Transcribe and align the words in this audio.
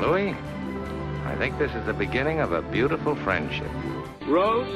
Louis, 0.00 0.32
I 1.26 1.36
think 1.38 1.58
this 1.58 1.70
is 1.72 1.84
the 1.84 1.92
beginning 1.92 2.40
of 2.40 2.52
a 2.52 2.62
beautiful 2.62 3.14
friendship. 3.16 3.70
Roads? 4.26 4.70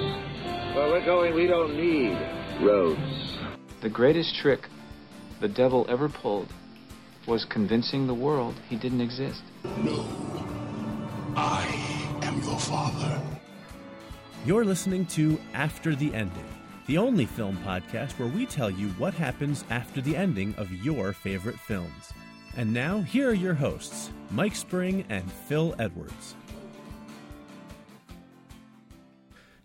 Well, 0.76 0.90
we're 0.90 1.02
going, 1.02 1.34
we 1.34 1.46
don't 1.46 1.74
need 1.74 2.12
roads. 2.60 3.38
The 3.80 3.88
greatest 3.88 4.36
trick 4.36 4.68
the 5.40 5.48
devil 5.48 5.86
ever 5.88 6.10
pulled 6.10 6.52
was 7.26 7.46
convincing 7.46 8.06
the 8.06 8.12
world 8.12 8.54
he 8.68 8.76
didn't 8.76 9.00
exist. 9.00 9.42
No. 9.78 10.06
I 11.34 12.18
am 12.22 12.42
your 12.42 12.58
father. 12.58 13.22
You're 14.44 14.66
listening 14.66 15.06
to 15.06 15.40
After 15.54 15.94
the 15.94 16.14
Ending, 16.14 16.48
the 16.86 16.98
only 16.98 17.24
film 17.24 17.56
podcast 17.64 18.18
where 18.18 18.28
we 18.28 18.44
tell 18.44 18.70
you 18.70 18.88
what 18.98 19.14
happens 19.14 19.64
after 19.70 20.02
the 20.02 20.16
ending 20.18 20.54
of 20.56 20.70
your 20.70 21.14
favorite 21.14 21.58
films. 21.58 22.12
And 22.56 22.72
now, 22.72 23.00
here 23.00 23.30
are 23.30 23.34
your 23.34 23.54
hosts, 23.54 24.10
Mike 24.30 24.54
Spring 24.54 25.04
and 25.08 25.30
Phil 25.32 25.74
Edwards. 25.76 26.36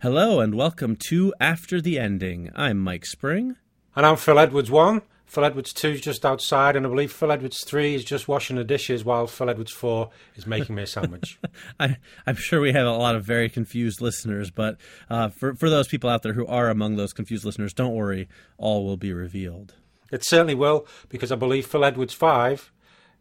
Hello, 0.02 0.40
and 0.40 0.56
welcome 0.56 0.98
to 1.08 1.32
After 1.40 1.80
the 1.82 2.00
Ending. 2.00 2.50
I'm 2.56 2.80
Mike 2.80 3.06
Spring. 3.06 3.58
And 3.96 4.08
I'm 4.08 4.16
Phil 4.16 4.40
Edwards 4.40 4.72
1. 4.72 5.04
Phil 5.28 5.46
Edwards 5.46 5.72
2 5.72 5.90
is 5.90 6.02
just 6.02 6.26
outside, 6.26 6.76
and 6.76 6.84
I 6.84 6.90
believe 6.90 7.12
Phil 7.12 7.32
Edwards 7.32 7.64
3 7.64 7.94
is 7.94 8.04
just 8.04 8.28
washing 8.28 8.56
the 8.56 8.64
dishes 8.64 9.06
while 9.06 9.28
Phil 9.28 9.52
Edwards 9.52 9.72
4 9.72 10.10
is 10.36 10.48
making 10.48 10.76
me 10.76 10.82
a 10.82 10.88
sandwich. 10.88 11.38
I, 11.80 11.98
am 12.26 12.38
sure 12.38 12.60
we 12.60 12.74
have 12.74 12.88
a 12.88 12.92
lot 12.92 13.14
of 13.14 13.24
very 13.24 13.50
confused 13.50 14.02
listeners, 14.02 14.50
but 14.50 14.78
uh, 15.12 15.30
for, 15.30 15.54
for 15.54 15.70
those 15.70 15.88
people 15.88 16.10
out 16.10 16.24
there 16.24 16.34
who 16.34 16.48
are 16.48 16.72
among 16.72 16.96
those 16.96 17.14
confused 17.14 17.46
listeners, 17.46 17.72
don't 17.72 17.94
worry, 17.94 18.28
all 18.58 18.84
will 18.84 18.98
be 18.98 19.14
revealed. 19.14 19.76
It 20.12 20.26
certainly 20.26 20.56
will, 20.56 20.88
because 21.08 21.32
I 21.32 21.36
believe 21.36 21.68
Phil 21.68 21.86
Edwards 21.86 22.16
5 22.16 22.72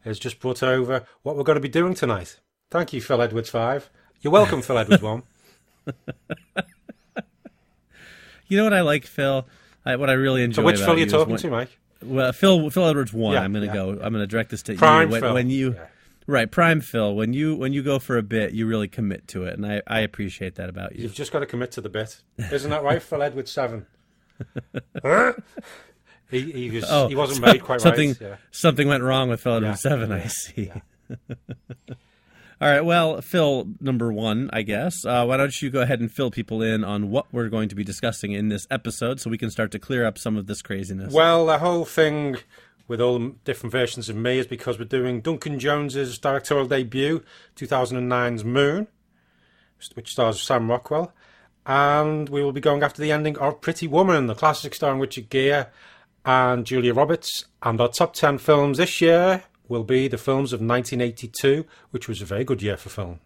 has 0.01 0.19
just 0.19 0.39
brought 0.39 0.63
over 0.63 1.03
what 1.23 1.35
we're 1.35 1.43
going 1.43 1.57
to 1.57 1.61
be 1.61 1.69
doing 1.69 1.93
tonight. 1.93 2.39
Thank 2.71 2.93
you, 2.93 3.01
Phil 3.01 3.21
Edwards 3.21 3.49
5. 3.49 3.89
You're 4.21 4.33
welcome, 4.33 4.61
Phil 4.61 4.77
Edwards 4.77 5.01
1. 5.01 5.23
you 8.47 8.57
know 8.57 8.63
what 8.63 8.73
I 8.73 8.81
like, 8.81 9.05
Phil? 9.05 9.45
I, 9.85 9.95
what 9.95 10.09
I 10.09 10.13
really 10.13 10.43
enjoy. 10.43 10.61
So 10.61 10.65
which 10.65 10.77
Phil 10.79 10.89
you 10.89 10.93
are 10.93 10.99
you 10.99 11.05
talking 11.07 11.31
when, 11.31 11.39
to, 11.39 11.49
Mike? 11.49 11.79
Well, 12.03 12.31
Phil 12.31 12.69
Phil 12.69 12.85
Edwards 12.85 13.13
one. 13.13 13.33
Yeah, 13.33 13.41
I'm 13.41 13.51
going 13.51 13.65
to 13.65 13.67
yeah. 13.67 13.73
go. 13.73 13.89
I'm 13.91 14.13
going 14.13 14.15
to 14.15 14.27
direct 14.27 14.51
this 14.51 14.61
to 14.63 14.75
Prime 14.75 15.07
you. 15.07 15.13
When, 15.13 15.21
Phil. 15.21 15.33
when 15.33 15.49
you, 15.49 15.73
Yeah. 15.73 15.87
right, 16.27 16.49
Prime 16.49 16.81
Phil. 16.81 17.15
When 17.15 17.33
you 17.33 17.55
when 17.55 17.73
you 17.73 17.81
go 17.83 17.99
for 17.99 18.17
a 18.17 18.23
bit, 18.23 18.53
you 18.53 18.67
really 18.67 18.87
commit 18.87 19.27
to 19.29 19.43
it, 19.45 19.55
and 19.55 19.65
I, 19.65 19.81
I 19.87 19.99
appreciate 20.01 20.55
that 20.55 20.69
about 20.69 20.95
you. 20.95 21.03
You've 21.03 21.13
just 21.13 21.31
got 21.31 21.39
to 21.39 21.45
commit 21.45 21.71
to 21.71 21.81
the 21.81 21.89
bit. 21.89 22.21
Isn't 22.37 22.69
that 22.69 22.83
right, 22.83 23.01
Phil 23.01 23.21
Edwards 23.21 23.51
7? 23.51 23.85
He, 26.29 26.51
he, 26.51 26.69
was, 26.69 26.85
Oh, 26.87 27.07
he 27.07 27.15
wasn't 27.15 27.45
made 27.45 27.63
quite 27.63 27.81
something, 27.81 28.09
right. 28.09 28.21
Yeah. 28.21 28.35
Something 28.51 28.87
went 28.87 29.03
wrong 29.03 29.29
with 29.29 29.41
Phil 29.41 29.61
Yeah, 29.61 29.73
seven. 29.73 30.11
I 30.11 30.19
yeah, 30.19 30.27
see. 30.27 30.71
All 32.61 32.67
right. 32.69 32.81
Well, 32.81 33.21
Phil, 33.21 33.67
number 33.79 34.11
one, 34.11 34.49
I 34.51 34.63
guess. 34.63 35.05
Uh, 35.05 35.25
why 35.25 35.37
don't 35.37 35.61
you 35.61 35.69
go 35.69 35.81
ahead 35.81 36.01
and 36.01 36.11
fill 36.11 36.29
people 36.29 36.61
in 36.61 36.83
on 36.83 37.09
what 37.09 37.25
we're 37.31 37.47
going 37.49 37.69
to 37.69 37.75
be 37.75 37.83
discussing 37.85 38.33
in 38.33 38.49
this 38.49 38.67
episode, 38.69 39.19
so 39.21 39.29
we 39.29 39.37
can 39.37 39.49
start 39.49 39.71
to 39.71 39.79
clear 39.79 40.05
up 40.05 40.17
some 40.17 40.35
of 40.35 40.45
this 40.47 40.61
craziness. 40.61 41.13
Well, 41.13 41.45
the 41.45 41.59
whole 41.59 41.85
thing 41.85 42.37
with 42.87 42.99
all 42.99 43.17
the 43.17 43.35
different 43.45 43.71
versions 43.71 44.09
of 44.09 44.17
me 44.17 44.39
is 44.39 44.47
because 44.47 44.77
we're 44.77 44.85
doing 44.85 45.21
Duncan 45.21 45.57
Jones's 45.57 46.17
directorial 46.17 46.67
debut, 46.67 47.23
2009's 47.55 48.43
Moon, 48.43 48.87
which 49.93 50.11
stars 50.11 50.41
Sam 50.41 50.69
Rockwell, 50.69 51.13
and 51.65 52.27
we 52.27 52.43
will 52.43 52.51
be 52.51 52.59
going 52.61 52.83
after 52.83 53.01
the 53.01 53.11
ending 53.11 53.37
of 53.37 53.61
Pretty 53.61 53.87
Woman, 53.87 54.27
the 54.27 54.35
classic 54.35 54.73
starring 54.75 54.99
Richard 54.99 55.29
Gere 55.29 55.67
and 56.29 56.63
Julia 56.63 56.93
Roberts. 56.93 57.45
And 57.63 57.81
our 57.81 57.87
top 57.87 58.13
10 58.13 58.37
films 58.37 58.77
this 58.77 59.01
year 59.01 59.43
will 59.67 59.83
be 59.83 60.07
the 60.07 60.17
films 60.17 60.53
of 60.53 60.61
1982, 60.61 61.65
which 61.89 62.07
was 62.07 62.21
a 62.21 62.25
very 62.25 62.43
good 62.43 62.61
year 62.61 62.77
for 62.77 62.89
film. 62.89 63.19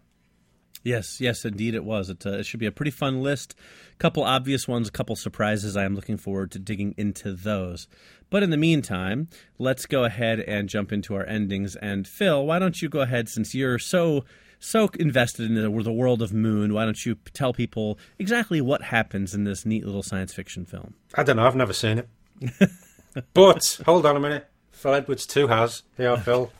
Yes, 0.82 1.20
yes, 1.20 1.44
indeed 1.44 1.74
it 1.74 1.84
was. 1.84 2.08
It, 2.08 2.24
uh, 2.24 2.38
it 2.38 2.46
should 2.46 2.60
be 2.60 2.66
a 2.66 2.72
pretty 2.72 2.90
fun 2.90 3.22
list. 3.22 3.54
A 3.92 3.96
couple 3.96 4.22
obvious 4.22 4.66
ones, 4.66 4.88
a 4.88 4.92
couple 4.92 5.16
surprises. 5.16 5.76
I 5.76 5.84
am 5.84 5.94
looking 5.94 6.16
forward 6.16 6.50
to 6.52 6.58
digging 6.58 6.94
into 6.96 7.34
those. 7.34 7.88
But 8.30 8.42
in 8.42 8.48
the 8.48 8.56
meantime, 8.56 9.28
let's 9.58 9.84
go 9.84 10.04
ahead 10.04 10.40
and 10.40 10.68
jump 10.68 10.90
into 10.90 11.14
our 11.14 11.26
endings. 11.26 11.76
And 11.76 12.08
Phil, 12.08 12.46
why 12.46 12.58
don't 12.58 12.80
you 12.80 12.88
go 12.88 13.00
ahead, 13.02 13.28
since 13.28 13.54
you're 13.54 13.78
so 13.78 14.24
so 14.60 14.88
invested 14.98 15.50
in 15.50 15.56
the, 15.56 15.82
the 15.82 15.92
world 15.92 16.22
of 16.22 16.32
Moon, 16.32 16.72
why 16.72 16.86
don't 16.86 17.04
you 17.04 17.16
tell 17.34 17.52
people 17.52 17.98
exactly 18.18 18.62
what 18.62 18.80
happens 18.80 19.34
in 19.34 19.44
this 19.44 19.66
neat 19.66 19.84
little 19.84 20.02
science 20.02 20.32
fiction 20.32 20.64
film? 20.64 20.94
I 21.14 21.22
don't 21.22 21.36
know, 21.36 21.46
I've 21.46 21.54
never 21.54 21.74
seen 21.74 21.98
it. 21.98 22.08
but, 23.32 23.80
hold 23.84 24.06
on 24.06 24.16
a 24.16 24.20
minute. 24.20 24.48
Phil 24.72 24.94
Edwards 24.94 25.26
2 25.26 25.46
has. 25.48 25.82
Here, 25.96 26.16
Phil. 26.16 26.52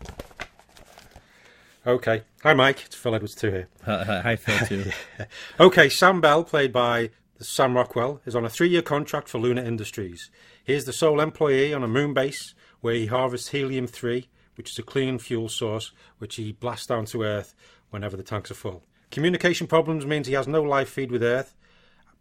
Okay. 1.87 2.23
Hi, 2.43 2.55
Mike. 2.55 2.85
It's 2.87 2.97
Phil 2.97 3.15
Edwards 3.15 3.35
2 3.35 3.51
here. 3.51 3.69
Uh, 3.87 4.23
hi, 4.23 4.37
Phil, 4.37 4.67
too. 4.67 4.91
Okay, 5.61 5.89
Sam 5.89 6.21
Bell, 6.21 6.45
played 6.45 6.73
by 6.73 7.11
Sam 7.41 7.75
Rockwell, 7.77 8.21
is 8.25 8.35
on 8.35 8.45
a 8.45 8.51
three 8.51 8.69
year 8.69 8.83
contract 8.83 9.29
for 9.29 9.39
Lunar 9.39 9.63
Industries. 9.63 10.31
He 10.65 10.73
is 10.73 10.87
the 10.87 10.93
sole 10.93 11.21
employee 11.21 11.75
on 11.75 11.83
a 11.83 11.89
moon 11.89 12.15
base 12.15 12.55
where 12.81 12.95
he 12.95 13.07
harvests 13.07 13.49
helium 13.49 13.87
3, 13.87 14.29
which 14.57 14.71
is 14.71 14.79
a 14.79 14.83
clean 14.83 15.19
fuel 15.19 15.49
source 15.49 15.93
which 16.19 16.37
he 16.37 16.53
blasts 16.53 16.87
down 16.87 17.05
to 17.07 17.23
Earth 17.23 17.55
whenever 17.91 18.17
the 18.17 18.23
tanks 18.23 18.51
are 18.51 18.55
full. 18.55 18.85
Communication 19.11 19.67
problems 19.67 20.07
means 20.07 20.27
he 20.27 20.35
has 20.35 20.49
no 20.49 20.63
live 20.63 20.89
feed 20.89 21.11
with 21.11 21.23
Earth, 21.23 21.55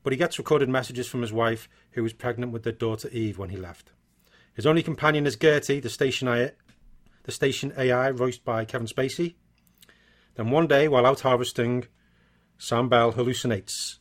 but 0.04 0.12
he 0.12 0.18
gets 0.18 0.38
recorded 0.38 0.70
messages 0.70 1.08
from 1.08 1.22
his 1.22 1.32
wife, 1.32 1.70
who 1.92 2.04
was 2.04 2.14
pregnant 2.14 2.52
with 2.52 2.64
their 2.64 2.74
daughter 2.74 3.10
Eve 3.10 3.38
when 3.38 3.50
he 3.50 3.58
left. 3.58 3.92
His 4.54 4.68
only 4.68 4.84
companion 4.84 5.26
is 5.26 5.36
GERTY, 5.36 5.80
the 5.80 5.90
station 5.90 6.28
AI, 6.28 6.52
the 7.24 7.32
station 7.32 7.74
AI 7.78 8.12
voiced 8.12 8.46
by 8.46 8.66
Kevin 8.66 8.88
Spacey. 8.88 9.36
Then 10.36 10.52
one 10.52 10.68
day, 10.68 10.88
while 10.88 11.06
out 11.06 11.22
harvesting, 11.22 11.86
Sam 12.58 12.88
Bell 12.88 13.14
hallucinates. 13.14 13.98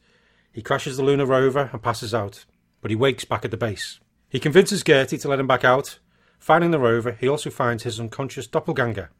He 0.52 0.60
crashes 0.60 0.98
the 0.98 1.02
lunar 1.02 1.24
rover 1.24 1.70
and 1.72 1.82
passes 1.82 2.12
out, 2.12 2.44
but 2.82 2.90
he 2.90 2.96
wakes 2.96 3.24
back 3.24 3.44
at 3.44 3.50
the 3.50 3.56
base. 3.56 3.98
He 4.28 4.38
convinces 4.38 4.82
GERTY 4.82 5.16
to 5.18 5.28
let 5.28 5.40
him 5.40 5.46
back 5.46 5.64
out. 5.64 5.98
Finding 6.38 6.70
the 6.70 6.78
rover, 6.78 7.12
he 7.12 7.28
also 7.28 7.48
finds 7.48 7.84
his 7.84 7.98
unconscious 7.98 8.46
doppelganger. 8.46 9.10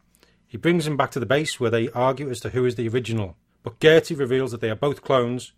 He 0.47 0.59
brings 0.59 0.87
him 0.87 0.99
back 0.99 1.11
to 1.13 1.21
the 1.21 1.25
base 1.25 1.59
where 1.59 1.71
they 1.71 1.89
argue 1.91 2.29
as 2.29 2.41
to 2.41 2.51
who 2.51 2.67
is 2.67 2.75
the 2.75 2.89
original. 2.89 3.37
But 3.63 3.81
GERTY 3.81 4.15
reveals 4.15 4.51
that 4.51 4.61
they 4.61 4.71
are 4.71 4.77
both 4.77 5.03
clones, 5.03 5.53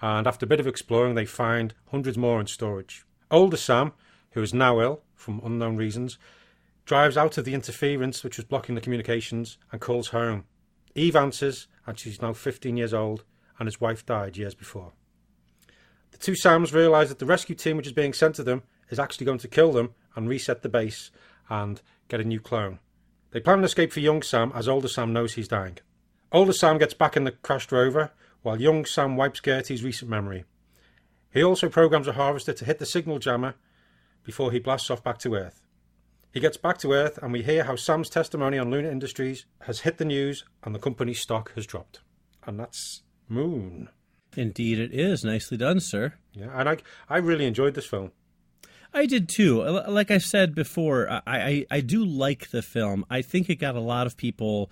and 0.00 0.26
after 0.26 0.46
a 0.46 0.48
bit 0.48 0.60
of 0.60 0.66
exploring, 0.66 1.16
they 1.16 1.26
find 1.26 1.74
hundreds 1.90 2.16
more 2.16 2.40
in 2.40 2.46
storage. 2.46 3.04
Older 3.30 3.58
Sam, 3.58 3.92
who 4.32 4.42
is 4.42 4.52
now 4.52 4.80
ill 4.80 5.02
from 5.14 5.40
unknown 5.44 5.76
reasons, 5.76 6.18
drives 6.84 7.16
out 7.16 7.38
of 7.38 7.44
the 7.44 7.54
interference 7.54 8.24
which 8.24 8.36
was 8.36 8.44
blocking 8.44 8.74
the 8.74 8.80
communications 8.80 9.58
and 9.70 9.80
calls 9.80 10.08
home. 10.08 10.44
Eve 10.94 11.16
answers, 11.16 11.68
and 11.86 11.98
she's 11.98 12.20
now 12.20 12.32
15 12.32 12.76
years 12.76 12.92
old, 12.92 13.24
and 13.58 13.66
his 13.66 13.80
wife 13.80 14.04
died 14.04 14.36
years 14.36 14.54
before. 14.54 14.92
The 16.10 16.18
two 16.18 16.34
Sams 16.34 16.74
realise 16.74 17.08
that 17.08 17.18
the 17.18 17.26
rescue 17.26 17.54
team 17.54 17.76
which 17.76 17.86
is 17.86 17.92
being 17.92 18.12
sent 18.12 18.34
to 18.36 18.42
them 18.42 18.62
is 18.90 18.98
actually 18.98 19.26
going 19.26 19.38
to 19.38 19.48
kill 19.48 19.72
them 19.72 19.94
and 20.14 20.28
reset 20.28 20.62
the 20.62 20.68
base 20.68 21.10
and 21.48 21.80
get 22.08 22.20
a 22.20 22.24
new 22.24 22.40
clone. 22.40 22.78
They 23.30 23.40
plan 23.40 23.58
an 23.58 23.64
escape 23.64 23.92
for 23.92 24.00
young 24.00 24.22
Sam 24.22 24.52
as 24.54 24.68
older 24.68 24.88
Sam 24.88 25.12
knows 25.12 25.34
he's 25.34 25.48
dying. 25.48 25.78
Older 26.30 26.52
Sam 26.52 26.78
gets 26.78 26.94
back 26.94 27.16
in 27.16 27.24
the 27.24 27.32
crashed 27.32 27.72
rover 27.72 28.12
while 28.42 28.60
young 28.60 28.84
Sam 28.84 29.16
wipes 29.16 29.40
GERTY's 29.40 29.82
recent 29.82 30.10
memory. 30.10 30.44
He 31.32 31.42
also 31.42 31.68
programs 31.70 32.08
a 32.08 32.12
harvester 32.12 32.52
to 32.52 32.64
hit 32.64 32.78
the 32.78 32.86
signal 32.86 33.18
jammer 33.18 33.54
before 34.24 34.52
he 34.52 34.58
blasts 34.58 34.90
off 34.90 35.02
back 35.02 35.18
to 35.18 35.34
Earth. 35.34 35.62
He 36.32 36.40
gets 36.40 36.56
back 36.56 36.78
to 36.78 36.92
Earth 36.92 37.18
and 37.22 37.32
we 37.32 37.42
hear 37.42 37.64
how 37.64 37.76
Sam's 37.76 38.08
testimony 38.08 38.58
on 38.58 38.70
Lunar 38.70 38.90
Industries 38.90 39.44
has 39.62 39.80
hit 39.80 39.98
the 39.98 40.04
news 40.04 40.44
and 40.62 40.74
the 40.74 40.78
company's 40.78 41.20
stock 41.20 41.52
has 41.54 41.66
dropped. 41.66 42.00
And 42.44 42.58
that's 42.58 43.02
Moon. 43.28 43.88
Indeed, 44.36 44.78
it 44.78 44.92
is. 44.92 45.24
Nicely 45.24 45.56
done, 45.56 45.80
sir. 45.80 46.14
Yeah, 46.32 46.48
and 46.54 46.68
I, 46.68 46.78
I 47.08 47.18
really 47.18 47.44
enjoyed 47.44 47.74
this 47.74 47.86
film. 47.86 48.12
I 48.94 49.06
did 49.06 49.28
too. 49.28 49.62
Like 49.62 50.10
I 50.10 50.18
said 50.18 50.54
before, 50.54 51.10
I, 51.10 51.22
I, 51.26 51.66
I 51.70 51.80
do 51.80 52.04
like 52.04 52.50
the 52.50 52.62
film. 52.62 53.04
I 53.10 53.22
think 53.22 53.48
it 53.48 53.56
got 53.56 53.74
a 53.74 53.80
lot 53.80 54.06
of 54.06 54.16
people 54.16 54.70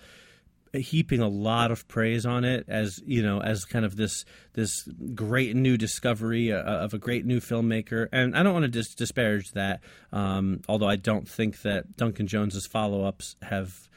heaping 0.73 1.19
a 1.19 1.27
lot 1.27 1.69
of 1.71 1.85
praise 1.89 2.25
on 2.25 2.45
it 2.45 2.63
as 2.69 3.01
you 3.05 3.21
know 3.21 3.41
as 3.41 3.65
kind 3.65 3.83
of 3.83 3.97
this 3.97 4.23
this 4.53 4.87
great 5.13 5.53
new 5.55 5.75
discovery 5.77 6.51
uh, 6.53 6.61
of 6.61 6.93
a 6.93 6.97
great 6.97 7.25
new 7.25 7.39
filmmaker 7.41 8.07
and 8.13 8.35
I 8.37 8.41
don't 8.43 8.53
want 8.53 8.63
to 8.63 8.69
dis- 8.69 8.95
disparage 8.95 9.51
that 9.51 9.81
um, 10.13 10.61
although 10.69 10.87
I 10.87 10.95
don't 10.95 11.27
think 11.27 11.61
that 11.63 11.97
Duncan 11.97 12.25
Jones's 12.27 12.67
follow-ups 12.67 13.35
have 13.41 13.89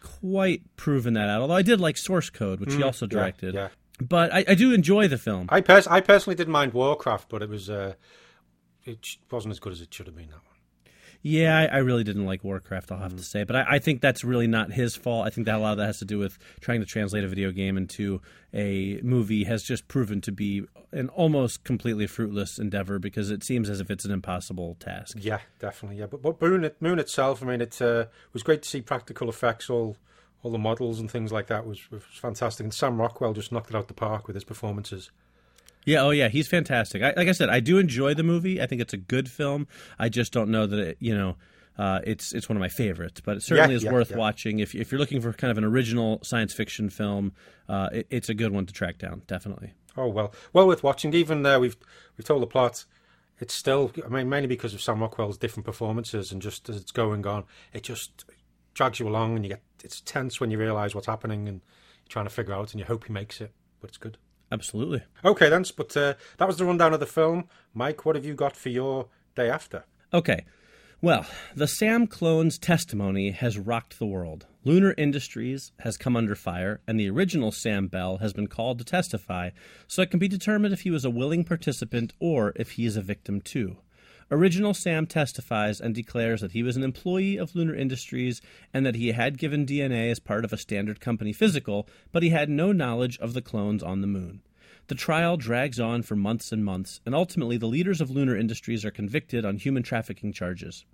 quite 0.00 0.62
proven 0.76 1.14
that 1.14 1.28
out 1.28 1.40
although 1.42 1.54
I 1.54 1.62
did 1.62 1.80
like 1.80 1.96
Source 1.96 2.30
Code 2.30 2.60
which 2.60 2.74
he 2.74 2.82
also 2.82 3.06
Mm, 3.06 3.12
yeah, 3.12 3.18
directed 3.18 3.54
yeah. 3.54 3.68
but 4.00 4.32
I, 4.32 4.44
I 4.48 4.54
do 4.54 4.72
enjoy 4.72 5.08
the 5.08 5.18
film 5.18 5.46
I 5.48 5.60
pers- 5.60 5.86
I 5.88 6.00
personally 6.00 6.36
didn't 6.36 6.52
mind 6.52 6.72
Warcraft, 6.72 7.28
but 7.28 7.42
it 7.42 7.48
was 7.48 7.68
uh, 7.68 7.94
it 8.84 9.04
wasn't 9.30 9.52
as 9.52 9.58
good 9.60 9.72
as 9.72 9.80
it 9.80 9.92
should 9.92 10.06
have 10.06 10.16
been. 10.16 10.28
That 10.28 10.36
one. 10.36 10.49
Yeah, 11.22 11.58
I, 11.58 11.64
I 11.66 11.78
really 11.78 12.02
didn't 12.02 12.24
like 12.24 12.42
Warcraft. 12.42 12.90
I'll 12.92 12.98
have 12.98 13.16
to 13.16 13.22
say, 13.22 13.44
but 13.44 13.54
I, 13.54 13.64
I 13.72 13.78
think 13.78 14.00
that's 14.00 14.24
really 14.24 14.46
not 14.46 14.72
his 14.72 14.96
fault. 14.96 15.26
I 15.26 15.30
think 15.30 15.46
that 15.46 15.56
a 15.56 15.58
lot 15.58 15.72
of 15.72 15.78
that 15.78 15.86
has 15.86 15.98
to 15.98 16.06
do 16.06 16.18
with 16.18 16.38
trying 16.60 16.80
to 16.80 16.86
translate 16.86 17.24
a 17.24 17.28
video 17.28 17.50
game 17.50 17.76
into 17.76 18.22
a 18.54 19.00
movie 19.02 19.44
has 19.44 19.62
just 19.62 19.86
proven 19.86 20.20
to 20.22 20.32
be 20.32 20.64
an 20.92 21.08
almost 21.10 21.62
completely 21.62 22.06
fruitless 22.06 22.58
endeavor 22.58 22.98
because 22.98 23.30
it 23.30 23.44
seems 23.44 23.68
as 23.68 23.80
if 23.80 23.90
it's 23.90 24.04
an 24.04 24.12
impossible 24.12 24.76
task. 24.80 25.18
Yeah, 25.20 25.40
definitely. 25.58 25.98
Yeah, 25.98 26.06
but 26.06 26.22
but 26.22 26.40
Moon, 26.40 26.70
Moon 26.80 26.98
itself, 26.98 27.42
I 27.42 27.46
mean, 27.46 27.60
it 27.60 27.80
uh, 27.82 28.06
was 28.32 28.42
great 28.42 28.62
to 28.62 28.68
see 28.68 28.80
practical 28.80 29.28
effects 29.28 29.68
all 29.68 29.96
all 30.42 30.50
the 30.50 30.58
models 30.58 31.00
and 31.00 31.10
things 31.10 31.32
like 31.32 31.48
that 31.48 31.66
was, 31.66 31.90
was 31.90 32.02
fantastic. 32.12 32.64
And 32.64 32.72
Sam 32.72 32.98
Rockwell 32.98 33.34
just 33.34 33.52
knocked 33.52 33.70
it 33.70 33.76
out 33.76 33.82
of 33.82 33.88
the 33.88 33.94
park 33.94 34.26
with 34.26 34.34
his 34.34 34.44
performances. 34.44 35.10
Yeah, 35.86 36.02
oh 36.02 36.10
yeah, 36.10 36.28
he's 36.28 36.46
fantastic. 36.48 37.02
I, 37.02 37.12
like 37.16 37.28
I 37.28 37.32
said, 37.32 37.48
I 37.48 37.60
do 37.60 37.78
enjoy 37.78 38.14
the 38.14 38.22
movie. 38.22 38.60
I 38.60 38.66
think 38.66 38.80
it's 38.80 38.92
a 38.92 38.98
good 38.98 39.30
film. 39.30 39.66
I 39.98 40.08
just 40.08 40.32
don't 40.32 40.50
know 40.50 40.66
that 40.66 40.78
it, 40.78 40.96
you 41.00 41.16
know, 41.16 41.36
uh, 41.78 42.00
it's 42.04 42.32
it's 42.32 42.48
one 42.48 42.56
of 42.56 42.60
my 42.60 42.68
favorites, 42.68 43.20
but 43.20 43.38
it 43.38 43.42
certainly 43.42 43.72
Yeah, 43.72 43.76
is 43.76 43.84
yeah, 43.84 43.92
worth 43.92 44.10
yeah. 44.10 44.16
watching 44.16 44.58
if 44.58 44.74
if 44.74 44.92
you're 44.92 44.98
looking 44.98 45.20
for 45.20 45.32
kind 45.32 45.50
of 45.50 45.58
an 45.58 45.64
original 45.64 46.20
science 46.22 46.52
fiction 46.52 46.90
film. 46.90 47.32
Uh, 47.68 47.88
it, 47.92 48.06
it's 48.10 48.28
a 48.28 48.34
good 48.34 48.52
one 48.52 48.66
to 48.66 48.72
track 48.72 48.98
down, 48.98 49.22
definitely. 49.26 49.72
Oh 49.96 50.08
well, 50.08 50.32
well 50.52 50.66
worth 50.66 50.82
watching. 50.82 51.12
Even 51.14 51.44
uh, 51.44 51.58
we've 51.58 51.76
we've 52.16 52.24
told 52.24 52.42
the 52.42 52.46
plot. 52.46 52.84
It's 53.38 53.54
still, 53.54 53.90
I 54.04 54.08
mean, 54.08 54.28
mainly 54.28 54.48
because 54.48 54.74
of 54.74 54.82
Sam 54.82 55.00
Rockwell's 55.00 55.38
different 55.38 55.64
performances, 55.64 56.30
and 56.30 56.42
just 56.42 56.68
as 56.68 56.76
it's 56.76 56.92
going 56.92 57.26
on, 57.26 57.44
it 57.72 57.82
just 57.82 58.26
drags 58.74 59.00
you 59.00 59.08
along, 59.08 59.36
and 59.36 59.44
you 59.44 59.48
get 59.50 59.62
it's 59.82 60.02
tense 60.02 60.40
when 60.40 60.50
you 60.50 60.58
realise 60.58 60.94
what's 60.94 61.06
happening, 61.06 61.48
and 61.48 61.60
you're 61.62 62.10
trying 62.10 62.26
to 62.26 62.30
figure 62.30 62.52
out, 62.52 62.72
and 62.72 62.80
you 62.80 62.84
hope 62.86 63.06
he 63.06 63.12
makes 63.12 63.40
it, 63.40 63.52
but 63.80 63.88
it's 63.88 63.96
good. 63.96 64.18
Absolutely. 64.52 65.02
Okay, 65.24 65.48
then. 65.48 65.64
But 65.76 65.96
uh, 65.96 66.14
that 66.38 66.48
was 66.48 66.56
the 66.56 66.64
rundown 66.64 66.92
of 66.92 67.00
the 67.00 67.06
film. 67.06 67.48
Mike, 67.74 68.04
what 68.04 68.16
have 68.16 68.24
you 68.24 68.34
got 68.34 68.56
for 68.56 68.68
your 68.68 69.08
day 69.34 69.48
after? 69.48 69.84
Okay. 70.12 70.44
Well, 71.02 71.24
the 71.56 71.66
Sam 71.66 72.06
clone's 72.06 72.58
testimony 72.58 73.30
has 73.30 73.58
rocked 73.58 73.98
the 73.98 74.06
world. 74.06 74.46
Lunar 74.64 74.94
Industries 74.98 75.72
has 75.78 75.96
come 75.96 76.14
under 76.14 76.34
fire, 76.34 76.82
and 76.86 77.00
the 77.00 77.08
original 77.08 77.52
Sam 77.52 77.86
Bell 77.86 78.18
has 78.18 78.34
been 78.34 78.48
called 78.48 78.78
to 78.78 78.84
testify, 78.84 79.50
so 79.86 80.02
it 80.02 80.10
can 80.10 80.20
be 80.20 80.28
determined 80.28 80.74
if 80.74 80.82
he 80.82 80.90
was 80.90 81.06
a 81.06 81.10
willing 81.10 81.44
participant 81.44 82.12
or 82.20 82.52
if 82.56 82.72
he 82.72 82.84
is 82.84 82.98
a 82.98 83.02
victim 83.02 83.40
too. 83.40 83.78
Original 84.32 84.74
Sam 84.74 85.06
testifies 85.06 85.80
and 85.80 85.92
declares 85.92 86.40
that 86.40 86.52
he 86.52 86.62
was 86.62 86.76
an 86.76 86.84
employee 86.84 87.36
of 87.36 87.56
Lunar 87.56 87.74
Industries 87.74 88.40
and 88.72 88.86
that 88.86 88.94
he 88.94 89.08
had 89.08 89.38
given 89.38 89.66
DNA 89.66 90.08
as 90.08 90.20
part 90.20 90.44
of 90.44 90.52
a 90.52 90.56
standard 90.56 91.00
company 91.00 91.32
physical, 91.32 91.88
but 92.12 92.22
he 92.22 92.28
had 92.28 92.48
no 92.48 92.70
knowledge 92.70 93.18
of 93.18 93.34
the 93.34 93.42
clones 93.42 93.82
on 93.82 94.02
the 94.02 94.06
moon. 94.06 94.40
The 94.86 94.94
trial 94.94 95.36
drags 95.36 95.80
on 95.80 96.02
for 96.02 96.14
months 96.14 96.52
and 96.52 96.64
months, 96.64 97.00
and 97.04 97.12
ultimately 97.12 97.56
the 97.56 97.66
leaders 97.66 98.00
of 98.00 98.10
Lunar 98.10 98.36
Industries 98.36 98.84
are 98.84 98.92
convicted 98.92 99.44
on 99.44 99.56
human 99.56 99.82
trafficking 99.82 100.32
charges. 100.32 100.84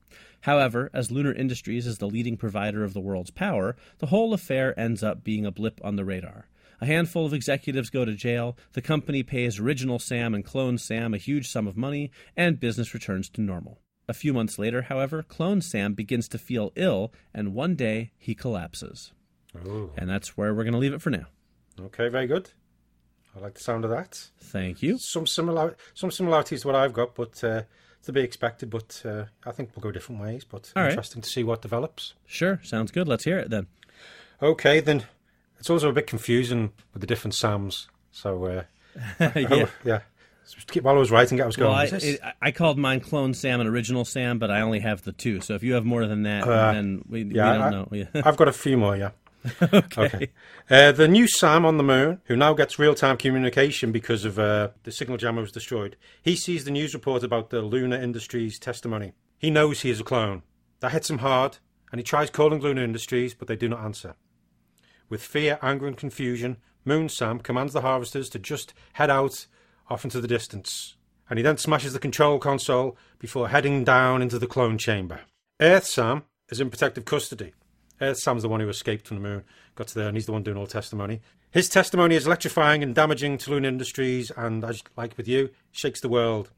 However, 0.41 0.91
as 0.95 1.11
Lunar 1.11 1.33
Industries 1.33 1.87
is 1.87 1.99
the 1.99 2.09
leading 2.09 2.39
provider 2.39 2.85
of 2.85 2.95
the 2.95 3.01
world's 3.01 3.31
power, 3.31 3.77
the 3.99 4.07
whole 4.07 4.33
affair 4.33 4.79
ends 4.81 5.03
up 5.03 5.23
being 5.23 5.45
a 5.45 5.51
blip 5.51 5.79
on 5.85 5.97
the 5.97 6.07
radar. 6.07 6.49
A 6.81 6.87
handful 6.87 7.25
of 7.27 7.33
executives 7.33 7.91
go 7.91 8.05
to 8.05 8.15
jail, 8.15 8.57
the 8.73 8.83
company 8.83 9.23
pays 9.23 9.59
original 9.59 9.99
Sam 9.99 10.35
and 10.35 10.45
clone 10.45 10.79
Sam 10.79 11.15
a 11.15 11.19
huge 11.19 11.49
sum 11.49 11.67
of 11.67 11.77
money, 11.77 12.11
and 12.37 12.61
business 12.61 12.93
returns 12.95 13.29
to 13.31 13.41
normal. 13.41 13.81
A 14.09 14.15
few 14.15 14.33
months 14.33 14.59
later, 14.59 14.83
however, 14.83 15.23
clone 15.23 15.61
Sam 15.61 15.95
begins 15.95 16.29
to 16.29 16.39
feel 16.39 16.73
ill, 16.77 17.13
and 17.35 17.55
one 17.55 17.75
day 17.75 18.13
he 18.19 18.35
collapses. 18.35 19.13
Oh, 19.67 19.91
And 19.97 20.09
that's 20.09 20.37
where 20.37 20.55
we're 20.55 20.65
going 20.65 20.75
to 20.75 20.79
leave 20.79 20.93
it 20.95 21.03
for 21.03 21.11
now. 21.11 21.27
okay, 21.81 22.09
very 22.09 22.27
good. 22.27 22.51
I 23.35 23.41
like 23.41 23.55
the 23.55 23.61
sound 23.61 23.85
of 23.85 23.91
that. 23.91 24.31
Thank 24.39 24.83
you. 24.83 24.99
Some 24.99 25.27
similar, 25.27 25.77
some 25.95 26.11
similarities 26.11 26.63
to 26.63 26.69
what 26.69 26.75
I've 26.77 26.93
got, 26.93 27.15
but 27.15 27.43
uh, 27.45 27.63
to 28.05 28.13
be 28.13 28.21
expected. 28.21 28.71
But 28.71 29.03
uh, 29.05 29.25
I 29.45 29.51
think 29.53 29.71
we'll 29.75 29.83
go 29.83 29.91
different 29.93 30.23
ways. 30.23 30.45
But 30.45 30.73
All 30.77 30.83
right. 30.83 30.91
interesting 30.91 31.21
to 31.23 31.29
see 31.29 31.43
what 31.45 31.61
develops. 31.63 32.15
Sure, 32.27 32.61
sounds 32.63 32.93
good. 32.93 33.09
Let's 33.09 33.25
hear 33.25 33.39
it 33.39 33.51
then. 33.51 33.67
Okay, 34.41 34.81
then 34.81 35.05
it's 35.59 35.71
also 35.71 35.89
a 35.89 35.93
bit 35.93 36.07
confusing 36.07 36.73
with 36.93 37.01
the 37.01 37.07
different 37.07 37.35
Sams. 37.35 37.89
So 38.13 38.45
uh, 38.45 38.63
yeah. 39.37 39.67
yeah. 39.85 40.01
So 40.45 40.59
keep- 40.69 40.85
while 40.85 40.95
I 40.95 40.99
was 40.99 41.11
writing 41.11 41.39
it, 41.39 41.43
I 41.43 41.47
was 41.47 41.57
going. 41.57 41.71
Well, 41.71 41.79
I, 41.81 41.85
it, 41.93 42.21
I 42.41 42.53
called 42.53 42.79
mine 42.79 43.01
Clone 43.01 43.35
Sam 43.35 43.61
and 43.61 43.69
Original 43.69 44.05
Sam, 44.05 44.39
but 44.39 44.51
I 44.51 44.61
only 44.61 44.81
have 44.81 45.03
the 45.03 45.13
two. 45.13 45.41
So 45.41 45.55
if 45.55 45.63
you 45.63 45.75
have 45.75 45.85
more 45.85 46.07
than 46.07 46.23
that, 46.23 46.45
Uh, 46.45 46.73
then 46.73 47.05
we, 47.09 47.25
we 47.25 47.35
don't 47.35 47.63
I, 47.63 47.71
know. 47.71 47.89
I've 48.15 48.37
got 48.37 48.49
a 48.49 48.53
few 48.53 48.77
more. 48.77 48.97
Yeah. 48.97 49.11
okay. 49.63 50.05
Okay. 50.05 50.29
Uh, 50.69 50.93
the 50.93 51.07
new 51.09 51.29
Sam 51.29 51.65
on 51.65 51.77
the 51.77 51.85
moon, 51.85 52.21
who 52.25 52.37
now 52.37 52.53
gets 52.55 52.79
real-time 52.79 53.17
communication 53.17 53.93
because 53.93 54.25
of 54.25 54.39
uh, 54.39 54.69
the 54.83 54.91
signal 54.91 55.19
jammer 55.19 55.41
was 55.41 55.53
destroyed. 55.53 55.97
He 56.23 56.35
sees 56.37 56.65
the 56.65 56.71
news 56.73 56.95
report 56.95 57.23
about 57.23 57.51
the 57.51 57.63
Lunar 57.63 57.97
Industries 58.01 58.59
testimony. 58.59 59.13
He 59.39 59.51
knows 59.51 59.83
he 59.83 59.91
is 59.91 60.01
a 60.01 60.05
clone. 60.05 60.43
That 60.81 60.93
hits 60.93 61.09
him 61.11 61.19
hard, 61.19 61.59
and 61.93 62.01
he 62.01 62.03
tries 62.03 62.31
calling 62.31 62.61
Lunar 62.61 62.83
Industries, 62.83 63.35
but 63.35 63.47
they 63.47 63.57
do 63.57 63.69
not 63.69 63.85
answer. 63.85 64.15
With 65.09 65.23
fear, 65.23 65.59
anger, 65.63 65.87
and 65.87 65.97
confusion, 65.97 66.57
Moon 66.85 67.09
Sam 67.09 67.39
commands 67.39 67.73
the 67.73 67.81
harvesters 67.81 68.29
to 68.31 68.39
just 68.39 68.75
head 68.95 69.11
out 69.11 69.47
off 69.89 70.05
into 70.05 70.21
the 70.21 70.29
distance, 70.29 70.97
and 71.29 71.39
he 71.39 71.43
then 71.43 71.59
smashes 71.59 71.93
the 71.93 71.99
control 71.99 72.39
console 72.39 72.97
before 73.19 73.49
heading 73.49 73.85
down 73.85 74.23
into 74.23 74.39
the 74.39 74.47
clone 74.47 74.79
chamber. 74.79 75.21
Earth 75.61 75.87
Sam 75.87 76.25
is 76.49 76.61
in 76.61 76.71
protective 76.71 77.05
custody. 77.05 77.55
Earth 78.01 78.19
Sam's 78.19 78.43
the 78.43 78.49
one 78.49 78.61
who 78.61 78.69
escaped 78.69 79.07
from 79.07 79.17
the 79.17 79.29
moon, 79.29 79.45
got 79.75 79.89
to 79.89 79.95
there, 79.95 80.09
and 80.09 80.17
he's 80.17 80.27
the 80.27 80.33
one 80.33 80.43
doing 80.43 80.57
all 80.57 80.67
testimony. 80.67 81.21
His 81.51 81.69
testimony 81.69 82.15
is 82.15 82.27
electrifying 82.27 82.83
and 82.83 82.95
damaging 82.95 83.39
to 83.39 83.51
Lunar 83.51 83.69
Industries, 83.69 84.31
and 84.37 84.65
as 84.65 84.83
like 84.97 85.17
with 85.17 85.27
you, 85.27 85.51
shakes 85.73 86.01
the 86.01 86.09
world. 86.09 86.51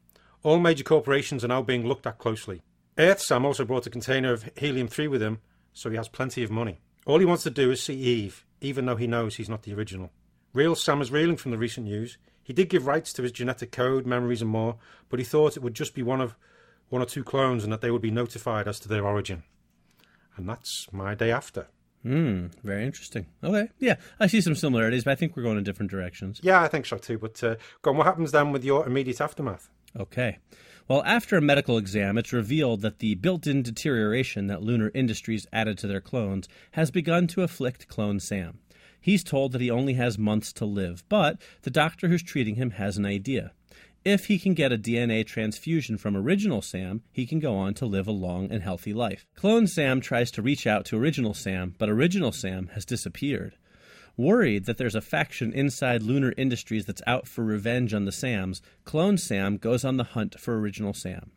All 0.43 0.59
major 0.59 0.83
corporations 0.83 1.43
are 1.43 1.49
now 1.49 1.61
being 1.61 1.87
looked 1.87 2.07
at 2.07 2.17
closely. 2.17 2.61
Earth 2.97 3.21
Sam 3.21 3.45
also 3.45 3.63
brought 3.63 3.87
a 3.87 3.89
container 3.89 4.33
of 4.33 4.49
helium 4.57 4.87
3 4.87 5.07
with 5.07 5.21
him, 5.21 5.39
so 5.73 5.89
he 5.89 5.95
has 5.95 6.09
plenty 6.09 6.43
of 6.43 6.51
money. 6.51 6.81
All 7.09 7.17
he 7.17 7.25
wants 7.25 7.41
to 7.41 7.49
do 7.49 7.71
is 7.71 7.81
see 7.81 7.95
Eve, 7.95 8.45
even 8.61 8.85
though 8.85 8.95
he 8.95 9.07
knows 9.07 9.35
he's 9.35 9.49
not 9.49 9.63
the 9.63 9.73
original. 9.73 10.11
Real 10.53 10.75
Sam 10.75 11.01
is 11.01 11.09
reeling 11.09 11.37
from 11.37 11.49
the 11.49 11.57
recent 11.57 11.87
news. 11.87 12.19
He 12.43 12.53
did 12.53 12.69
give 12.69 12.85
rights 12.85 13.11
to 13.13 13.23
his 13.23 13.31
genetic 13.31 13.71
code, 13.71 14.05
memories, 14.05 14.43
and 14.43 14.51
more, 14.51 14.75
but 15.09 15.17
he 15.17 15.25
thought 15.25 15.57
it 15.57 15.63
would 15.63 15.73
just 15.73 15.95
be 15.95 16.03
one 16.03 16.21
of 16.21 16.35
one 16.89 17.01
or 17.01 17.07
two 17.07 17.23
clones 17.23 17.63
and 17.63 17.73
that 17.73 17.81
they 17.81 17.89
would 17.89 18.03
be 18.03 18.11
notified 18.11 18.67
as 18.67 18.79
to 18.81 18.87
their 18.87 19.07
origin. 19.07 19.41
And 20.37 20.47
that's 20.47 20.87
my 20.91 21.15
day 21.15 21.31
after. 21.31 21.65
Hmm. 22.03 22.49
Very 22.63 22.85
interesting. 22.85 23.25
Okay. 23.43 23.69
Yeah, 23.79 23.95
I 24.19 24.27
see 24.27 24.39
some 24.39 24.53
similarities, 24.53 25.03
but 25.03 25.11
I 25.11 25.15
think 25.15 25.35
we're 25.35 25.41
going 25.41 25.57
in 25.57 25.63
different 25.63 25.89
directions. 25.89 26.39
Yeah, 26.43 26.61
I 26.61 26.67
think 26.67 26.85
so 26.85 26.99
too. 26.99 27.17
But 27.17 27.43
uh, 27.43 27.55
go 27.81 27.89
on, 27.89 27.97
what 27.97 28.05
happens 28.05 28.31
then 28.31 28.51
with 28.51 28.63
your 28.63 28.85
immediate 28.85 29.19
aftermath? 29.19 29.67
Okay. 29.99 30.37
Well, 30.89 31.03
after 31.05 31.37
a 31.37 31.41
medical 31.41 31.77
exam, 31.77 32.17
it's 32.17 32.33
revealed 32.33 32.81
that 32.81 32.97
the 32.97 33.13
built 33.13 33.45
in 33.45 33.61
deterioration 33.61 34.47
that 34.47 34.63
Lunar 34.63 34.89
Industries 34.95 35.45
added 35.53 35.77
to 35.77 35.87
their 35.87 36.01
clones 36.01 36.49
has 36.71 36.89
begun 36.89 37.27
to 37.27 37.43
afflict 37.43 37.87
Clone 37.87 38.19
Sam. 38.19 38.57
He's 38.99 39.23
told 39.23 39.51
that 39.51 39.61
he 39.61 39.69
only 39.69 39.93
has 39.93 40.17
months 40.17 40.51
to 40.53 40.65
live, 40.65 41.03
but 41.07 41.39
the 41.61 41.69
doctor 41.69 42.07
who's 42.07 42.23
treating 42.23 42.55
him 42.55 42.71
has 42.71 42.97
an 42.97 43.05
idea. 43.05 43.51
If 44.03 44.25
he 44.25 44.39
can 44.39 44.55
get 44.55 44.71
a 44.71 44.79
DNA 44.79 45.27
transfusion 45.27 45.99
from 45.99 46.17
Original 46.17 46.63
Sam, 46.63 47.03
he 47.11 47.27
can 47.27 47.39
go 47.39 47.55
on 47.55 47.75
to 47.75 47.85
live 47.85 48.07
a 48.07 48.11
long 48.11 48.51
and 48.51 48.63
healthy 48.63 48.91
life. 48.91 49.27
Clone 49.35 49.67
Sam 49.67 50.01
tries 50.01 50.31
to 50.31 50.41
reach 50.41 50.65
out 50.65 50.85
to 50.85 50.97
Original 50.97 51.35
Sam, 51.35 51.75
but 51.77 51.89
Original 51.89 52.31
Sam 52.31 52.71
has 52.73 52.83
disappeared. 52.83 53.58
Worried 54.19 54.65
that 54.65 54.77
there's 54.77 54.95
a 54.95 55.01
faction 55.01 55.53
inside 55.53 56.03
Lunar 56.03 56.33
Industries 56.35 56.85
that's 56.85 57.01
out 57.07 57.25
for 57.25 57.41
revenge 57.41 57.93
on 57.93 58.03
the 58.03 58.11
Sams, 58.11 58.61
Clone 58.83 59.17
Sam 59.17 59.55
goes 59.55 59.85
on 59.85 59.95
the 59.95 60.03
hunt 60.03 60.37
for 60.37 60.59
Original 60.59 60.93
Sam. 60.93 61.31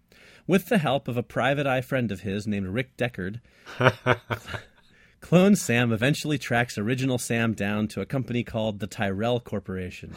With 0.49 0.67
the 0.67 0.79
help 0.79 1.07
of 1.07 1.17
a 1.17 1.23
private 1.23 1.65
eye 1.65 1.81
friend 1.81 2.11
of 2.11 2.23
his 2.23 2.45
named 2.45 2.67
Rick 2.67 2.97
Deckard, 2.97 3.41
Clone 5.21 5.55
Sam 5.55 5.93
eventually 5.93 6.39
tracks 6.39 6.77
Original 6.77 7.19
Sam 7.19 7.55
down 7.55 7.87
to 7.87 8.01
a 8.01 8.05
company 8.05 8.43
called 8.43 8.81
the 8.81 8.89
Tyrell 8.89 9.39
Corporation. 9.39 10.17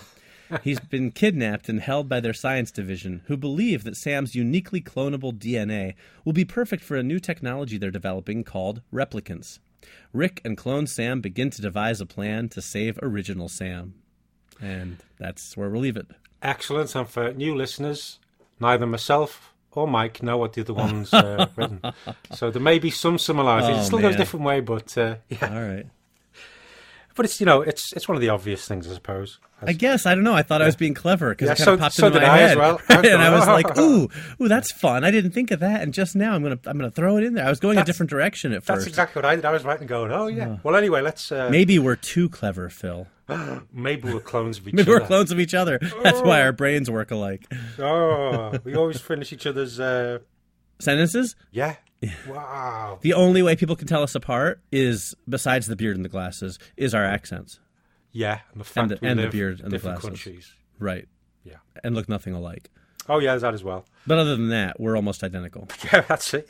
He's 0.63 0.79
been 0.79 1.12
kidnapped 1.12 1.69
and 1.69 1.81
held 1.81 2.10
by 2.10 2.19
their 2.19 2.34
science 2.34 2.72
division, 2.72 3.22
who 3.27 3.38
believe 3.38 3.84
that 3.84 3.95
Sam's 3.95 4.34
uniquely 4.34 4.81
clonable 4.81 5.38
DNA 5.38 5.93
will 6.24 6.34
be 6.34 6.45
perfect 6.45 6.84
for 6.84 6.98
a 6.98 7.03
new 7.03 7.19
technology 7.19 7.77
they're 7.77 7.91
developing 7.91 8.43
called 8.43 8.81
replicants. 8.91 9.60
Rick 10.13 10.42
and 10.46 10.58
Clone 10.58 10.88
Sam 10.88 11.22
begin 11.22 11.50
to 11.51 11.62
devise 11.62 12.01
a 12.01 12.06
plan 12.06 12.50
to 12.50 12.62
save 12.62 13.00
Original 13.01 13.50
Sam. 13.50 13.96
And 14.62 14.98
that's 15.18 15.58
where 15.58 15.70
we'll 15.70 15.82
leave 15.82 15.98
it. 15.98 16.08
Excellent. 16.42 16.96
And 16.96 17.10
for 17.10 17.34
new 17.34 17.56
listeners, 17.56 18.20
neither 18.60 18.86
myself 18.86 19.54
or 19.72 19.88
Mike 19.88 20.24
know 20.24 20.38
what 20.38 20.54
the 20.54 20.62
other 20.62 20.74
one's 20.74 21.13
uh, 21.13 21.48
written. 21.56 21.82
So 22.34 22.50
there 22.50 22.62
may 22.62 22.80
be 22.80 22.89
some 22.89 23.20
similarities. 23.20 23.70
Oh, 23.70 23.80
it 23.80 23.84
still 23.84 24.00
goes 24.00 24.15
a 24.15 24.18
different 24.18 24.46
way, 24.46 24.62
but 24.62 24.98
uh, 24.98 25.15
yeah. 25.30 25.54
All 25.54 25.62
right. 25.62 25.86
But 27.15 27.25
it's 27.25 27.39
you 27.39 27.45
know 27.45 27.62
it's 27.62 27.93
it's 27.93 28.07
one 28.10 28.15
of 28.15 28.22
the 28.22 28.29
obvious 28.29 28.67
things, 28.67 28.89
I 28.89 28.93
suppose. 28.93 29.39
I 29.62 29.72
guess 29.72 30.05
I 30.05 30.13
don't 30.15 30.25
know. 30.25 30.34
I 30.34 30.43
thought 30.43 30.62
I 30.62 30.65
was 30.65 30.75
being 30.75 30.93
clever 30.93 31.29
because 31.29 31.48
Yeah, 31.48 31.53
it 31.53 31.57
kind 31.57 31.65
so- 31.65 31.74
of 31.75 31.79
popped 31.79 31.95
so 31.95 32.07
into 32.07 32.19
my 32.19 32.25
I 32.27 32.39
as 32.41 32.50
head, 32.50 32.57
well. 32.57 32.81
Right? 32.89 33.05
and 33.05 33.22
I 33.22 33.29
was 33.34 33.48
Oh. 33.48 33.51
like, 33.53 33.77
"Ooh, 33.79 34.10
ooh, 34.41 34.48
that's 34.50 34.72
fun." 34.74 35.03
I 35.05 35.12
didn't 35.12 35.31
think 35.31 35.51
of 35.51 35.62
that, 35.62 35.81
and 35.81 35.93
just 35.93 36.15
now 36.15 36.34
I'm 36.34 36.43
gonna 36.43 36.60
I'm 36.65 36.77
gonna 36.77 36.91
throw 36.91 37.15
it 37.17 37.24
in 37.24 37.34
there. 37.36 37.45
I 37.45 37.50
was 37.50 37.60
going 37.62 37.77
a 37.77 37.84
different 37.86 38.10
direction 38.10 38.51
at 38.51 38.63
first. 38.63 38.79
That's 38.79 38.88
exactly 38.88 39.22
what 39.22 39.25
I 39.25 39.36
did. 39.38 39.45
I 39.45 39.51
was 39.51 39.63
writing, 39.63 39.88
going, 39.88 40.12
"Oh 40.12 40.27
yeah." 40.27 40.57
Well, 40.63 40.75
anyway, 40.75 41.01
let's 41.01 41.31
uh, 41.31 41.48
Maybe 41.50 41.79
we're 41.79 41.95
too 41.95 42.27
clever, 42.29 42.69
Phil. 42.69 43.07
maybe 43.74 44.13
we're 44.13 44.19
clones 44.19 44.57
of 44.60 44.67
each 44.67 44.74
Maybe 44.74 44.91
other. 44.91 45.00
we're 45.00 45.07
clones 45.07 45.31
of 45.31 45.39
each 45.39 45.53
other. 45.53 45.79
That's 46.03 46.22
why 46.22 46.41
our 46.41 46.51
brains 46.51 46.91
work 46.91 47.12
alike. 47.12 47.45
Oh, 47.79 48.53
we 48.65 48.75
always 48.75 49.00
finish 49.00 49.31
each 49.31 49.48
other's. 49.48 49.79
Uh, 49.79 50.19
Sentences. 50.79 51.36
yeah. 51.51 51.75
Wow. 52.27 53.00
The 53.01 53.13
only 53.13 53.41
way 53.41 53.55
people 53.55 53.75
can 53.75 53.88
tell 53.88 54.03
us 54.03 54.13
apart 54.13 54.62
is, 54.72 55.15
besides 55.27 55.65
the 55.65 55.75
beard 55.75 55.96
and 55.96 56.05
the 56.05 56.10
glasses, 56.10 56.60
is 56.77 56.94
our 56.94 57.03
accents. 57.03 57.60
Yeah, 58.12 58.41
and 58.51 58.60
the 58.62 58.65
fact 58.65 58.77
And 58.84 58.91
the- 58.91 58.98
we 59.01 59.08
and 59.10 59.20
the 59.20 59.24
live 59.24 59.32
beard 59.32 59.60
and 59.62 59.67
the 59.72 59.77
different 59.77 60.01
glasses. 60.01 60.10
countries. 60.24 60.53
Right. 60.77 61.08
Yeah. 61.44 61.55
And 61.84 61.96
look 61.96 62.08
nothing 62.08 62.34
alike. 62.34 62.70
Oh 63.10 63.20
yeah, 63.20 63.36
that 63.38 63.53
as 63.55 63.63
well. 63.63 63.86
But 64.05 64.20
other 64.20 64.36
than 64.36 64.50
that, 64.50 64.79
we're 64.79 64.96
almost 64.96 65.24
identical. 65.24 65.67
Yeah, 65.91 66.01
that's 66.01 66.34
it. 66.34 66.48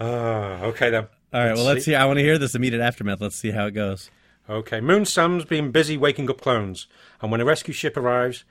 Ah, 0.00 0.62
okay 0.62 0.90
then. 0.90 1.06
All 1.32 1.44
right, 1.44 1.54
well, 1.54 1.64
let's 1.64 1.84
see. 1.84 1.92
see. 1.92 1.94
I 1.94 2.04
want 2.06 2.18
to 2.18 2.22
hear 2.24 2.38
this 2.38 2.54
immediate 2.54 2.80
aftermath. 2.82 3.20
Let's 3.20 3.36
see 3.36 3.50
how 3.50 3.66
it 3.66 3.72
goes. 3.72 4.10
Okay, 4.48 4.80
Moon 4.80 5.04
Sam's 5.04 5.44
been 5.44 5.70
busy 5.70 5.96
waking 5.96 6.30
up 6.30 6.40
clones, 6.40 6.86
and 7.20 7.30
when 7.30 7.40
a 7.40 7.44
rescue 7.44 7.74
ship 7.74 7.96
arrives, 7.96 8.44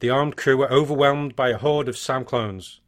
the 0.00 0.08
armed 0.10 0.36
crew 0.36 0.62
are 0.62 0.70
overwhelmed 0.70 1.34
by 1.34 1.48
a 1.48 1.58
horde 1.58 1.88
of 1.88 1.96
Sam 1.98 2.24
clones. 2.24 2.80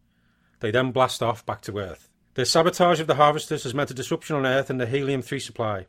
They 0.65 0.71
then 0.71 0.93
blast 0.93 1.23
off 1.23 1.45
back 1.45 1.61
to 1.65 1.77
Earth. 1.77 2.09
Their 2.37 2.47
sabotage 2.47 2.99
of 2.99 3.07
the 3.07 3.17
harvesters 3.17 3.65
has 3.65 3.75
meant 3.75 3.91
a 3.91 3.95
disruption 3.95 4.35
on 4.35 4.47
Earth 4.47 4.71
and 4.71 4.81
the 4.81 4.87
helium 4.87 5.21
3 5.21 5.39
supply. 5.39 5.85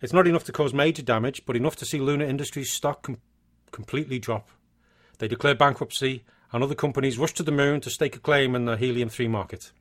It's 0.00 0.12
not 0.12 0.28
enough 0.28 0.44
to 0.44 0.52
cause 0.52 0.72
major 0.72 1.02
damage, 1.02 1.44
but 1.44 1.56
enough 1.56 1.74
to 1.74 1.84
see 1.84 1.98
Lunar 1.98 2.24
Industries' 2.24 2.70
stock 2.70 3.02
com- 3.02 3.18
completely 3.72 4.20
drop. 4.20 4.50
They 5.18 5.26
declare 5.26 5.56
bankruptcy, 5.56 6.22
and 6.52 6.62
other 6.62 6.76
companies 6.76 7.18
rush 7.18 7.34
to 7.34 7.42
the 7.42 7.50
moon 7.50 7.80
to 7.80 7.90
stake 7.90 8.14
a 8.14 8.20
claim 8.20 8.54
in 8.54 8.66
the 8.66 8.76
helium 8.76 9.08
3 9.08 9.26
market. 9.26 9.72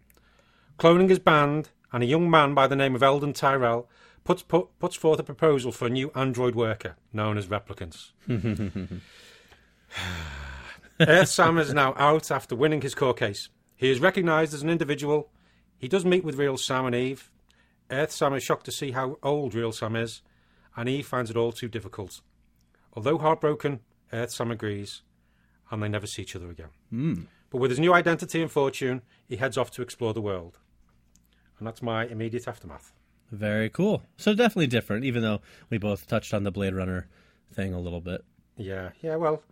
Cloning 0.80 1.12
is 1.12 1.20
banned, 1.20 1.70
and 1.92 2.02
a 2.02 2.08
young 2.08 2.28
man 2.28 2.56
by 2.56 2.66
the 2.66 2.75
name 2.75 2.96
of 2.96 3.04
Eldon 3.04 3.34
Tyrell 3.34 3.88
puts, 4.24 4.42
put, 4.42 4.68
puts 4.80 4.96
forth 4.96 5.20
a 5.20 5.24
proposal 5.24 5.72
for 5.72 5.86
a 5.86 5.92
new 5.92 6.12
android 6.16 6.56
worker 6.56 6.96
known 7.13 7.38
as 7.38 7.46
replicants. 7.46 8.13
Earth 11.00 11.30
Sam 11.30 11.60
is 11.60 11.72
now 11.72 11.94
out 11.98 12.32
after 12.32 12.56
winning 12.56 12.82
his 12.82 12.96
court 12.96 13.18
case. 13.18 13.50
He 13.84 13.92
is 13.92 14.00
recognised 14.00 14.54
as 14.54 14.62
an 14.62 14.70
individual. 14.70 15.30
He 15.78 15.90
does 15.90 16.06
meet 16.06 16.24
with 16.24 16.38
real 16.38 16.56
Sam 16.56 16.86
and 16.86 16.96
Eve. 16.96 17.30
Earth 17.92 18.13
Sam 18.13 18.34
is 18.34 18.42
shocked 18.42 18.63
to 18.68 18.72
see 18.72 18.92
how 18.92 19.18
old 19.22 19.54
real 19.54 19.74
Sam 19.74 19.98
is, 19.98 20.22
and 20.78 20.88
Eve 20.88 21.06
finds 21.06 21.30
it 21.30 21.36
all 21.36 21.52
too 21.52 21.68
difficult. 21.68 22.22
Although 22.94 23.18
heartbroken, 23.18 23.82
Earth 24.13 24.32
Sam 24.32 24.52
agrees, 24.52 25.02
and 25.70 25.84
they 25.84 25.90
never 25.90 26.08
see 26.08 26.22
each 26.22 26.34
other 26.34 26.50
again. 26.50 26.70
Hmm. 26.92 27.24
But 27.50 27.58
with 27.58 27.72
his 27.72 27.80
new 27.82 27.94
identity 27.94 28.42
and 28.42 28.50
fortune, 28.50 29.02
he 29.28 29.36
heads 29.36 29.58
off 29.58 29.70
to 29.72 29.82
explore 29.82 30.13
the 30.13 30.22
world. 30.22 30.60
And 31.60 31.68
that's 31.68 31.82
my 31.82 32.06
immediate 32.06 32.48
aftermath. 32.48 32.94
Very 33.34 33.70
cool. 33.70 34.02
So 34.16 34.34
definitely 34.34 34.68
different, 34.68 35.04
even 35.04 35.24
though 35.24 35.42
we 35.70 35.78
both 35.78 36.08
touched 36.08 36.34
on 36.34 36.46
the 36.46 36.52
Blade 36.52 36.74
Runner 36.74 37.10
thing 37.54 37.74
a 37.74 37.82
little 37.82 38.00
bit. 38.00 38.24
Yeah, 38.56 38.92
yeah, 39.02 39.18
well, 39.18 39.44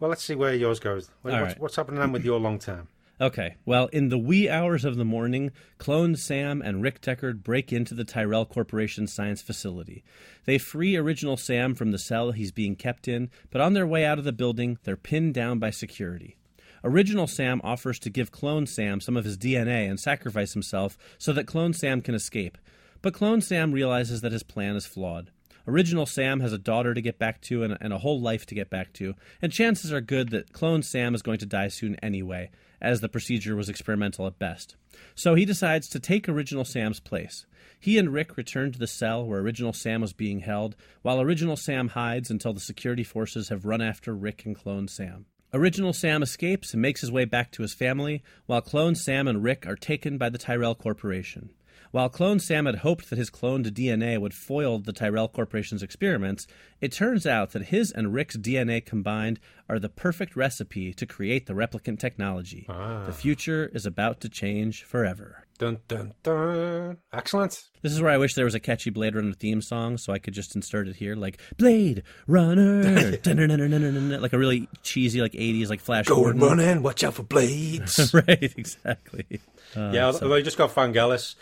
well, 0.00 0.08
let's 0.08 0.24
see 0.24 0.36
where 0.36 0.54
yours 0.54 0.80
goes. 0.80 1.10
What's, 1.20 1.36
right. 1.36 1.60
what's 1.60 1.76
happening 1.76 2.00
then 2.00 2.12
with 2.12 2.24
your 2.24 2.40
long 2.40 2.58
term? 2.58 2.88
Okay, 3.22 3.54
well, 3.64 3.86
in 3.92 4.08
the 4.08 4.18
wee 4.18 4.48
hours 4.48 4.84
of 4.84 4.96
the 4.96 5.04
morning, 5.04 5.52
Clone 5.78 6.16
Sam 6.16 6.60
and 6.60 6.82
Rick 6.82 7.00
Deckard 7.00 7.44
break 7.44 7.72
into 7.72 7.94
the 7.94 8.02
Tyrell 8.02 8.44
Corporation 8.44 9.06
science 9.06 9.40
facility. 9.40 10.02
They 10.44 10.58
free 10.58 10.96
original 10.96 11.36
Sam 11.36 11.76
from 11.76 11.92
the 11.92 12.00
cell 12.00 12.32
he's 12.32 12.50
being 12.50 12.74
kept 12.74 13.06
in, 13.06 13.30
but 13.52 13.60
on 13.60 13.74
their 13.74 13.86
way 13.86 14.04
out 14.04 14.18
of 14.18 14.24
the 14.24 14.32
building, 14.32 14.76
they're 14.82 14.96
pinned 14.96 15.34
down 15.34 15.60
by 15.60 15.70
security. 15.70 16.36
Original 16.82 17.28
Sam 17.28 17.60
offers 17.62 18.00
to 18.00 18.10
give 18.10 18.32
Clone 18.32 18.66
Sam 18.66 19.00
some 19.00 19.16
of 19.16 19.24
his 19.24 19.38
DNA 19.38 19.88
and 19.88 20.00
sacrifice 20.00 20.52
himself 20.52 20.98
so 21.16 21.32
that 21.32 21.46
Clone 21.46 21.74
Sam 21.74 22.00
can 22.00 22.16
escape. 22.16 22.58
But 23.02 23.14
Clone 23.14 23.40
Sam 23.40 23.70
realizes 23.70 24.22
that 24.22 24.32
his 24.32 24.42
plan 24.42 24.74
is 24.74 24.84
flawed. 24.84 25.30
Original 25.68 26.06
Sam 26.06 26.40
has 26.40 26.52
a 26.52 26.58
daughter 26.58 26.92
to 26.92 27.00
get 27.00 27.20
back 27.20 27.40
to 27.42 27.62
and, 27.62 27.78
and 27.80 27.92
a 27.92 27.98
whole 27.98 28.20
life 28.20 28.46
to 28.46 28.56
get 28.56 28.68
back 28.68 28.92
to, 28.94 29.14
and 29.40 29.52
chances 29.52 29.92
are 29.92 30.00
good 30.00 30.30
that 30.30 30.52
Clone 30.52 30.82
Sam 30.82 31.14
is 31.14 31.22
going 31.22 31.38
to 31.38 31.46
die 31.46 31.68
soon 31.68 31.94
anyway, 32.02 32.50
as 32.82 33.00
the 33.00 33.08
procedure 33.08 33.56
was 33.56 33.70
experimental 33.70 34.26
at 34.26 34.38
best. 34.38 34.76
So 35.14 35.34
he 35.34 35.46
decides 35.46 35.88
to 35.88 36.00
take 36.00 36.28
Original 36.28 36.64
Sam's 36.64 37.00
place. 37.00 37.46
He 37.78 37.96
and 37.96 38.12
Rick 38.12 38.36
return 38.36 38.72
to 38.72 38.78
the 38.78 38.86
cell 38.86 39.24
where 39.24 39.40
Original 39.40 39.72
Sam 39.72 40.02
was 40.02 40.12
being 40.12 40.40
held, 40.40 40.76
while 41.00 41.20
Original 41.20 41.56
Sam 41.56 41.88
hides 41.88 42.30
until 42.30 42.52
the 42.52 42.60
security 42.60 43.04
forces 43.04 43.48
have 43.48 43.64
run 43.64 43.80
after 43.80 44.14
Rick 44.14 44.44
and 44.44 44.54
Clone 44.54 44.88
Sam. 44.88 45.26
Original 45.54 45.92
Sam 45.92 46.22
escapes 46.22 46.72
and 46.72 46.82
makes 46.82 47.02
his 47.02 47.12
way 47.12 47.24
back 47.24 47.52
to 47.52 47.62
his 47.62 47.74
family, 47.74 48.22
while 48.46 48.60
Clone 48.60 48.94
Sam 48.94 49.28
and 49.28 49.42
Rick 49.42 49.66
are 49.66 49.76
taken 49.76 50.18
by 50.18 50.28
the 50.28 50.38
Tyrell 50.38 50.74
Corporation. 50.74 51.50
While 51.92 52.08
Clone 52.08 52.40
Sam 52.40 52.64
had 52.64 52.76
hoped 52.76 53.10
that 53.10 53.18
his 53.18 53.30
cloned 53.30 53.66
DNA 53.66 54.18
would 54.18 54.32
foil 54.32 54.78
the 54.78 54.94
Tyrell 54.94 55.28
Corporation's 55.28 55.82
experiments, 55.82 56.46
it 56.80 56.90
turns 56.90 57.26
out 57.26 57.50
that 57.50 57.64
his 57.66 57.90
and 57.92 58.14
Rick's 58.14 58.38
DNA 58.38 58.82
combined 58.84 59.38
are 59.68 59.78
the 59.78 59.90
perfect 59.90 60.34
recipe 60.34 60.94
to 60.94 61.04
create 61.04 61.44
the 61.44 61.52
replicant 61.52 61.98
technology. 61.98 62.64
Ah. 62.70 63.04
The 63.04 63.12
future 63.12 63.70
is 63.74 63.84
about 63.84 64.20
to 64.22 64.30
change 64.30 64.84
forever. 64.84 65.46
Dun 65.58 65.80
dun 65.86 66.14
dun. 66.22 66.96
Excellent. 67.12 67.62
This 67.82 67.92
is 67.92 68.00
where 68.00 68.10
I 68.10 68.16
wish 68.16 68.32
there 68.34 68.46
was 68.46 68.54
a 68.54 68.60
catchy 68.60 68.88
Blade 68.88 69.14
Runner 69.14 69.34
theme 69.34 69.60
song 69.60 69.98
so 69.98 70.14
I 70.14 70.18
could 70.18 70.32
just 70.32 70.56
insert 70.56 70.88
it 70.88 70.96
here, 70.96 71.14
like 71.14 71.38
Blade 71.58 72.04
Runner, 72.26 73.18
like 73.22 74.32
a 74.32 74.38
really 74.38 74.66
cheesy, 74.82 75.20
like 75.20 75.32
'80s, 75.32 75.68
like 75.68 75.80
Flash 75.80 76.06
Going 76.06 76.38
Gordon. 76.38 76.40
running, 76.40 76.82
watch 76.82 77.04
out 77.04 77.14
for 77.14 77.22
blades. 77.22 78.14
right, 78.14 78.42
exactly. 78.56 79.40
yeah, 79.76 80.06
although 80.06 80.36
you 80.36 80.42
just 80.42 80.58
got 80.58 80.74
Vangelis, 80.74 81.34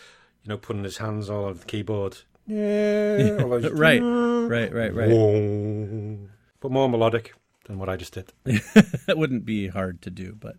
you 0.45 0.49
know, 0.49 0.57
putting 0.57 0.85
his 0.85 0.99
hands 0.99 1.29
all 1.31 1.45
over 1.47 1.59
the 1.59 1.67
keyboard. 1.67 2.19
Yeah, 2.47 3.17
Right, 3.43 4.01
right, 4.01 4.73
right, 4.73 4.95
right. 4.95 6.19
But 6.61 6.73
more 6.73 6.89
melodic 6.89 7.35
than 7.67 7.79
what 7.79 7.89
I 7.89 7.97
just 7.97 8.15
did. 8.15 8.33
that 8.45 9.17
wouldn't 9.17 9.45
be 9.45 9.69
hard 9.69 10.03
to 10.03 10.11
do, 10.11 10.37
but 10.39 10.57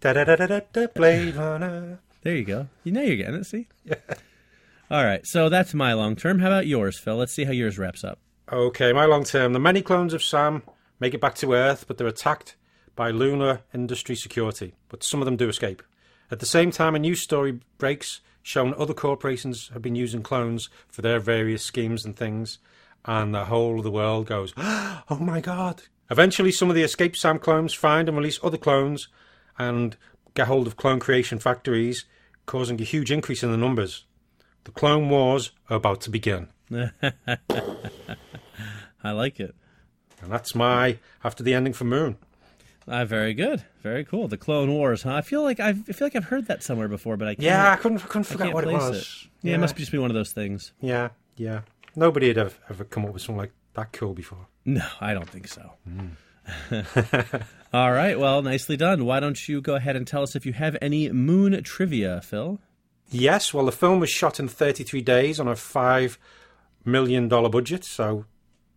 Da 0.00 0.12
da 0.12 0.24
da 0.24 0.36
da 0.36 0.46
da 0.46 0.60
da. 0.72 0.86
Blade 0.94 1.34
Runner. 1.34 1.98
there 2.22 2.36
you 2.36 2.44
go. 2.44 2.68
You 2.84 2.92
know 2.92 3.00
you're 3.02 3.16
getting 3.16 3.34
it. 3.36 3.44
See. 3.46 3.68
Yeah. 3.84 3.96
All 4.90 5.04
right, 5.04 5.26
so 5.26 5.48
that's 5.48 5.72
my 5.72 5.94
long 5.94 6.14
term. 6.14 6.38
How 6.40 6.48
about 6.48 6.66
yours, 6.66 6.98
Phil? 6.98 7.16
Let's 7.16 7.32
see 7.32 7.44
how 7.44 7.52
yours 7.52 7.78
wraps 7.78 8.04
up. 8.04 8.18
Okay, 8.52 8.92
my 8.92 9.06
long 9.06 9.24
term. 9.24 9.54
The 9.54 9.58
many 9.58 9.80
clones 9.80 10.12
of 10.12 10.22
Sam 10.22 10.62
make 11.00 11.14
it 11.14 11.20
back 11.20 11.34
to 11.36 11.54
Earth, 11.54 11.86
but 11.88 11.96
they're 11.96 12.06
attacked 12.06 12.54
by 12.94 13.10
lunar 13.10 13.62
industry 13.72 14.14
security. 14.14 14.74
But 14.88 15.02
some 15.02 15.20
of 15.20 15.24
them 15.24 15.36
do 15.36 15.48
escape. 15.48 15.82
At 16.30 16.40
the 16.40 16.46
same 16.46 16.70
time, 16.70 16.94
a 16.94 16.98
news 16.98 17.20
story 17.22 17.60
breaks 17.78 18.20
showing 18.44 18.74
other 18.74 18.94
corporations 18.94 19.70
have 19.72 19.82
been 19.82 19.96
using 19.96 20.22
clones 20.22 20.68
for 20.86 21.02
their 21.02 21.18
various 21.18 21.64
schemes 21.64 22.04
and 22.04 22.14
things, 22.14 22.58
and 23.06 23.34
the 23.34 23.46
whole 23.46 23.78
of 23.78 23.84
the 23.84 23.90
world 23.90 24.26
goes, 24.26 24.52
"Oh 24.58 25.18
my 25.18 25.40
god!" 25.40 25.82
Eventually, 26.10 26.52
some 26.52 26.68
of 26.68 26.76
the 26.76 26.82
escaped 26.82 27.16
Sam 27.16 27.38
clones 27.38 27.72
find 27.72 28.06
and 28.06 28.16
release 28.16 28.38
other 28.42 28.58
clones, 28.58 29.08
and 29.58 29.96
get 30.34 30.46
hold 30.46 30.66
of 30.66 30.76
clone 30.76 31.00
creation 31.00 31.38
factories, 31.38 32.04
causing 32.44 32.78
a 32.80 32.84
huge 32.84 33.10
increase 33.10 33.42
in 33.42 33.50
the 33.50 33.56
numbers. 33.56 34.04
The 34.64 34.72
clone 34.72 35.08
wars 35.08 35.52
are 35.70 35.78
about 35.78 36.02
to 36.02 36.10
begin. 36.10 36.48
I 39.02 39.10
like 39.10 39.40
it. 39.40 39.54
And 40.20 40.30
that's 40.30 40.54
my 40.54 40.98
after 41.22 41.42
the 41.42 41.54
ending 41.54 41.72
for 41.72 41.84
Moon. 41.84 42.18
Ah, 42.86 43.04
very 43.04 43.32
good, 43.34 43.64
very 43.82 44.04
cool. 44.04 44.28
The 44.28 44.36
Clone 44.36 44.70
Wars, 44.72 45.02
huh? 45.02 45.14
I 45.14 45.20
feel 45.22 45.42
like 45.42 45.58
I've, 45.60 45.88
I 45.88 45.92
feel 45.92 46.06
like 46.06 46.16
I've 46.16 46.24
heard 46.26 46.46
that 46.46 46.62
somewhere 46.62 46.88
before, 46.88 47.16
but 47.16 47.28
I 47.28 47.34
can't, 47.34 47.44
Yeah, 47.44 47.72
I 47.72 47.76
couldn't, 47.76 48.04
I 48.04 48.06
couldn't 48.06 48.24
forget 48.24 48.52
what 48.52 48.64
it 48.64 48.72
was. 48.72 49.26
Yeah, 49.42 49.54
it 49.54 49.58
must 49.58 49.76
just 49.76 49.90
be 49.92 49.98
one 49.98 50.10
of 50.10 50.14
those 50.14 50.32
things. 50.32 50.72
Yeah, 50.80 51.10
yeah. 51.36 51.62
Nobody 51.96 52.28
had 52.28 52.38
ever, 52.38 52.54
ever 52.68 52.84
come 52.84 53.04
up 53.06 53.12
with 53.12 53.22
something 53.22 53.38
like 53.38 53.52
that 53.74 53.92
cool 53.92 54.12
before. 54.14 54.46
No, 54.64 54.84
I 55.00 55.14
don't 55.14 55.28
think 55.28 55.48
so. 55.48 55.72
All 57.72 57.92
right, 57.92 58.18
well, 58.18 58.42
nicely 58.42 58.76
done. 58.76 59.04
Why 59.04 59.18
don't 59.20 59.48
you 59.48 59.60
go 59.60 59.74
ahead 59.74 59.96
and 59.96 60.06
tell 60.06 60.22
us 60.22 60.36
if 60.36 60.46
you 60.46 60.52
have 60.52 60.76
any 60.80 61.10
Moon 61.10 61.60
trivia, 61.62 62.20
Phil? 62.20 62.60
Yes, 63.10 63.52
well, 63.52 63.66
the 63.66 63.72
film 63.72 64.00
was 64.00 64.10
shot 64.10 64.38
in 64.38 64.48
33 64.48 65.00
days 65.02 65.40
on 65.40 65.48
a 65.48 65.52
$5 65.52 66.16
million 66.84 67.28
budget, 67.28 67.84
so 67.84 68.24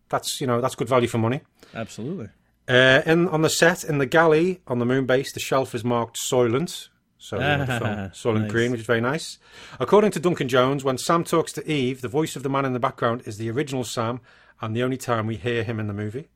that's, 0.10 0.42
you 0.42 0.48
know, 0.48 0.62
that's 0.62 0.76
good 0.76 0.90
value 0.90 1.08
for 1.08 1.18
money. 1.18 1.42
Absolutely. 1.76 2.30
Uh, 2.68 3.02
in, 3.06 3.28
on 3.30 3.42
the 3.42 3.50
set, 3.50 3.84
in 3.84 3.98
the 3.98 4.06
galley 4.06 4.62
on 4.68 4.80
the 4.80 4.86
moon 4.86 5.06
base, 5.06 5.32
the 5.32 5.40
shelf 5.40 5.74
is 5.74 5.84
marked 5.84 6.18
Soylent. 6.18 6.90
So, 7.18 7.38
film, 7.66 7.90
Soylent 8.14 8.42
Nice. 8.42 8.52
Green, 8.52 8.72
which 8.72 8.82
is 8.82 8.86
very 8.86 9.02
nice. 9.02 9.40
According 9.80 10.12
to 10.12 10.20
Duncan 10.20 10.48
Jones, 10.48 10.84
when 10.84 10.98
Sam 10.98 11.24
talks 11.24 11.52
to 11.54 11.70
Eve, 11.72 12.02
the 12.02 12.08
voice 12.08 12.36
of 12.36 12.44
the 12.44 12.50
man 12.50 12.66
in 12.66 12.74
the 12.74 12.80
background 12.80 13.24
is 13.26 13.38
the 13.38 13.50
original 13.50 13.84
Sam, 13.84 14.20
and 14.62 14.76
the 14.76 14.84
only 14.84 14.98
time 14.98 15.28
we 15.28 15.36
hear 15.36 15.64
him 15.64 15.80
in 15.80 15.88
the 15.88 15.94
movie. 15.94 16.28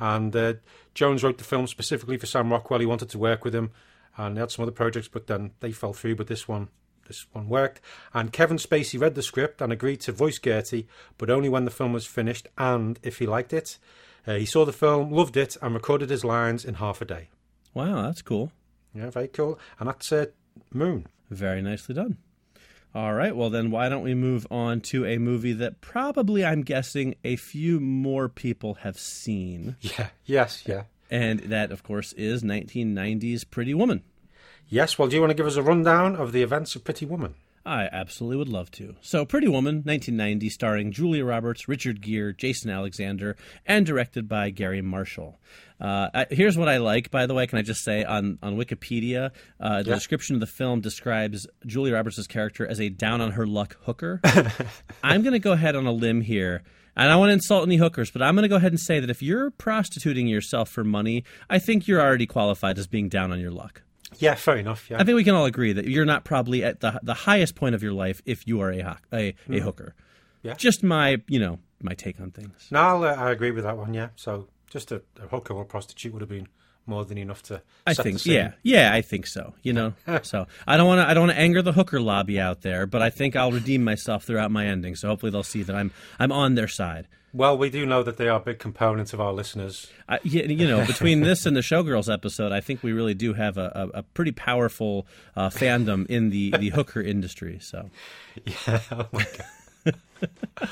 And 0.00 0.36
uh, 0.36 0.54
Jones 0.94 1.24
wrote 1.24 1.38
the 1.38 1.44
film 1.44 1.66
specifically 1.66 2.16
for 2.16 2.26
Sam 2.26 2.50
Rockwell. 2.52 2.80
He 2.80 2.86
wanted 2.86 3.10
to 3.10 3.18
work 3.18 3.44
with 3.44 3.54
him, 3.54 3.72
and 4.16 4.36
they 4.36 4.40
had 4.40 4.52
some 4.52 4.62
other 4.62 4.72
projects, 4.72 5.08
but 5.08 5.26
then 5.26 5.50
they 5.60 5.72
fell 5.72 5.92
through. 5.92 6.14
But 6.16 6.28
this 6.28 6.46
one, 6.46 6.68
this 7.08 7.26
one 7.32 7.48
worked. 7.48 7.80
And 8.14 8.32
Kevin 8.32 8.58
Spacey 8.58 9.00
read 9.00 9.16
the 9.16 9.22
script 9.22 9.60
and 9.60 9.72
agreed 9.72 10.00
to 10.02 10.12
voice 10.12 10.38
GERTY, 10.38 10.86
but 11.18 11.28
only 11.28 11.48
when 11.48 11.64
the 11.64 11.72
film 11.72 11.92
was 11.92 12.06
finished 12.06 12.46
and 12.56 13.00
if 13.02 13.18
he 13.18 13.26
liked 13.26 13.52
it. 13.52 13.78
Uh, 14.28 14.34
he 14.34 14.44
saw 14.44 14.66
the 14.66 14.72
film, 14.74 15.10
loved 15.10 15.38
it, 15.38 15.56
and 15.62 15.72
recorded 15.74 16.10
his 16.10 16.22
lines 16.22 16.62
in 16.62 16.74
half 16.74 17.00
a 17.00 17.06
day. 17.06 17.30
Wow, 17.72 18.02
that's 18.02 18.20
cool. 18.20 18.52
Yeah, 18.94 19.08
very 19.08 19.28
cool. 19.28 19.58
And 19.80 19.88
that's 19.88 20.12
uh, 20.12 20.26
Moon. 20.70 21.06
Very 21.30 21.62
nicely 21.62 21.94
done. 21.94 22.18
All 22.94 23.14
right, 23.14 23.34
well, 23.34 23.48
then 23.48 23.70
why 23.70 23.88
don't 23.88 24.02
we 24.02 24.14
move 24.14 24.46
on 24.50 24.80
to 24.82 25.06
a 25.06 25.16
movie 25.16 25.54
that 25.54 25.80
probably, 25.80 26.44
I'm 26.44 26.62
guessing, 26.62 27.14
a 27.24 27.36
few 27.36 27.80
more 27.80 28.28
people 28.28 28.74
have 28.74 28.98
seen. 28.98 29.76
Yeah. 29.80 30.08
Yes. 30.26 30.62
Yeah. 30.66 30.82
And 31.10 31.40
that, 31.40 31.72
of 31.72 31.82
course, 31.82 32.12
is 32.12 32.42
1990's 32.42 33.44
Pretty 33.44 33.72
Woman. 33.72 34.02
Yes. 34.68 34.98
Well, 34.98 35.08
do 35.08 35.16
you 35.16 35.22
want 35.22 35.30
to 35.30 35.36
give 35.36 35.46
us 35.46 35.56
a 35.56 35.62
rundown 35.62 36.16
of 36.16 36.32
the 36.32 36.42
events 36.42 36.76
of 36.76 36.84
Pretty 36.84 37.06
Woman? 37.06 37.34
I 37.66 37.88
absolutely 37.92 38.36
would 38.38 38.48
love 38.48 38.70
to. 38.72 38.96
So, 39.00 39.24
Pretty 39.26 39.48
Woman, 39.48 39.76
1990, 39.84 40.48
starring 40.48 40.90
Julia 40.92 41.24
Roberts, 41.24 41.68
Richard 41.68 42.00
Gere, 42.00 42.32
Jason 42.32 42.70
Alexander, 42.70 43.36
and 43.66 43.84
directed 43.84 44.26
by 44.28 44.50
Garry 44.50 44.80
Marshall. 44.80 45.38
Uh, 45.80 46.08
I- 46.14 46.26
here's 46.30 46.56
what 46.56 46.68
I 46.68 46.78
like, 46.78 47.10
by 47.10 47.26
the 47.26 47.34
way. 47.34 47.46
Can 47.46 47.58
I 47.58 47.62
just 47.62 47.84
say 47.84 48.04
on 48.04 48.38
on 48.42 48.56
Wikipedia, 48.56 49.30
uh, 49.60 49.82
the 49.82 49.90
Yeah. 49.90 49.94
description 49.96 50.34
of 50.34 50.40
the 50.40 50.46
film 50.46 50.80
describes 50.80 51.46
Julia 51.66 51.94
Roberts' 51.94 52.26
character 52.26 52.66
as 52.66 52.80
a 52.80 52.88
down 52.88 53.20
on 53.20 53.32
her 53.32 53.46
luck 53.46 53.76
hooker. 53.82 54.20
I'm 55.02 55.22
going 55.22 55.32
to 55.34 55.38
go 55.38 55.52
ahead 55.52 55.76
on 55.76 55.86
a 55.86 55.92
limb 55.92 56.22
here. 56.22 56.62
And 56.96 57.06
I 57.06 57.12
don't 57.12 57.20
want 57.20 57.28
to 57.30 57.34
insult 57.34 57.64
any 57.64 57.76
hookers, 57.76 58.10
but 58.10 58.22
I'm 58.22 58.34
going 58.34 58.42
to 58.42 58.48
go 58.48 58.56
ahead 58.56 58.72
and 58.72 58.80
say 58.80 58.98
that 58.98 59.08
if 59.08 59.22
you're 59.22 59.52
prostituting 59.52 60.26
yourself 60.26 60.68
for 60.68 60.82
money, 60.82 61.22
I 61.48 61.60
think 61.60 61.86
you're 61.86 62.00
already 62.00 62.26
qualified 62.26 62.76
as 62.76 62.88
being 62.88 63.08
down 63.08 63.30
on 63.30 63.38
your 63.38 63.52
luck. 63.52 63.82
Yeah, 64.18 64.34
fair 64.34 64.56
enough. 64.56 64.88
Yeah, 64.90 64.98
I 65.00 65.04
think 65.04 65.16
we 65.16 65.24
can 65.24 65.34
all 65.34 65.44
agree 65.44 65.72
that 65.72 65.86
you're 65.86 66.04
not 66.06 66.24
probably 66.24 66.64
at 66.64 66.80
the 66.80 66.98
the 67.02 67.14
highest 67.14 67.54
point 67.54 67.74
of 67.74 67.82
your 67.82 67.92
life 67.92 68.22
if 68.24 68.46
you 68.46 68.60
are 68.62 68.70
a 68.72 68.80
ho- 68.80 68.96
a, 69.12 69.34
a 69.50 69.60
hooker. 69.60 69.94
Yeah. 70.42 70.54
Just 70.54 70.82
my 70.82 71.20
you 71.28 71.38
know 71.38 71.58
my 71.82 71.94
take 71.94 72.20
on 72.20 72.30
things. 72.30 72.68
no, 72.70 72.80
I'll, 72.80 73.04
uh, 73.04 73.14
I 73.14 73.30
agree 73.30 73.50
with 73.50 73.64
that 73.64 73.76
one. 73.76 73.92
Yeah, 73.94 74.08
so 74.16 74.48
just 74.70 74.90
a, 74.92 75.02
a 75.22 75.28
hooker 75.28 75.54
or 75.54 75.62
a 75.62 75.66
prostitute 75.66 76.12
would 76.12 76.22
have 76.22 76.28
been 76.28 76.48
more 76.86 77.04
than 77.04 77.18
enough 77.18 77.42
to. 77.42 77.60
I 77.86 77.92
think 77.94 78.24
yeah 78.24 78.52
yeah 78.62 78.92
I 78.94 79.02
think 79.02 79.26
so. 79.26 79.52
You 79.62 79.74
know 79.74 79.92
so 80.22 80.46
I 80.66 80.76
don't 80.78 80.86
want 80.86 81.00
to 81.02 81.08
I 81.08 81.12
don't 81.14 81.26
want 81.26 81.36
to 81.36 81.40
anger 81.40 81.60
the 81.60 81.72
hooker 81.72 82.00
lobby 82.00 82.40
out 82.40 82.62
there, 82.62 82.86
but 82.86 83.02
I 83.02 83.10
think 83.10 83.36
I'll 83.36 83.52
redeem 83.52 83.84
myself 83.84 84.24
throughout 84.24 84.50
my 84.50 84.66
ending. 84.66 84.96
So 84.96 85.08
hopefully 85.08 85.30
they'll 85.30 85.42
see 85.42 85.62
that 85.64 85.76
I'm 85.76 85.92
I'm 86.18 86.32
on 86.32 86.54
their 86.54 86.68
side. 86.68 87.08
Well, 87.34 87.58
we 87.58 87.68
do 87.68 87.84
know 87.84 88.02
that 88.02 88.16
they 88.16 88.28
are 88.28 88.40
big 88.40 88.58
components 88.58 89.12
of 89.12 89.20
our 89.20 89.32
listeners. 89.32 89.88
I, 90.08 90.14
y- 90.24 90.46
you 90.48 90.66
know, 90.66 90.84
between 90.86 91.20
this 91.20 91.44
and 91.44 91.56
the 91.56 91.60
Showgirls 91.60 92.12
episode, 92.12 92.52
I 92.52 92.60
think 92.60 92.82
we 92.82 92.92
really 92.92 93.14
do 93.14 93.34
have 93.34 93.58
a, 93.58 93.90
a, 93.94 93.98
a 93.98 94.02
pretty 94.02 94.32
powerful 94.32 95.06
uh, 95.36 95.50
fandom 95.50 96.06
in 96.06 96.30
the, 96.30 96.54
the 96.58 96.70
hooker 96.70 97.00
industry. 97.00 97.58
So 97.60 97.90
Yeah. 98.44 98.80
Oh 98.92 99.06
my 99.12 99.26
god. 99.84 100.68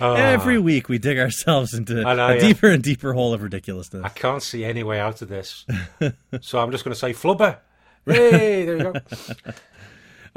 every 0.00 0.58
week 0.58 0.88
we 0.88 0.98
dig 0.98 1.18
ourselves 1.18 1.74
into 1.74 1.94
know, 1.94 2.08
a 2.10 2.34
yeah. 2.34 2.40
deeper 2.40 2.68
and 2.68 2.82
deeper 2.82 3.12
hole 3.14 3.34
of 3.34 3.42
ridiculousness. 3.42 4.04
I 4.04 4.10
can't 4.10 4.42
see 4.42 4.64
any 4.64 4.82
way 4.82 5.00
out 5.00 5.22
of 5.22 5.28
this, 5.28 5.66
so 6.40 6.60
I'm 6.60 6.70
just 6.70 6.84
going 6.84 6.94
to 6.94 6.98
say 6.98 7.12
flubber. 7.12 7.58
Hey, 8.06 8.64
there 8.64 8.76
you 8.76 8.92
go. 8.92 9.52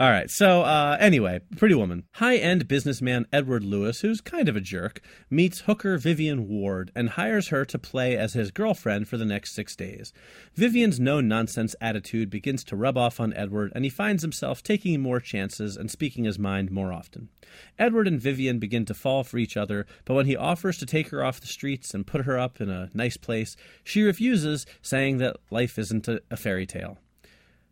All 0.01 0.09
right. 0.09 0.31
So 0.31 0.63
uh, 0.63 0.97
anyway, 0.99 1.41
Pretty 1.57 1.75
Woman. 1.75 2.05
High-end 2.13 2.67
businessman 2.67 3.27
Edward 3.31 3.63
Lewis, 3.63 4.01
who's 4.01 4.19
kind 4.19 4.49
of 4.49 4.55
a 4.55 4.59
jerk, 4.59 4.99
meets 5.29 5.59
hooker 5.59 5.99
Vivian 5.99 6.47
Ward 6.47 6.91
and 6.95 7.09
hires 7.09 7.49
her 7.49 7.65
to 7.65 7.77
play 7.77 8.17
as 8.17 8.33
his 8.33 8.49
girlfriend 8.49 9.07
for 9.07 9.17
the 9.17 9.25
next 9.25 9.53
six 9.53 9.75
days. 9.75 10.11
Vivian's 10.55 10.99
no-nonsense 10.99 11.75
attitude 11.79 12.31
begins 12.31 12.63
to 12.63 12.75
rub 12.75 12.97
off 12.97 13.19
on 13.19 13.31
Edward, 13.35 13.71
and 13.75 13.83
he 13.83 13.91
finds 13.91 14.23
himself 14.23 14.63
taking 14.63 14.99
more 15.01 15.19
chances 15.19 15.77
and 15.77 15.91
speaking 15.91 16.23
his 16.23 16.39
mind 16.39 16.71
more 16.71 16.91
often. 16.91 17.29
Edward 17.77 18.07
and 18.07 18.19
Vivian 18.19 18.57
begin 18.57 18.85
to 18.85 18.95
fall 18.95 19.23
for 19.23 19.37
each 19.37 19.55
other, 19.55 19.85
but 20.05 20.15
when 20.15 20.25
he 20.25 20.35
offers 20.35 20.79
to 20.79 20.87
take 20.87 21.09
her 21.09 21.23
off 21.23 21.39
the 21.39 21.45
streets 21.45 21.93
and 21.93 22.07
put 22.07 22.25
her 22.25 22.39
up 22.39 22.59
in 22.59 22.71
a 22.71 22.89
nice 22.95 23.17
place, 23.17 23.55
she 23.83 24.01
refuses, 24.01 24.65
saying 24.81 25.19
that 25.19 25.37
life 25.51 25.77
isn't 25.77 26.07
a, 26.07 26.23
a 26.31 26.37
fairy 26.37 26.65
tale. 26.65 26.97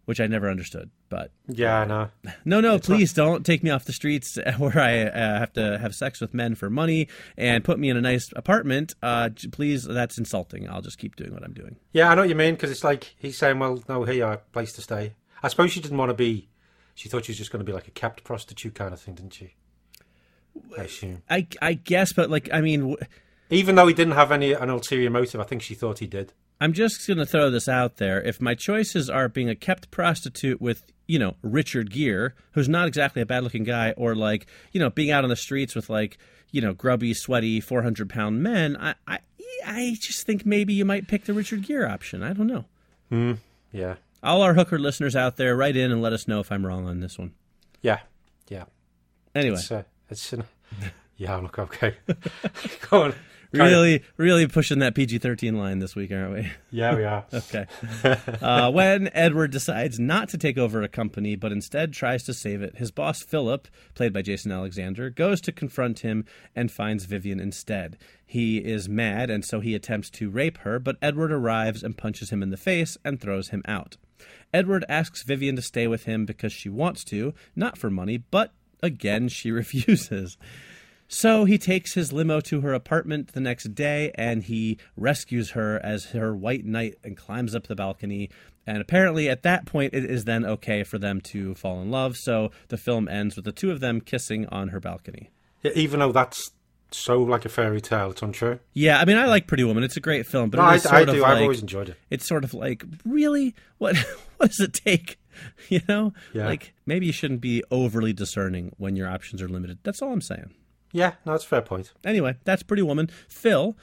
Which 0.09 0.19
I 0.19 0.25
never 0.25 0.49
understood, 0.49 0.89
but 1.09 1.29
Yeah, 1.47 1.81
I 1.81 1.85
know. 1.85 2.09
no. 2.23 2.31
no, 2.43 2.61
no, 2.61 2.79
please 2.79 3.13
don't 3.13 3.45
take 3.45 3.61
me 3.61 3.69
off 3.69 3.85
the 3.85 3.93
streets 3.93 4.39
where 4.57 4.79
I 4.79 5.03
uh, 5.03 5.37
have 5.37 5.53
to 5.53 5.77
have 5.77 5.93
sex 5.93 6.19
with 6.19 6.33
men 6.33 6.55
for 6.55 6.67
money 6.67 7.07
and 7.37 7.63
put 7.63 7.77
me 7.77 7.89
in 7.91 7.95
a 7.97 8.01
nice 8.01 8.31
apartment. 8.35 8.95
Uh, 9.03 9.29
please, 9.51 9.83
that's 9.83 10.17
insulting. 10.17 10.67
I'll 10.67 10.81
just 10.81 10.97
keep 10.97 11.15
doing 11.15 11.31
what 11.31 11.43
I'm 11.43 11.53
doing. 11.53 11.75
Yeah, 11.93 12.09
I 12.09 12.15
know 12.15 12.21
what 12.23 12.29
you 12.29 12.33
mean 12.33 12.55
because 12.55 12.71
it's 12.71 12.83
like 12.83 13.13
he's 13.19 13.37
saying, 13.37 13.59
"Well, 13.59 13.83
no, 13.87 14.03
here 14.03 14.15
you 14.15 14.25
are, 14.25 14.37
place 14.51 14.73
to 14.73 14.81
stay." 14.81 15.13
I 15.43 15.47
suppose 15.47 15.71
she 15.71 15.79
didn't 15.79 15.99
want 15.99 16.09
to 16.09 16.15
be. 16.15 16.49
She 16.95 17.07
thought 17.07 17.25
she 17.25 17.31
was 17.31 17.37
just 17.37 17.51
going 17.51 17.59
to 17.63 17.65
be 17.65 17.71
like 17.71 17.87
a 17.87 17.91
kept 17.91 18.23
prostitute 18.23 18.73
kind 18.73 18.91
of 18.93 18.99
thing, 18.99 19.13
didn't 19.13 19.33
she? 19.35 19.53
I 20.75 20.85
assume. 20.85 21.21
I, 21.29 21.45
I 21.61 21.73
guess, 21.73 22.13
but 22.13 22.31
like, 22.31 22.49
I 22.51 22.61
mean, 22.61 22.79
w- 22.79 22.97
Even 23.51 23.75
though 23.75 23.85
he 23.85 23.93
didn't 23.93 24.15
have 24.15 24.31
any 24.31 24.53
an 24.53 24.71
ulterior 24.71 25.11
motive, 25.11 25.39
I 25.39 25.43
think 25.43 25.61
she 25.61 25.75
thought 25.75 25.99
he 25.99 26.07
did. 26.07 26.33
I'm 26.61 26.73
just 26.73 27.07
going 27.07 27.17
to 27.17 27.25
throw 27.25 27.49
this 27.49 27.67
out 27.69 27.97
there. 27.97 28.21
If 28.21 28.41
my 28.41 28.53
choices 28.55 29.09
are 29.09 29.29
being 29.29 29.49
a 29.49 29.55
kept 29.55 29.91
prostitute 29.91 30.59
with, 30.61 30.83
you 31.07 31.17
know, 31.17 31.35
Richard 31.41 31.89
Gere, 31.91 32.31
who's 32.51 32.67
not 32.67 32.87
exactly 32.87 33.21
a 33.21 33.25
bad 33.25 33.43
looking 33.43 33.63
guy, 33.63 33.91
or 33.91 34.13
like, 34.15 34.45
you 34.71 34.79
know, 34.79 34.89
being 34.89 35.09
out 35.11 35.23
on 35.23 35.29
the 35.29 35.35
streets 35.35 35.73
with 35.75 35.89
like, 35.89 36.17
you 36.51 36.61
know, 36.61 36.73
grubby, 36.73 37.13
sweaty, 37.13 37.61
400 37.61 38.09
pound 38.09 38.43
men, 38.43 38.75
I, 38.77 38.95
I, 39.07 39.19
I 39.65 39.95
just 39.99 40.25
think 40.25 40.45
maybe 40.45 40.73
you 40.73 40.83
might 40.85 41.07
pick 41.07 41.25
the 41.25 41.33
Richard 41.33 41.63
Gere 41.63 41.85
option. 41.89 42.23
I 42.23 42.33
don't 42.33 42.47
know. 42.47 42.65
Yeah, 43.71 43.95
All 44.21 44.41
our 44.41 44.53
hooker 44.55 44.77
listeners 44.79 45.15
out 45.15 45.37
there, 45.37 45.55
write 45.55 45.75
in 45.77 45.91
and 45.91 46.01
let 46.01 46.11
us 46.13 46.27
know 46.27 46.39
if 46.39 46.51
I'm 46.51 46.65
wrong 46.65 46.87
on 46.87 46.99
this 46.99 47.17
one. 47.17 47.33
yeah, 47.81 47.99
yeah. 48.49 48.65
Anyway, 49.35 49.55
It's 49.57 49.71
uh, 49.71 49.83
it's 50.09 50.33
uh, 50.33 50.41
yeah. 51.17 51.35
Look, 51.37 51.57
okay. 51.59 51.95
Go 52.89 53.03
on. 53.03 53.13
Carry 53.53 53.63
on. 53.63 53.71
really, 53.71 54.03
really 54.17 54.47
pushing 54.47 54.79
that 54.79 54.93
PG-13 54.93 55.57
line 55.57 55.79
this 55.79 55.95
week, 55.95 56.11
aren't 56.11 56.33
we? 56.33 56.51
Yeah, 56.71 56.95
we 56.95 57.03
are. 57.03 57.25
Okay. 57.33 57.65
Uh, 58.41 58.71
when 58.71 59.09
Edward 59.13 59.51
decides 59.51 59.99
not 59.99 60.29
to 60.29 60.37
take 60.37 60.57
over 60.57 60.81
a 60.81 60.87
company, 60.87 61.35
but 61.35 61.51
instead 61.51 61.91
tries 61.93 62.23
to 62.23 62.33
save 62.33 62.61
it, 62.61 62.77
his 62.77 62.91
boss 62.91 63.21
Philip, 63.21 63.67
played 63.95 64.13
by 64.13 64.21
Jason 64.21 64.51
Alexander, 64.51 65.09
goes 65.09 65.41
to 65.41 65.51
confront 65.51 65.99
him 65.99 66.25
and 66.55 66.71
finds 66.71 67.05
Vivian 67.05 67.39
instead. 67.39 67.97
He 68.25 68.59
is 68.59 68.87
mad, 68.87 69.29
and 69.29 69.43
so 69.43 69.59
he 69.59 69.73
attempts 69.75 70.09
to 70.11 70.29
rape 70.29 70.59
her, 70.59 70.79
but 70.79 70.97
Edward 71.01 71.31
arrives 71.31 71.83
and 71.83 71.97
punches 71.97 72.29
him 72.29 72.41
in 72.43 72.49
the 72.51 72.57
face 72.57 72.97
and 73.03 73.19
throws 73.19 73.49
him 73.49 73.63
out. 73.67 73.97
Edward 74.53 74.85
asks 74.87 75.23
Vivian 75.23 75.55
to 75.55 75.61
stay 75.61 75.87
with 75.87 76.05
him 76.05 76.25
because 76.25 76.53
she 76.53 76.69
wants 76.69 77.03
to, 77.05 77.33
not 77.55 77.77
for 77.77 77.89
money, 77.89 78.17
but 78.17 78.53
again, 78.81 79.27
she 79.27 79.51
refuses. 79.51 80.37
So 81.11 81.45
he 81.45 81.57
takes 81.57 81.95
his 81.95 82.13
limo 82.13 82.39
to 82.41 82.61
her 82.61 82.71
apartment 82.71 83.33
the 83.33 83.39
next 83.39 83.73
day 83.73 84.11
and 84.13 84.43
he 84.43 84.77
rescues 84.95 85.51
her 85.51 85.79
as 85.83 86.05
her 86.11 86.35
white 86.35 86.65
knight 86.65 86.95
and 87.03 87.17
climbs 87.17 87.55
up 87.55 87.65
the 87.65 87.75
balcony. 87.75 88.29
And 88.67 88.77
apparently, 88.79 89.27
at 89.27 89.41
that 89.41 89.65
point, 89.65 89.95
it 89.95 90.05
is 90.05 90.25
then 90.25 90.45
okay 90.45 90.83
for 90.83 90.99
them 90.99 91.19
to 91.31 91.55
fall 91.55 91.81
in 91.81 91.89
love. 91.89 92.15
So 92.15 92.51
the 92.67 92.77
film 92.77 93.07
ends 93.07 93.35
with 93.35 93.45
the 93.45 93.51
two 93.51 93.71
of 93.71 93.79
them 93.79 94.01
kissing 94.01 94.45
on 94.49 94.67
her 94.67 94.79
balcony. 94.79 95.31
Yeah, 95.63 95.71
even 95.73 95.99
though 95.99 96.11
that's 96.11 96.51
so 96.91 97.21
like 97.23 97.43
a 97.43 97.49
fairy 97.49 97.81
tale, 97.81 98.11
it's 98.11 98.21
untrue. 98.21 98.59
Yeah, 98.73 98.99
I 98.99 99.05
mean, 99.05 99.17
I 99.17 99.25
like 99.25 99.47
Pretty 99.47 99.63
Woman. 99.63 99.83
It's 99.83 99.97
a 99.97 100.01
great 100.01 100.27
film, 100.27 100.51
but 100.51 100.57
No, 100.57 100.63
I, 100.63 100.79
I 100.95 101.05
do. 101.05 101.23
of 101.23 101.23
I've 101.23 101.41
always 101.41 101.61
enjoyed 101.61 101.89
it. 101.89 101.97
it's 102.11 102.27
sort 102.27 102.43
of 102.43 102.53
like, 102.53 102.83
really? 103.03 103.55
What 103.79 103.97
what 104.37 104.49
does 104.51 104.59
it 104.59 104.73
take? 104.73 105.17
You 105.69 105.79
know? 105.87 106.11
Yeah. 106.33 106.47
Like, 106.47 106.73
maybe 106.85 107.05
you 107.05 107.13
shouldn't 107.13 107.39
be 107.39 107.63
overly 107.71 108.11
discerning 108.11 108.73
when 108.77 108.97
your 108.97 109.07
options 109.07 109.41
are 109.41 109.47
limited. 109.47 109.79
That's 109.83 110.01
all 110.01 110.11
I'm 110.11 110.19
saying. 110.19 110.53
Yeah, 110.91 111.13
no, 111.25 111.33
that's 111.33 111.45
a 111.45 111.47
fair 111.47 111.61
point. 111.61 111.93
Anyway, 112.03 112.37
that's 112.43 112.63
Pretty 112.63 112.81
Woman. 112.81 113.09
Phil, 113.27 113.77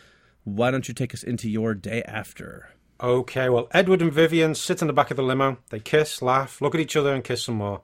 why 0.45 0.71
don't 0.71 0.88
you 0.88 0.95
take 0.95 1.14
us 1.14 1.23
into 1.23 1.49
your 1.49 1.75
day 1.75 2.03
after? 2.03 2.71
Okay, 3.01 3.49
well, 3.49 3.69
Edward 3.73 4.01
and 4.01 4.12
Vivian 4.12 4.55
sit 4.55 4.81
in 4.81 4.87
the 4.87 4.92
back 4.92 5.11
of 5.11 5.16
the 5.16 5.23
limo. 5.23 5.59
They 5.71 5.81
kiss, 5.81 6.23
laugh, 6.23 6.61
look 6.62 6.75
at 6.75 6.81
each 6.81 6.97
other, 6.97 7.12
and 7.12 7.23
kiss 7.23 7.45
some 7.45 7.57
more. 7.57 7.83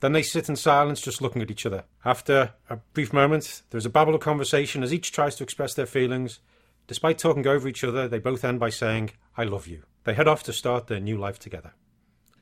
Then 0.00 0.12
they 0.12 0.22
sit 0.22 0.48
in 0.48 0.56
silence, 0.56 1.00
just 1.00 1.20
looking 1.20 1.42
at 1.42 1.50
each 1.50 1.66
other. 1.66 1.84
After 2.04 2.52
a 2.68 2.76
brief 2.94 3.12
moment, 3.12 3.62
there's 3.70 3.86
a 3.86 3.90
babble 3.90 4.14
of 4.14 4.20
conversation 4.20 4.82
as 4.82 4.92
each 4.92 5.12
tries 5.12 5.36
to 5.36 5.44
express 5.44 5.74
their 5.74 5.86
feelings. 5.86 6.40
Despite 6.86 7.18
talking 7.18 7.46
over 7.46 7.68
each 7.68 7.84
other, 7.84 8.08
they 8.08 8.18
both 8.18 8.44
end 8.44 8.60
by 8.60 8.70
saying, 8.70 9.12
I 9.36 9.44
love 9.44 9.66
you. 9.66 9.84
They 10.04 10.14
head 10.14 10.28
off 10.28 10.42
to 10.44 10.52
start 10.52 10.86
their 10.86 11.00
new 11.00 11.16
life 11.16 11.38
together. 11.38 11.72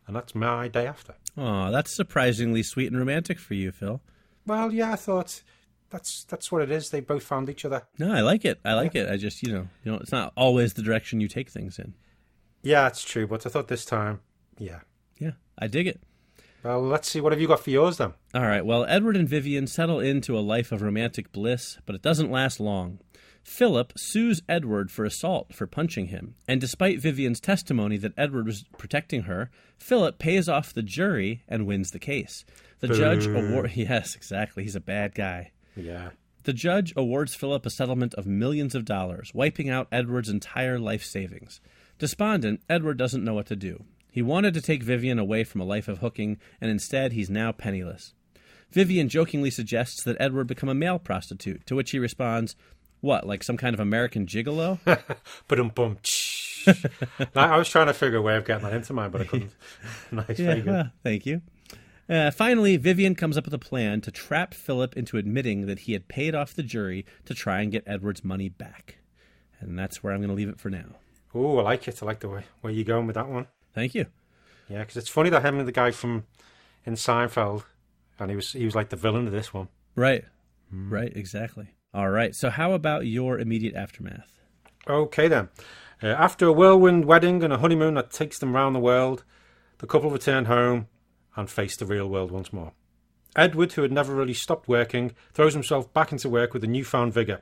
And 0.06 0.16
that's 0.16 0.34
my 0.34 0.68
day 0.68 0.86
after. 0.86 1.14
Oh, 1.36 1.70
that's 1.70 1.94
surprisingly 1.94 2.62
sweet 2.62 2.88
and 2.90 2.98
romantic 2.98 3.38
for 3.38 3.54
you, 3.54 3.70
Phil. 3.70 4.00
Well, 4.46 4.72
yeah, 4.72 4.92
I 4.92 4.96
thought 4.96 5.42
that's 5.92 6.24
that's 6.24 6.50
what 6.50 6.62
it 6.62 6.70
is. 6.70 6.90
They 6.90 7.00
both 7.00 7.22
found 7.22 7.48
each 7.48 7.64
other. 7.64 7.82
No, 7.98 8.12
I 8.12 8.22
like 8.22 8.44
it. 8.44 8.58
I 8.64 8.72
like 8.72 8.94
it. 8.94 9.08
I 9.08 9.16
just, 9.18 9.42
you 9.42 9.52
know, 9.52 9.68
you 9.84 9.92
know, 9.92 9.98
it's 9.98 10.10
not 10.10 10.32
always 10.36 10.72
the 10.72 10.82
direction 10.82 11.20
you 11.20 11.28
take 11.28 11.50
things 11.50 11.78
in. 11.78 11.94
Yeah, 12.62 12.86
it's 12.86 13.04
true, 13.04 13.26
but 13.26 13.46
I 13.46 13.50
thought 13.50 13.68
this 13.68 13.84
time, 13.84 14.20
yeah. 14.58 14.80
Yeah, 15.18 15.32
I 15.58 15.66
dig 15.66 15.86
it. 15.86 16.00
Well, 16.64 16.80
let's 16.80 17.08
see. 17.08 17.20
What 17.20 17.32
have 17.32 17.40
you 17.40 17.48
got 17.48 17.60
for 17.60 17.70
yours 17.70 17.98
then? 17.98 18.14
All 18.34 18.42
right. 18.42 18.64
Well, 18.64 18.86
Edward 18.88 19.16
and 19.16 19.28
Vivian 19.28 19.66
settle 19.66 20.00
into 20.00 20.38
a 20.38 20.40
life 20.40 20.72
of 20.72 20.80
romantic 20.80 21.32
bliss, 21.32 21.78
but 21.86 21.94
it 21.94 22.02
doesn't 22.02 22.30
last 22.30 22.60
long. 22.60 23.00
Philip 23.42 23.92
sues 23.96 24.40
Edward 24.48 24.92
for 24.92 25.04
assault 25.04 25.52
for 25.52 25.66
punching 25.66 26.06
him, 26.06 26.36
and 26.46 26.60
despite 26.60 27.00
Vivian's 27.00 27.40
testimony 27.40 27.96
that 27.96 28.12
Edward 28.16 28.46
was 28.46 28.64
protecting 28.78 29.22
her, 29.22 29.50
Philip 29.76 30.20
pays 30.20 30.48
off 30.48 30.72
the 30.72 30.82
jury 30.82 31.42
and 31.48 31.66
wins 31.66 31.90
the 31.90 31.98
case. 31.98 32.44
The 32.78 32.88
judge 32.88 33.26
award 33.26 33.72
Yes, 33.76 34.14
exactly. 34.14 34.62
He's 34.62 34.76
a 34.76 34.80
bad 34.80 35.14
guy. 35.14 35.50
Yeah. 35.76 36.10
The 36.44 36.52
judge 36.52 36.92
awards 36.96 37.34
Philip 37.34 37.64
a 37.66 37.70
settlement 37.70 38.14
of 38.14 38.26
millions 38.26 38.74
of 38.74 38.84
dollars, 38.84 39.32
wiping 39.32 39.70
out 39.70 39.88
Edward's 39.92 40.28
entire 40.28 40.78
life 40.78 41.04
savings. 41.04 41.60
Despondent, 41.98 42.62
Edward 42.68 42.98
doesn't 42.98 43.22
know 43.22 43.34
what 43.34 43.46
to 43.46 43.56
do. 43.56 43.84
He 44.10 44.22
wanted 44.22 44.52
to 44.54 44.60
take 44.60 44.82
Vivian 44.82 45.18
away 45.18 45.44
from 45.44 45.60
a 45.60 45.64
life 45.64 45.88
of 45.88 45.98
hooking, 45.98 46.38
and 46.60 46.70
instead 46.70 47.12
he's 47.12 47.30
now 47.30 47.52
penniless. 47.52 48.12
Vivian 48.72 49.08
jokingly 49.08 49.50
suggests 49.50 50.02
that 50.02 50.16
Edward 50.18 50.46
become 50.48 50.68
a 50.68 50.74
male 50.74 50.98
prostitute, 50.98 51.64
to 51.66 51.76
which 51.76 51.92
he 51.92 51.98
responds, 51.98 52.56
What, 53.00 53.26
like 53.26 53.42
some 53.44 53.56
kind 53.56 53.74
of 53.74 53.80
American 53.80 54.26
gigolo? 54.26 54.78
But 55.46 55.60
um 55.60 55.68
bum. 55.68 55.98
I 57.34 57.56
was 57.56 57.68
trying 57.68 57.86
to 57.86 57.94
figure 57.94 58.18
a 58.18 58.22
way 58.22 58.36
of 58.36 58.44
getting 58.44 58.64
that 58.64 58.72
into 58.72 58.92
mine, 58.92 59.10
but 59.10 59.22
I 59.22 59.24
couldn't. 59.24 59.52
nice, 60.12 60.38
yeah, 60.38 60.62
well, 60.64 60.90
thank 61.02 61.26
you. 61.26 61.42
Uh, 62.08 62.30
finally, 62.30 62.76
Vivian 62.76 63.14
comes 63.14 63.38
up 63.38 63.44
with 63.44 63.54
a 63.54 63.58
plan 63.58 64.00
to 64.02 64.10
trap 64.10 64.54
Philip 64.54 64.96
into 64.96 65.16
admitting 65.16 65.66
that 65.66 65.80
he 65.80 65.92
had 65.92 66.08
paid 66.08 66.34
off 66.34 66.54
the 66.54 66.62
jury 66.62 67.06
to 67.24 67.34
try 67.34 67.60
and 67.60 67.72
get 67.72 67.84
Edward's 67.86 68.24
money 68.24 68.48
back. 68.48 68.98
And 69.60 69.78
that's 69.78 70.02
where 70.02 70.12
I'm 70.12 70.20
going 70.20 70.28
to 70.28 70.34
leave 70.34 70.48
it 70.48 70.58
for 70.58 70.70
now. 70.70 70.96
Oh, 71.34 71.58
I 71.58 71.62
like 71.62 71.86
it. 71.88 72.02
I 72.02 72.06
like 72.06 72.20
the 72.20 72.28
way 72.28 72.44
where 72.60 72.72
you're 72.72 72.84
going 72.84 73.06
with 73.06 73.14
that 73.14 73.28
one. 73.28 73.46
Thank 73.74 73.94
you. 73.94 74.06
Yeah, 74.68 74.80
because 74.80 74.96
it's 74.96 75.08
funny 75.08 75.30
that 75.30 75.44
him 75.44 75.58
and 75.58 75.68
the 75.68 75.72
guy 75.72 75.90
from 75.90 76.24
in 76.84 76.94
Seinfeld, 76.94 77.64
and 78.18 78.30
he 78.30 78.36
was 78.36 78.52
he 78.52 78.64
was 78.64 78.74
like 78.74 78.90
the 78.90 78.96
villain 78.96 79.26
of 79.26 79.32
this 79.32 79.54
one. 79.54 79.68
Right. 79.94 80.24
Right, 80.70 81.14
exactly. 81.14 81.68
All 81.94 82.08
right. 82.10 82.34
So, 82.34 82.50
how 82.50 82.72
about 82.72 83.06
your 83.06 83.38
immediate 83.38 83.74
aftermath? 83.74 84.40
Okay 84.88 85.28
then. 85.28 85.50
Uh, 86.02 86.08
after 86.08 86.46
a 86.46 86.52
whirlwind 86.52 87.04
wedding 87.04 87.44
and 87.44 87.52
a 87.52 87.58
honeymoon 87.58 87.94
that 87.94 88.10
takes 88.10 88.38
them 88.38 88.54
round 88.54 88.74
the 88.74 88.80
world, 88.80 89.24
the 89.78 89.86
couple 89.86 90.10
return 90.10 90.46
home 90.46 90.88
and 91.36 91.50
face 91.50 91.76
the 91.76 91.86
real 91.86 92.08
world 92.08 92.30
once 92.30 92.52
more. 92.52 92.72
Edward, 93.34 93.72
who 93.72 93.82
had 93.82 93.92
never 93.92 94.14
really 94.14 94.34
stopped 94.34 94.68
working, 94.68 95.12
throws 95.32 95.54
himself 95.54 95.92
back 95.92 96.12
into 96.12 96.28
work 96.28 96.52
with 96.52 96.62
a 96.64 96.66
newfound 96.66 97.14
vigour. 97.14 97.40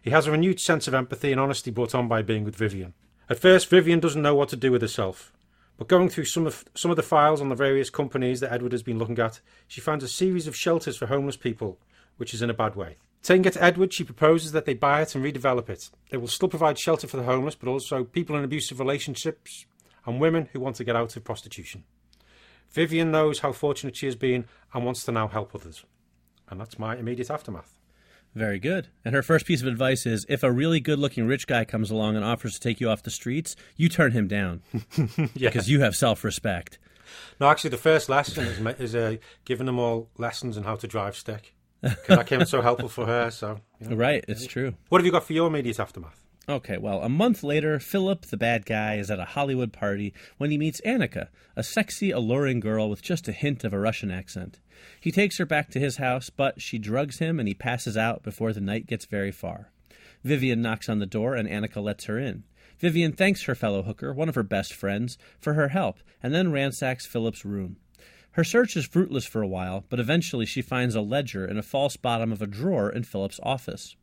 He 0.00 0.10
has 0.10 0.26
a 0.26 0.30
renewed 0.30 0.60
sense 0.60 0.88
of 0.88 0.94
empathy 0.94 1.32
and 1.32 1.40
honesty 1.40 1.70
brought 1.70 1.94
on 1.94 2.08
by 2.08 2.22
being 2.22 2.44
with 2.44 2.56
Vivian. 2.56 2.94
At 3.28 3.38
first, 3.40 3.68
Vivian 3.68 4.00
doesn't 4.00 4.22
know 4.22 4.34
what 4.34 4.48
to 4.50 4.56
do 4.56 4.72
with 4.72 4.80
herself, 4.80 5.32
but 5.76 5.88
going 5.88 6.08
through 6.08 6.26
some 6.26 6.46
of 6.46 6.64
some 6.74 6.90
of 6.90 6.96
the 6.96 7.02
files 7.02 7.40
on 7.40 7.48
the 7.48 7.54
various 7.54 7.90
companies 7.90 8.40
that 8.40 8.52
Edward 8.52 8.72
has 8.72 8.82
been 8.82 8.98
looking 8.98 9.18
at, 9.18 9.40
she 9.66 9.80
finds 9.80 10.04
a 10.04 10.08
series 10.08 10.46
of 10.46 10.56
shelters 10.56 10.96
for 10.96 11.06
homeless 11.06 11.36
people, 11.36 11.78
which 12.16 12.32
is 12.32 12.40
in 12.40 12.50
a 12.50 12.54
bad 12.54 12.76
way. 12.76 12.96
Taking 13.22 13.44
it 13.44 13.54
to 13.54 13.62
Edward, 13.64 13.92
she 13.92 14.04
proposes 14.04 14.52
that 14.52 14.64
they 14.64 14.74
buy 14.74 15.02
it 15.02 15.14
and 15.14 15.24
redevelop 15.24 15.68
it. 15.68 15.90
It 16.10 16.18
will 16.18 16.28
still 16.28 16.48
provide 16.48 16.78
shelter 16.78 17.08
for 17.08 17.16
the 17.16 17.24
homeless, 17.24 17.56
but 17.56 17.68
also 17.68 18.04
people 18.04 18.36
in 18.36 18.44
abusive 18.44 18.78
relationships 18.78 19.66
and 20.06 20.20
women 20.20 20.48
who 20.52 20.60
want 20.60 20.76
to 20.76 20.84
get 20.84 20.94
out 20.94 21.16
of 21.16 21.24
prostitution. 21.24 21.82
Vivian 22.72 23.10
knows 23.10 23.40
how 23.40 23.52
fortunate 23.52 23.96
she 23.96 24.06
has 24.06 24.16
been 24.16 24.44
and 24.74 24.84
wants 24.84 25.04
to 25.04 25.12
now 25.12 25.28
help 25.28 25.54
others. 25.54 25.84
And 26.48 26.60
that's 26.60 26.78
my 26.78 26.96
immediate 26.96 27.30
aftermath. 27.30 27.78
Very 28.34 28.58
good. 28.58 28.88
And 29.04 29.14
her 29.14 29.22
first 29.22 29.46
piece 29.46 29.62
of 29.62 29.66
advice 29.66 30.04
is 30.04 30.26
if 30.28 30.42
a 30.42 30.52
really 30.52 30.78
good 30.78 30.98
looking 30.98 31.26
rich 31.26 31.46
guy 31.46 31.64
comes 31.64 31.90
along 31.90 32.16
and 32.16 32.24
offers 32.24 32.54
to 32.54 32.60
take 32.60 32.80
you 32.80 32.90
off 32.90 33.02
the 33.02 33.10
streets, 33.10 33.56
you 33.76 33.88
turn 33.88 34.12
him 34.12 34.28
down 34.28 34.62
Yeah. 35.34 35.48
because 35.48 35.70
you 35.70 35.80
have 35.80 35.96
self 35.96 36.22
respect. 36.22 36.78
No, 37.40 37.48
actually, 37.48 37.70
the 37.70 37.76
first 37.78 38.08
lesson 38.08 38.44
is, 38.44 38.58
is 38.78 38.94
uh, 38.94 39.16
giving 39.44 39.64
them 39.66 39.78
all 39.78 40.10
lessons 40.18 40.58
on 40.58 40.64
how 40.64 40.74
to 40.76 40.86
drive 40.86 41.16
stick. 41.16 41.54
Because 41.80 42.16
that 42.18 42.26
came 42.26 42.44
so 42.44 42.60
helpful 42.62 42.88
for 42.88 43.06
her. 43.06 43.30
So, 43.30 43.60
you 43.80 43.88
know. 43.90 43.96
Right, 43.96 44.24
it's 44.28 44.46
true. 44.46 44.74
what 44.88 45.00
have 45.00 45.06
you 45.06 45.12
got 45.12 45.24
for 45.24 45.32
your 45.32 45.46
immediate 45.46 45.78
aftermath? 45.80 46.20
Okay, 46.48 46.76
well, 46.76 47.02
a 47.02 47.08
month 47.08 47.42
later, 47.42 47.80
Philip, 47.80 48.26
the 48.26 48.36
bad 48.36 48.66
guy, 48.66 48.98
is 48.98 49.10
at 49.10 49.18
a 49.18 49.24
Hollywood 49.24 49.72
party 49.72 50.14
when 50.38 50.52
he 50.52 50.58
meets 50.58 50.80
Annika, 50.82 51.26
a 51.56 51.64
sexy, 51.64 52.12
alluring 52.12 52.60
girl 52.60 52.88
with 52.88 53.02
just 53.02 53.26
a 53.26 53.32
hint 53.32 53.64
of 53.64 53.72
a 53.72 53.80
Russian 53.80 54.12
accent. 54.12 54.60
He 55.00 55.10
takes 55.10 55.38
her 55.38 55.44
back 55.44 55.70
to 55.70 55.80
his 55.80 55.96
house, 55.96 56.30
but 56.30 56.62
she 56.62 56.78
drugs 56.78 57.18
him 57.18 57.40
and 57.40 57.48
he 57.48 57.54
passes 57.54 57.96
out 57.96 58.22
before 58.22 58.52
the 58.52 58.60
night 58.60 58.86
gets 58.86 59.06
very 59.06 59.32
far. 59.32 59.72
Vivian 60.22 60.62
knocks 60.62 60.88
on 60.88 61.00
the 61.00 61.06
door 61.06 61.34
and 61.34 61.48
Annika 61.48 61.82
lets 61.82 62.04
her 62.04 62.16
in. 62.16 62.44
Vivian 62.78 63.12
thanks 63.12 63.42
her 63.44 63.56
fellow 63.56 63.82
hooker, 63.82 64.12
one 64.12 64.28
of 64.28 64.36
her 64.36 64.44
best 64.44 64.72
friends, 64.72 65.18
for 65.40 65.54
her 65.54 65.68
help 65.68 65.98
and 66.22 66.32
then 66.32 66.52
ransacks 66.52 67.06
Philip's 67.06 67.44
room. 67.44 67.76
Her 68.32 68.44
search 68.44 68.76
is 68.76 68.86
fruitless 68.86 69.26
for 69.26 69.42
a 69.42 69.48
while, 69.48 69.84
but 69.88 69.98
eventually 69.98 70.46
she 70.46 70.62
finds 70.62 70.94
a 70.94 71.00
ledger 71.00 71.44
in 71.44 71.58
a 71.58 71.62
false 71.62 71.96
bottom 71.96 72.30
of 72.30 72.40
a 72.40 72.46
drawer 72.46 72.88
in 72.88 73.02
Philip's 73.02 73.40
office. 73.42 73.96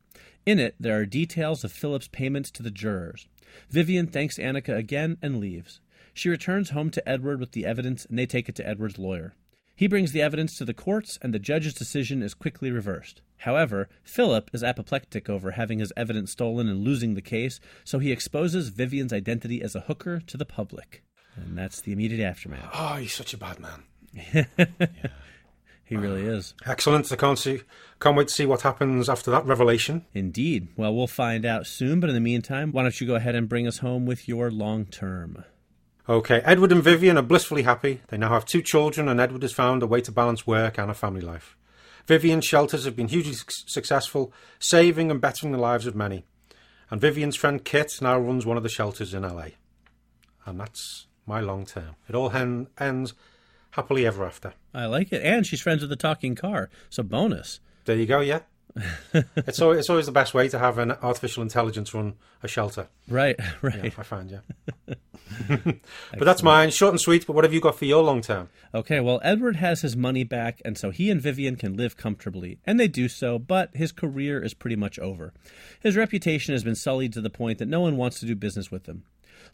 In 0.46 0.58
it, 0.58 0.74
there 0.78 0.98
are 0.98 1.06
details 1.06 1.64
of 1.64 1.72
Philip's 1.72 2.08
payments 2.08 2.50
to 2.52 2.62
the 2.62 2.70
jurors. 2.70 3.28
Vivian 3.70 4.06
thanks 4.06 4.38
Annika 4.38 4.76
again 4.76 5.16
and 5.22 5.40
leaves. 5.40 5.80
She 6.12 6.28
returns 6.28 6.70
home 6.70 6.90
to 6.90 7.08
Edward 7.08 7.40
with 7.40 7.52
the 7.52 7.66
evidence, 7.66 8.04
and 8.04 8.18
they 8.18 8.26
take 8.26 8.48
it 8.48 8.54
to 8.56 8.66
Edward's 8.66 8.98
lawyer. 8.98 9.34
He 9.76 9.88
brings 9.88 10.12
the 10.12 10.22
evidence 10.22 10.56
to 10.58 10.64
the 10.64 10.74
courts, 10.74 11.18
and 11.20 11.34
the 11.34 11.40
judge's 11.40 11.74
decision 11.74 12.22
is 12.22 12.34
quickly 12.34 12.70
reversed. 12.70 13.22
However, 13.38 13.88
Philip 14.04 14.50
is 14.52 14.62
apoplectic 14.62 15.28
over 15.28 15.52
having 15.52 15.80
his 15.80 15.92
evidence 15.96 16.30
stolen 16.30 16.68
and 16.68 16.84
losing 16.84 17.14
the 17.14 17.20
case, 17.20 17.58
so 17.82 17.98
he 17.98 18.12
exposes 18.12 18.68
Vivian's 18.68 19.12
identity 19.12 19.60
as 19.62 19.74
a 19.74 19.80
hooker 19.80 20.20
to 20.20 20.36
the 20.36 20.44
public. 20.44 21.02
And 21.34 21.58
that's 21.58 21.80
the 21.80 21.92
immediate 21.92 22.24
aftermath. 22.24 22.70
Oh, 22.72 22.94
he's 22.94 23.12
such 23.12 23.34
a 23.34 23.38
bad 23.38 23.58
man. 23.58 23.82
He 25.84 25.96
really 25.96 26.22
is. 26.22 26.54
Excellent. 26.64 27.12
I 27.12 27.16
can't 27.16 27.38
see, 27.38 27.60
can't 28.00 28.16
wait 28.16 28.28
to 28.28 28.34
see 28.34 28.46
what 28.46 28.62
happens 28.62 29.08
after 29.08 29.30
that 29.30 29.44
revelation. 29.44 30.06
Indeed. 30.14 30.68
Well, 30.76 30.94
we'll 30.94 31.06
find 31.06 31.44
out 31.44 31.66
soon, 31.66 32.00
but 32.00 32.08
in 32.08 32.14
the 32.14 32.20
meantime, 32.20 32.72
why 32.72 32.82
don't 32.82 33.00
you 33.00 33.06
go 33.06 33.16
ahead 33.16 33.34
and 33.34 33.48
bring 33.48 33.66
us 33.66 33.78
home 33.78 34.06
with 34.06 34.26
your 34.26 34.50
long 34.50 34.86
term? 34.86 35.44
Okay, 36.08 36.40
Edward 36.44 36.72
and 36.72 36.82
Vivian 36.82 37.16
are 37.16 37.22
blissfully 37.22 37.62
happy. 37.62 38.00
They 38.08 38.18
now 38.18 38.30
have 38.30 38.44
two 38.44 38.60
children, 38.62 39.08
and 39.08 39.20
Edward 39.20 39.42
has 39.42 39.52
found 39.52 39.82
a 39.82 39.86
way 39.86 40.00
to 40.02 40.12
balance 40.12 40.46
work 40.46 40.78
and 40.78 40.90
a 40.90 40.94
family 40.94 41.22
life. 41.22 41.56
Vivian's 42.06 42.44
shelters 42.44 42.84
have 42.84 42.96
been 42.96 43.08
hugely 43.08 43.32
successful, 43.32 44.32
saving 44.58 45.10
and 45.10 45.20
bettering 45.20 45.52
the 45.52 45.58
lives 45.58 45.86
of 45.86 45.94
many. 45.94 46.24
And 46.90 47.00
Vivian's 47.00 47.36
friend 47.36 47.64
Kit 47.64 48.00
now 48.02 48.18
runs 48.18 48.44
one 48.44 48.58
of 48.58 48.62
the 48.62 48.68
shelters 48.68 49.14
in 49.14 49.22
LA. 49.22 49.48
And 50.44 50.60
that's 50.60 51.06
my 51.26 51.40
long 51.40 51.64
term. 51.64 51.96
It 52.06 52.14
all 52.14 52.30
hen- 52.30 52.68
ends 52.78 53.14
happily 53.74 54.06
ever 54.06 54.24
after. 54.24 54.54
I 54.72 54.86
like 54.86 55.12
it. 55.12 55.22
And 55.22 55.46
she's 55.46 55.60
friends 55.60 55.82
with 55.82 55.90
the 55.90 55.96
talking 55.96 56.34
car, 56.34 56.70
so 56.90 57.02
bonus. 57.02 57.60
There 57.84 57.96
you 57.96 58.06
go, 58.06 58.20
yeah. 58.20 58.40
it's, 59.36 59.60
always, 59.60 59.80
it's 59.80 59.90
always 59.90 60.06
the 60.06 60.12
best 60.12 60.34
way 60.34 60.48
to 60.48 60.58
have 60.58 60.78
an 60.78 60.92
artificial 60.92 61.42
intelligence 61.42 61.94
run 61.94 62.14
a 62.42 62.48
shelter, 62.48 62.88
Right, 63.08 63.38
right. 63.62 63.84
I 63.96 64.02
find, 64.02 64.30
yeah. 64.30 64.94
but 65.48 66.24
that's 66.24 66.42
mine, 66.42 66.70
short 66.70 66.92
and 66.92 67.00
sweet. 67.00 67.26
But 67.26 67.34
what 67.34 67.44
have 67.44 67.54
you 67.54 67.60
got 67.60 67.78
for 67.78 67.84
your 67.84 68.02
long 68.02 68.20
term? 68.20 68.48
Okay, 68.74 69.00
well, 69.00 69.20
Edward 69.22 69.56
has 69.56 69.82
his 69.82 69.96
money 69.96 70.24
back, 70.24 70.60
and 70.64 70.76
so 70.76 70.90
he 70.90 71.08
and 71.10 71.20
Vivian 71.20 71.56
can 71.56 71.76
live 71.76 71.96
comfortably. 71.96 72.58
And 72.66 72.78
they 72.78 72.88
do 72.88 73.08
so, 73.08 73.38
but 73.38 73.74
his 73.74 73.92
career 73.92 74.42
is 74.42 74.54
pretty 74.54 74.76
much 74.76 74.98
over. 74.98 75.32
His 75.80 75.96
reputation 75.96 76.52
has 76.52 76.64
been 76.64 76.74
sullied 76.74 77.12
to 77.14 77.20
the 77.20 77.30
point 77.30 77.58
that 77.58 77.68
no 77.68 77.80
one 77.80 77.96
wants 77.96 78.20
to 78.20 78.26
do 78.26 78.34
business 78.34 78.70
with 78.70 78.86
him. 78.86 79.04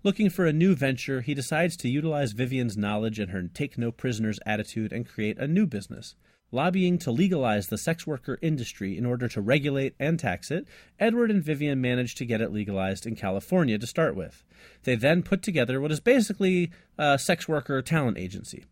Looking 0.03 0.31
for 0.31 0.47
a 0.47 0.53
new 0.53 0.75
venture, 0.75 1.21
he 1.21 1.35
decides 1.35 1.77
to 1.77 1.89
utilize 1.89 2.33
Vivian's 2.33 2.75
knowledge 2.75 3.19
and 3.19 3.33
her 3.33 3.43
take 3.43 3.77
no 3.77 3.93
prisoners 3.93 4.39
attitude 4.47 4.95
and 4.95 5.07
create 5.07 5.37
a 5.37 5.47
new 5.47 5.67
business. 5.67 6.15
Lobbying 6.51 6.97
to 7.01 7.11
legalize 7.11 7.67
the 7.67 7.77
sex 7.77 8.07
worker 8.07 8.39
industry 8.41 8.97
in 8.97 9.05
order 9.05 9.29
to 9.29 9.43
regulate 9.43 9.95
and 10.01 10.19
tax 10.19 10.51
it, 10.51 10.67
Edward 10.99 11.31
and 11.31 11.45
Vivian 11.45 11.83
manage 11.83 12.15
to 12.15 12.25
get 12.25 12.41
it 12.41 12.51
legalized 12.51 13.07
in 13.07 13.15
California 13.15 13.79
to 13.79 13.87
start 13.87 14.17
with. 14.17 14.43
They 14.85 14.97
then 14.97 15.23
put 15.23 15.43
together 15.43 15.83
what 15.83 15.93
is 15.93 16.01
basically 16.01 16.71
a 16.97 17.19
sex 17.19 17.47
worker 17.47 17.83
talent 17.83 18.17
agency. 18.17 18.65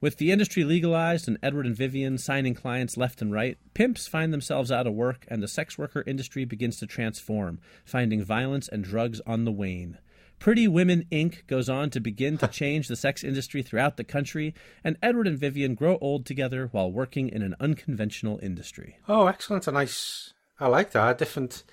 With 0.00 0.18
the 0.18 0.30
industry 0.30 0.62
legalized 0.62 1.26
and 1.26 1.36
Edward 1.42 1.66
and 1.66 1.74
Vivian 1.74 2.16
signing 2.16 2.54
clients 2.54 2.96
left 2.96 3.20
and 3.20 3.32
right, 3.32 3.58
pimps 3.74 4.06
find 4.06 4.32
themselves 4.32 4.70
out 4.70 4.86
of 4.86 4.94
work 4.94 5.26
and 5.26 5.42
the 5.42 5.48
sex 5.48 5.76
worker 5.76 6.04
industry 6.06 6.44
begins 6.44 6.78
to 6.78 6.86
transform, 6.86 7.58
finding 7.84 8.22
violence 8.22 8.68
and 8.68 8.84
drugs 8.84 9.20
on 9.26 9.44
the 9.44 9.52
wane. 9.52 9.98
Pretty 10.38 10.68
Women 10.68 11.06
Inc. 11.10 11.46
goes 11.46 11.68
on 11.68 11.90
to 11.90 12.00
begin 12.00 12.38
to 12.38 12.46
change 12.62 12.88
the 12.88 12.96
sex 12.96 13.24
industry 13.24 13.62
throughout 13.62 13.96
the 13.96 14.04
country, 14.04 14.54
and 14.84 14.96
Edward 15.02 15.26
and 15.26 15.38
Vivian 15.38 15.74
grow 15.74 15.98
old 16.00 16.26
together 16.26 16.68
while 16.72 16.90
working 16.90 17.28
in 17.28 17.42
an 17.42 17.54
unconventional 17.58 18.38
industry. 18.42 18.98
Oh, 19.08 19.26
excellent! 19.26 19.66
A 19.66 19.72
nice. 19.72 20.32
I 20.60 20.68
like 20.68 20.92
that. 20.92 21.18
Different, 21.18 21.64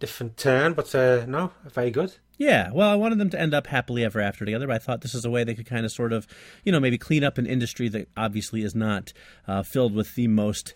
different 0.00 0.36
turn, 0.36 0.74
but 0.74 0.94
uh, 0.94 1.24
no, 1.26 1.52
very 1.64 1.90
good. 1.90 2.14
Yeah, 2.38 2.70
well, 2.72 2.88
I 2.90 2.96
wanted 2.96 3.18
them 3.18 3.30
to 3.30 3.40
end 3.40 3.54
up 3.54 3.68
happily 3.68 4.04
ever 4.04 4.20
after 4.20 4.44
together, 4.44 4.66
but 4.66 4.74
I 4.74 4.78
thought 4.78 5.02
this 5.02 5.14
is 5.14 5.24
a 5.24 5.30
way 5.30 5.44
they 5.44 5.54
could 5.54 5.66
kind 5.66 5.84
of 5.84 5.92
sort 5.92 6.12
of, 6.12 6.26
you 6.64 6.72
know, 6.72 6.80
maybe 6.80 6.98
clean 6.98 7.22
up 7.22 7.38
an 7.38 7.46
industry 7.46 7.88
that 7.90 8.08
obviously 8.16 8.62
is 8.62 8.74
not 8.74 9.12
uh, 9.46 9.62
filled 9.62 9.94
with 9.94 10.14
the 10.16 10.26
most, 10.28 10.74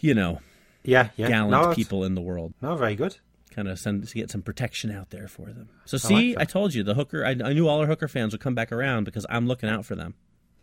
you 0.00 0.12
know, 0.14 0.40
Yeah, 0.82 1.10
yeah. 1.16 1.28
gallant 1.28 1.68
no, 1.68 1.74
people 1.74 2.02
in 2.04 2.14
the 2.16 2.20
world. 2.20 2.54
No, 2.60 2.74
very 2.74 2.96
good. 2.96 3.18
Kind 3.54 3.68
of 3.68 3.78
send 3.78 4.06
to 4.06 4.14
get 4.14 4.30
some 4.30 4.42
protection 4.42 4.90
out 4.90 5.10
there 5.10 5.28
for 5.28 5.46
them. 5.46 5.68
So 5.84 5.96
like 5.96 6.02
see, 6.02 6.34
that. 6.34 6.40
I 6.40 6.44
told 6.44 6.74
you 6.74 6.82
the 6.82 6.94
hooker. 6.94 7.24
I, 7.24 7.30
I 7.30 7.52
knew 7.52 7.68
all 7.68 7.80
our 7.80 7.86
hooker 7.86 8.08
fans 8.08 8.32
would 8.32 8.40
come 8.40 8.54
back 8.54 8.72
around 8.72 9.04
because 9.04 9.26
I'm 9.28 9.46
looking 9.46 9.68
out 9.68 9.84
for 9.84 9.94
them. 9.94 10.14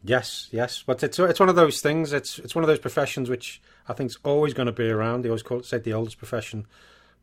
Yes, 0.03 0.47
yes. 0.51 0.83
But 0.85 1.03
it's 1.03 1.19
it's 1.19 1.39
one 1.39 1.49
of 1.49 1.55
those 1.55 1.81
things. 1.81 2.13
It's 2.13 2.39
it's 2.39 2.55
one 2.55 2.63
of 2.63 2.67
those 2.67 2.79
professions 2.79 3.29
which 3.29 3.61
I 3.87 3.93
think 3.93 4.09
is 4.09 4.17
always 4.23 4.53
going 4.53 4.67
to 4.67 4.71
be 4.71 4.89
around. 4.89 5.23
They 5.23 5.29
always 5.29 5.43
call 5.43 5.59
it 5.59 5.65
say 5.65 5.77
the 5.77 5.93
oldest 5.93 6.17
profession, 6.17 6.65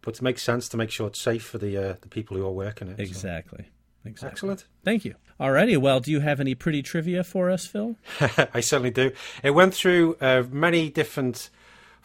but 0.03 0.15
it 0.15 0.23
makes 0.23 0.43
sense 0.43 0.69
to 0.71 0.77
make 0.77 0.91
sure 0.91 1.07
it's 1.07 1.21
safe 1.21 1.45
for 1.45 1.59
the 1.59 1.77
uh, 1.77 1.95
the 2.01 2.09
people 2.09 2.37
who 2.37 2.47
are 2.47 2.53
working 2.53 2.89
it. 2.89 2.97
so. 2.97 3.03
Exactly. 3.03 3.67
Exactly. 4.05 4.31
Excellent. 4.31 4.67
Thank 4.85 5.05
you. 5.05 5.17
Alrighty. 5.41 5.77
Well, 5.79 6.01
do 6.01 6.11
you 6.11 6.21
have 6.21 6.41
any 6.41 6.55
pretty 6.55 6.83
trivia 6.83 7.25
for 7.25 7.51
us, 7.51 7.67
Phil? 7.67 7.97
I 8.21 8.61
certainly 8.61 8.91
do. 8.91 9.13
It 9.43 9.51
went 9.51 9.75
through 9.75 10.17
uh, 10.21 10.45
many 10.51 10.91
different 10.91 11.51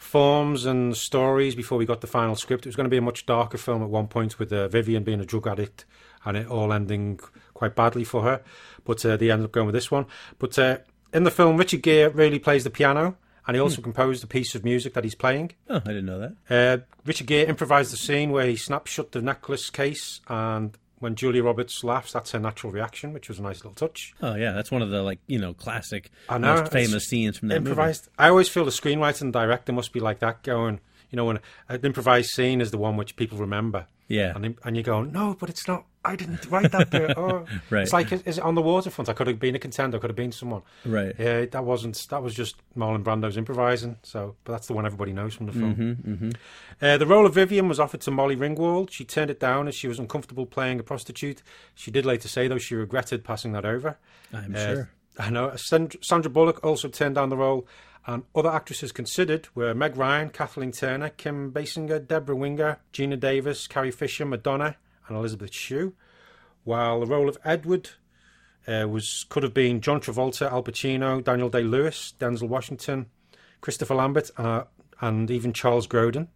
forms 0.02 0.66
and 0.66 0.96
stories 0.96 1.54
before 1.54 1.78
we 1.78 1.86
got 1.86 2.00
the 2.00 2.06
final 2.06 2.34
script. 2.34 2.66
It 2.66 2.68
was 2.68 2.76
going 2.76 2.84
to 2.84 2.90
be 2.90 2.96
a 2.96 3.02
much 3.02 3.24
darker 3.24 3.56
film 3.56 3.82
at 3.82 3.88
one 3.88 4.08
point 4.08 4.38
with 4.38 4.52
uh, 4.52 4.68
Vivian 4.68 5.04
being 5.04 5.20
a 5.20 5.24
drug 5.24 5.46
addict 5.46 5.84
and 6.24 6.36
it 6.36 6.48
all 6.48 6.72
ending 6.72 7.20
quite 7.54 7.74
badly 7.74 8.04
for 8.04 8.22
her. 8.22 8.42
But 8.84 9.04
uh, 9.06 9.16
they 9.16 9.30
ended 9.30 9.46
up 9.46 9.52
going 9.52 9.66
with 9.66 9.74
this 9.74 9.90
one. 9.90 10.06
But 10.38 10.58
uh, 10.58 10.78
in 11.12 11.24
the 11.24 11.30
film, 11.30 11.56
Richard 11.56 11.82
Gere 11.82 12.12
really 12.12 12.38
plays 12.38 12.64
the 12.64 12.70
piano 12.70 13.16
and 13.46 13.54
he 13.54 13.60
also 13.60 13.80
composed 13.80 14.22
a 14.22 14.26
piece 14.26 14.54
of 14.54 14.64
music 14.64 14.94
that 14.94 15.04
he's 15.04 15.14
playing. 15.14 15.52
Oh, 15.68 15.76
I 15.76 15.88
didn't 15.88 16.06
know 16.06 16.18
that. 16.18 16.34
Uh, 16.50 16.84
Richard 17.06 17.28
Gere 17.28 17.46
improvised 17.46 17.92
the 17.92 17.96
scene 17.96 18.30
where 18.32 18.46
he 18.46 18.56
snaps 18.56 18.90
shut 18.90 19.12
the 19.12 19.22
necklace 19.22 19.70
case 19.70 20.20
and 20.28 20.76
when 21.02 21.16
Julia 21.16 21.42
Roberts 21.42 21.82
laughs, 21.82 22.12
that's 22.12 22.30
her 22.30 22.38
natural 22.38 22.72
reaction, 22.72 23.12
which 23.12 23.28
was 23.28 23.40
a 23.40 23.42
nice 23.42 23.56
little 23.56 23.72
touch. 23.72 24.14
Oh 24.22 24.36
yeah, 24.36 24.52
that's 24.52 24.70
one 24.70 24.82
of 24.82 24.90
the 24.90 25.02
like 25.02 25.18
you 25.26 25.38
know 25.38 25.52
classic, 25.52 26.10
know, 26.30 26.38
most 26.38 26.72
famous 26.72 27.04
scenes 27.06 27.38
from 27.38 27.48
that 27.48 27.56
improvised. 27.56 28.08
I 28.18 28.28
always 28.28 28.48
feel 28.48 28.64
the 28.64 28.70
screenwriter 28.70 29.22
and 29.22 29.32
director 29.32 29.72
must 29.72 29.92
be 29.92 30.00
like 30.00 30.20
that, 30.20 30.44
going, 30.44 30.80
you 31.12 31.16
know, 31.16 31.24
when 31.26 31.38
an 31.68 31.80
improvised 31.84 32.30
scene 32.30 32.60
is 32.60 32.72
the 32.72 32.78
one 32.78 32.96
which 32.96 33.14
people 33.14 33.38
remember. 33.38 33.86
Yeah. 34.08 34.32
and 34.34 34.56
and 34.64 34.76
you 34.76 34.82
go, 34.82 35.02
no, 35.04 35.36
but 35.38 35.48
it's 35.48 35.66
not. 35.68 35.84
I 36.04 36.16
didn't 36.16 36.44
write 36.50 36.72
that 36.72 36.90
bit. 36.90 37.14
Oh, 37.16 37.46
Right. 37.70 37.82
It's 37.82 37.92
like, 37.92 38.10
is, 38.12 38.22
it 38.38 38.40
on 38.40 38.56
the 38.56 38.60
waterfront? 38.60 39.08
I 39.08 39.12
could 39.12 39.28
have 39.28 39.38
been 39.38 39.54
a 39.54 39.58
contender. 39.60 39.96
I 39.96 40.00
could 40.00 40.10
have 40.10 40.16
been 40.16 40.32
someone. 40.32 40.62
Right. 40.84 41.14
Yeah, 41.16 41.44
that 41.46 41.64
wasn't. 41.64 41.96
That 42.10 42.22
was 42.22 42.34
just 42.34 42.56
Marlon 42.76 43.04
Brando's 43.04 43.36
improvising. 43.36 43.96
So, 44.02 44.34
but 44.44 44.52
that's 44.52 44.66
the 44.66 44.72
one 44.74 44.84
everybody 44.84 45.12
knows 45.12 45.32
from 45.34 45.46
the 45.46 45.52
film. 45.52 45.74
Mm-hmm, 45.76 46.30
Uh, 46.84 46.98
the 46.98 47.06
role 47.06 47.24
of 47.24 47.34
Vivian 47.34 47.68
was 47.68 47.78
offered 47.78 48.00
to 48.02 48.10
Molly 48.10 48.36
Ringwald. 48.36 48.90
She 48.90 49.04
turned 49.04 49.30
it 49.30 49.38
down 49.40 49.68
as 49.68 49.76
she 49.76 49.86
was 49.88 49.98
uncomfortable 50.00 50.44
playing 50.44 50.80
a 50.80 50.82
prostitute. 50.82 51.42
She 51.74 51.90
did 51.92 52.04
later 52.04 52.26
say, 52.28 52.48
though, 52.48 52.58
she 52.58 52.74
regretted 52.74 53.22
passing 53.24 53.52
that 53.52 53.64
over. 53.64 53.96
I'm 54.34 54.54
Uh, 54.54 54.58
sure. 54.74 54.90
I 55.18 55.30
know. 55.30 55.54
Sandra 55.56 56.30
Bullock 56.30 56.64
also 56.64 56.88
turned 56.88 57.14
down 57.14 57.28
the 57.28 57.36
role, 57.36 57.66
and 58.06 58.24
other 58.34 58.50
actresses 58.50 58.92
considered 58.92 59.48
were 59.54 59.74
Meg 59.74 59.96
Ryan, 59.96 60.30
Kathleen 60.30 60.72
Turner, 60.72 61.10
Kim 61.10 61.52
Basinger, 61.52 62.06
Debra 62.06 62.34
Winger, 62.34 62.78
Geena 62.92 63.18
Davis, 63.18 63.66
Carrie 63.66 63.90
Fisher, 63.90 64.24
Madonna, 64.24 64.76
and 65.08 65.16
Elizabeth 65.16 65.52
Shue. 65.52 65.94
While 66.64 67.00
the 67.00 67.06
role 67.06 67.28
of 67.28 67.38
Edward 67.44 67.90
uh, 68.66 68.86
was 68.88 69.26
could 69.28 69.42
have 69.42 69.54
been 69.54 69.80
John 69.80 70.00
Travolta, 70.00 70.50
Al 70.50 70.62
Pacino, 70.62 71.22
Daniel 71.22 71.48
Day 71.48 71.62
Lewis, 71.62 72.14
Denzel 72.18 72.48
Washington, 72.48 73.06
Christopher 73.60 73.94
Lambert, 73.94 74.30
uh, 74.36 74.64
and 75.00 75.30
even 75.30 75.52
Charles 75.52 75.86
Grodin. 75.86 76.28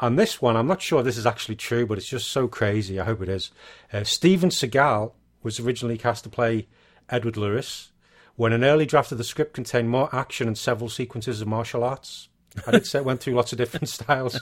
And 0.00 0.18
this 0.18 0.42
one, 0.42 0.56
I'm 0.56 0.66
not 0.66 0.82
sure 0.82 1.02
this 1.02 1.16
is 1.16 1.26
actually 1.26 1.56
true, 1.56 1.86
but 1.86 1.96
it's 1.96 2.08
just 2.08 2.28
so 2.28 2.48
crazy. 2.48 3.00
I 3.00 3.04
hope 3.04 3.22
it 3.22 3.28
is. 3.28 3.50
Uh, 3.92 4.04
Steven 4.04 4.50
Seagal 4.50 5.12
was 5.42 5.58
originally 5.58 5.96
cast 5.96 6.24
to 6.24 6.30
play 6.30 6.68
Edward 7.08 7.36
Lewis 7.36 7.92
when 8.36 8.52
an 8.52 8.64
early 8.64 8.86
draft 8.86 9.12
of 9.12 9.18
the 9.18 9.24
script 9.24 9.54
contained 9.54 9.90
more 9.90 10.14
action 10.14 10.46
and 10.46 10.56
several 10.56 10.88
sequences 10.88 11.40
of 11.40 11.48
martial 11.48 11.82
arts. 11.82 12.28
And 12.66 12.76
it 12.76 13.04
went 13.04 13.20
through 13.20 13.34
lots 13.34 13.52
of 13.52 13.58
different 13.58 13.88
styles. 13.88 14.40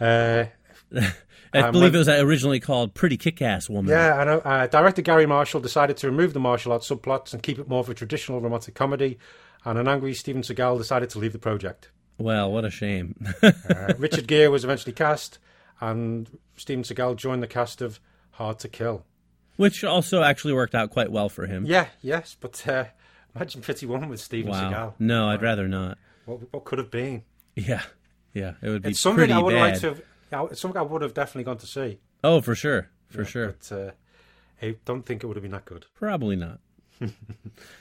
Uh, 0.00 0.44
I 1.52 1.58
um, 1.60 1.72
believe 1.72 1.94
it 1.94 1.98
was 1.98 2.08
originally 2.08 2.60
called 2.60 2.94
Pretty 2.94 3.16
Kick-Ass 3.16 3.68
Woman. 3.68 3.90
yeah, 3.90 4.16
I 4.16 4.24
know. 4.24 4.38
Uh, 4.38 4.66
director 4.66 5.02
Garry 5.02 5.26
Marshall 5.26 5.60
decided 5.60 5.96
to 5.98 6.06
remove 6.08 6.34
the 6.34 6.40
martial 6.40 6.72
arts 6.72 6.88
subplots 6.88 7.32
and 7.32 7.42
keep 7.42 7.58
it 7.58 7.68
more 7.68 7.80
of 7.80 7.88
a 7.88 7.94
traditional 7.94 8.40
romantic 8.40 8.74
comedy. 8.74 9.18
And 9.64 9.78
an 9.78 9.88
angry 9.88 10.14
Steven 10.14 10.42
Seagal 10.42 10.78
decided 10.78 11.10
to 11.10 11.18
leave 11.18 11.32
the 11.32 11.38
project. 11.38 11.90
Well, 12.16 12.50
what 12.52 12.64
a 12.64 12.70
shame. 12.70 13.14
Uh, 13.42 13.94
Richard 13.98 14.26
Gere 14.26 14.48
was 14.48 14.64
eventually 14.64 14.92
cast, 14.92 15.38
and 15.80 16.28
Steven 16.56 16.82
Seagal 16.82 17.16
joined 17.16 17.42
the 17.42 17.46
cast 17.46 17.80
of 17.80 18.00
Hard 18.32 18.58
to 18.60 18.68
Kill. 18.68 19.04
Which 19.58 19.84
also 19.84 20.22
actually 20.22 20.54
worked 20.54 20.74
out 20.74 20.90
quite 20.90 21.12
well 21.12 21.28
for 21.28 21.46
him. 21.46 21.66
Yeah, 21.66 21.88
yes, 22.00 22.34
but 22.40 22.66
uh, 22.66 22.84
imagine 23.36 23.60
Pretty 23.60 23.84
Woman 23.84 24.08
with 24.08 24.20
Steven 24.20 24.50
Wow. 24.50 24.70
Seagal. 24.70 24.94
No, 25.00 25.28
I'd 25.28 25.42
rather 25.42 25.68
not. 25.68 25.98
What, 26.24 26.50
what 26.52 26.64
could 26.64 26.78
have 26.78 26.90
been? 26.90 27.24
Yeah. 27.56 27.82
Yeah, 28.32 28.54
it 28.62 28.68
would 28.70 28.82
be 28.82 28.90
It's 28.90 29.00
something 29.02 29.30
I 29.32 29.38
would 29.42 29.52
bad. 29.54 29.60
like 29.72 29.80
to. 29.80 29.88
Have, 29.88 30.02
yeah, 30.32 30.46
it's 30.50 30.60
something 30.60 30.78
I 30.78 30.82
would 30.82 31.02
have 31.02 31.12
definitely 31.12 31.44
gone 31.44 31.58
to 31.58 31.66
see. 31.66 31.98
Oh, 32.24 32.40
for 32.40 32.54
sure. 32.54 32.88
For 33.08 33.24
sure. 33.24 33.56
But 33.68 33.72
uh, 33.76 33.90
I 34.62 34.76
don't 34.84 35.04
think 35.04 35.24
it 35.24 35.26
would 35.26 35.36
have 35.36 35.42
been 35.42 35.52
that 35.52 35.64
good. 35.64 35.86
Probably 35.94 36.36
not. 36.36 36.60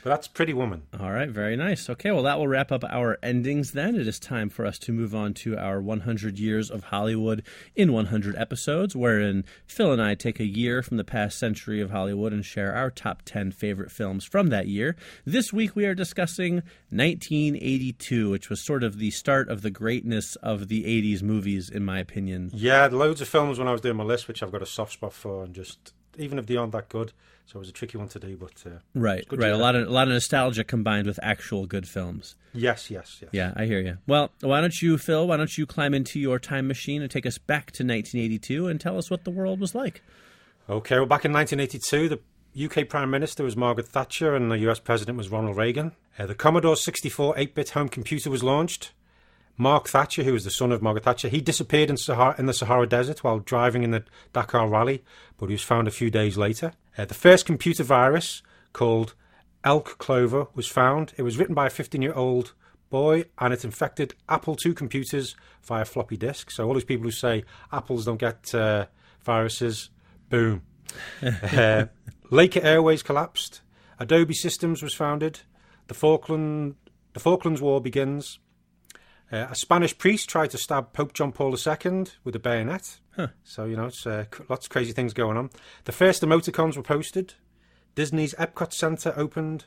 But 0.04 0.10
that's 0.10 0.28
Pretty 0.28 0.54
Woman. 0.54 0.84
All 1.00 1.12
right, 1.12 1.30
very 1.30 1.56
nice. 1.56 1.90
Okay, 1.90 2.12
well, 2.12 2.24
that 2.24 2.40
will 2.40 2.48
wrap 2.48 2.72
up 2.72 2.84
our 2.84 3.18
endings 3.22 3.74
then. 3.74 3.96
It 3.96 4.08
is 4.08 4.20
time 4.20 4.50
for 4.50 4.66
us 4.66 4.80
to 4.80 4.92
move 4.92 5.14
on 5.14 5.34
to 5.36 5.58
our 5.58 5.82
100 5.82 6.40
Years 6.40 6.72
of 6.72 6.86
Hollywood 6.86 7.44
in 7.76 7.94
100 7.94 8.36
episodes, 8.36 8.96
wherein 8.96 9.46
Phil 9.66 9.92
and 9.92 10.02
I 10.02 10.16
take 10.16 10.40
a 10.40 10.46
year 10.46 10.82
from 10.82 10.98
the 10.98 11.04
past 11.04 11.38
century 11.38 11.82
of 11.82 11.92
Hollywood 11.92 12.34
and 12.34 12.44
share 12.46 12.74
our 12.74 12.90
top 12.90 13.22
10 13.26 13.52
favorite 13.52 13.92
films 13.92 14.26
from 14.26 14.48
that 14.48 14.68
year. 14.68 14.96
This 15.26 15.54
week 15.54 15.76
we 15.76 15.86
are 15.86 15.96
discussing 15.96 16.56
1982, 16.90 18.30
which 18.30 18.50
was 18.50 18.66
sort 18.66 18.84
of 18.84 18.98
the 18.98 19.12
start 19.12 19.50
of 19.50 19.62
the 19.62 19.72
greatness 19.72 20.36
of 20.38 20.70
the 20.70 20.84
80s 20.86 21.22
movies, 21.22 21.70
in 21.70 21.86
my 21.86 22.00
opinion. 22.00 22.50
Yeah, 22.54 22.88
loads 22.88 23.22
of 23.22 23.28
films 23.28 23.60
when 23.60 23.68
I 23.68 23.72
was 23.72 23.82
doing 23.82 23.98
my 23.98 24.04
list, 24.04 24.28
which 24.28 24.42
I've 24.42 24.52
got 24.52 24.62
a 24.62 24.66
soft 24.66 24.94
spot 24.94 25.14
for, 25.14 25.44
and 25.44 25.54
just 25.54 25.94
even 26.18 26.40
if 26.40 26.48
they 26.48 26.56
aren't 26.56 26.72
that 26.72 26.90
good, 26.90 27.14
so 27.48 27.58
it 27.58 27.60
was 27.60 27.70
a 27.70 27.74
tricky 27.74 27.98
one 27.98 28.10
to 28.10 28.20
do. 28.20 28.38
But 28.38 28.64
uh, 28.66 28.80
Right, 28.94 29.26
right. 29.32 29.52
A 29.52 29.58
lot 29.58 29.76
of 29.76 29.88
a 29.88 29.92
lot 29.92 30.08
of 30.08 30.14
nostalgia 30.14 30.64
combined 30.64 31.08
with 31.08 31.20
actual 31.24 31.66
good 31.66 31.88
films. 31.88 32.36
yes, 32.54 32.92
yes, 32.92 33.18
yes. 33.22 33.30
Yeah, 33.34 33.54
I 33.56 33.66
hear 33.66 33.80
you. 33.80 33.98
Well, 34.06 34.32
why 34.42 34.62
don't 34.62 34.80
you, 34.82 34.98
Phil? 34.98 35.28
Why 35.28 35.38
don't 35.38 35.58
you 35.58 35.66
climb 35.66 35.94
into 35.94 36.20
your 36.20 36.38
time 36.40 36.68
machine 36.68 37.02
and 37.02 37.10
take 37.10 37.26
us 37.26 37.38
back 37.38 37.72
to 37.72 37.84
1982 37.84 38.68
and 38.68 38.80
tell 38.80 38.98
us 38.98 39.10
what 39.10 39.24
the 39.24 39.32
world 39.32 39.60
was 39.60 39.74
like? 39.74 40.04
Okay, 40.70 40.98
well, 40.98 41.06
back 41.06 41.24
in 41.24 41.32
1982, 41.32 42.10
the 42.10 42.20
UK 42.66 42.90
Prime 42.90 43.10
Minister 43.10 43.44
was 43.44 43.56
Margaret 43.56 43.88
Thatcher 43.88 44.36
and 44.36 44.52
the 44.52 44.58
US 44.70 44.80
President 44.80 45.18
was 45.18 45.30
Ronald 45.30 45.56
Reagan. 45.56 45.94
Uh, 46.20 46.26
the 46.26 46.36
Commodore 46.36 46.76
64 46.76 47.36
8 47.38 47.56
bit 47.56 47.70
home 47.70 47.88
computer 47.88 48.30
was 48.30 48.44
launched. 48.44 48.92
Mark 49.58 49.88
Thatcher, 49.88 50.24
who 50.24 50.34
was 50.34 50.44
the 50.44 50.52
son 50.52 50.72
of 50.72 50.82
Margaret 50.84 51.04
Thatcher, 51.04 51.30
he 51.30 51.42
disappeared 51.42 51.90
in, 51.90 51.98
Sahara, 51.98 52.36
in 52.38 52.46
the 52.46 52.54
Sahara 52.54 52.88
Desert 52.88 53.24
while 53.24 53.40
driving 53.40 53.84
in 53.84 53.92
the 53.92 54.04
Dakar 54.32 54.68
Rally, 54.68 55.04
but 55.38 55.48
he 55.48 55.54
was 55.54 55.64
found 55.64 55.88
a 55.88 55.92
few 55.92 56.12
days 56.12 56.38
later. 56.38 56.74
Uh, 56.98 57.06
the 57.06 57.16
first 57.16 57.46
computer 57.46 57.84
virus, 57.84 58.44
called 58.74 59.16
Elk 59.64 59.98
Cloner, 59.98 60.48
was 60.54 60.68
found. 60.68 61.14
It 61.18 61.24
was 61.24 61.38
written 61.38 61.56
by 61.56 61.68
a 61.68 61.72
15 61.72 62.02
year 62.02 62.14
old 62.14 62.54
boy 62.90 63.26
and 63.40 63.54
it 63.54 63.66
infected 63.66 64.14
Apple 64.30 64.58
II 64.64 64.74
computers 64.74 65.36
via 65.64 65.86
floppy 65.86 66.18
disk. 66.18 66.52
So, 66.52 66.68
all 66.68 66.76
these 66.76 66.84
people 66.84 67.06
who 67.06 67.12
say 67.12 67.44
Apples 67.72 68.06
don't 68.06 68.20
get 68.20 68.54
uh, 68.54 68.86
viruses, 69.24 69.90
boom. 70.30 70.62
uh, 71.22 71.86
Laker 72.30 72.62
Airways 72.62 73.04
collapsed. 73.04 73.62
Adobe 74.00 74.34
Systems 74.34 74.84
was 74.84 74.94
founded. 74.94 75.40
The 75.88 75.94
Falkland, 75.94 76.76
the 77.14 77.20
Falklands 77.20 77.62
War 77.62 77.82
begins. 77.82 78.40
Uh, 79.32 79.48
a 79.50 79.56
Spanish 79.56 79.98
priest 79.98 80.30
tried 80.30 80.52
to 80.52 80.58
stab 80.58 80.94
Pope 80.94 81.14
John 81.14 81.32
Paul 81.32 81.54
II 81.56 82.06
with 82.24 82.36
a 82.36 82.40
bayonet. 82.40 83.00
So, 83.44 83.66
you 83.66 83.76
know, 83.76 83.86
it's 83.88 84.06
uh, 84.06 84.26
lots 84.48 84.68
of 84.68 84.70
crazy 84.70 84.94
things 84.94 85.14
going 85.14 85.38
on. 85.38 85.50
The 85.86 85.92
first 85.92 86.22
emoticons 86.22 86.78
were 86.78 86.84
posted. 86.84 87.34
Disney's 87.96 88.36
Epcot 88.36 88.72
Center 88.72 89.14
opened. 89.18 89.66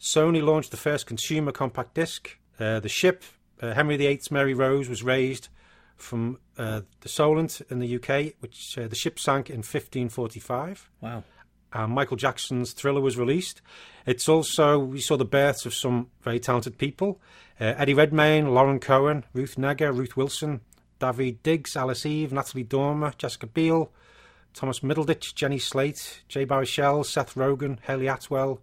Sony 0.00 0.42
launched 0.42 0.70
the 0.70 0.76
first 0.76 1.06
consumer 1.06 1.52
compact 1.52 1.94
disc. 1.94 2.38
Uh, 2.58 2.80
the 2.80 2.88
ship, 2.88 3.22
uh, 3.60 3.74
Henry 3.74 3.96
VIII's 3.96 4.30
Mary 4.30 4.54
Rose, 4.54 4.88
was 4.88 5.02
raised 5.02 5.48
from 5.96 6.38
uh, 6.56 6.80
the 7.00 7.08
Solent 7.08 7.60
in 7.70 7.80
the 7.80 7.96
UK, 7.96 8.34
which 8.40 8.78
uh, 8.78 8.88
the 8.88 8.96
ship 8.96 9.18
sank 9.18 9.50
in 9.50 9.58
1545 9.58 10.90
Wow. 11.00 11.24
And 11.72 11.92
Michael 11.92 12.16
Jackson's 12.16 12.72
Thriller 12.72 13.00
was 13.00 13.18
released. 13.18 13.60
It's 14.06 14.28
also 14.28 14.78
we 14.78 15.00
saw 15.00 15.16
the 15.16 15.24
births 15.24 15.66
of 15.66 15.74
some 15.74 16.08
very 16.22 16.40
talented 16.40 16.78
people: 16.78 17.20
uh, 17.60 17.74
Eddie 17.76 17.94
Redmayne, 17.94 18.54
Lauren 18.54 18.80
Cohan, 18.80 19.24
Ruth 19.34 19.56
Negga, 19.56 19.94
Ruth 19.94 20.16
Wilson, 20.16 20.60
David 20.98 21.42
Diggs, 21.42 21.76
Alice 21.76 22.06
Eve, 22.06 22.32
Natalie 22.32 22.62
Dormer, 22.62 23.12
Jessica 23.18 23.46
Biel, 23.46 23.92
Thomas 24.54 24.80
Middleditch, 24.80 25.34
Jenny 25.34 25.58
Slate, 25.58 26.22
Jay 26.28 26.46
Baruchel, 26.46 27.04
Seth 27.04 27.34
Rogen, 27.34 27.78
Hayley 27.80 28.08
Atwell, 28.08 28.60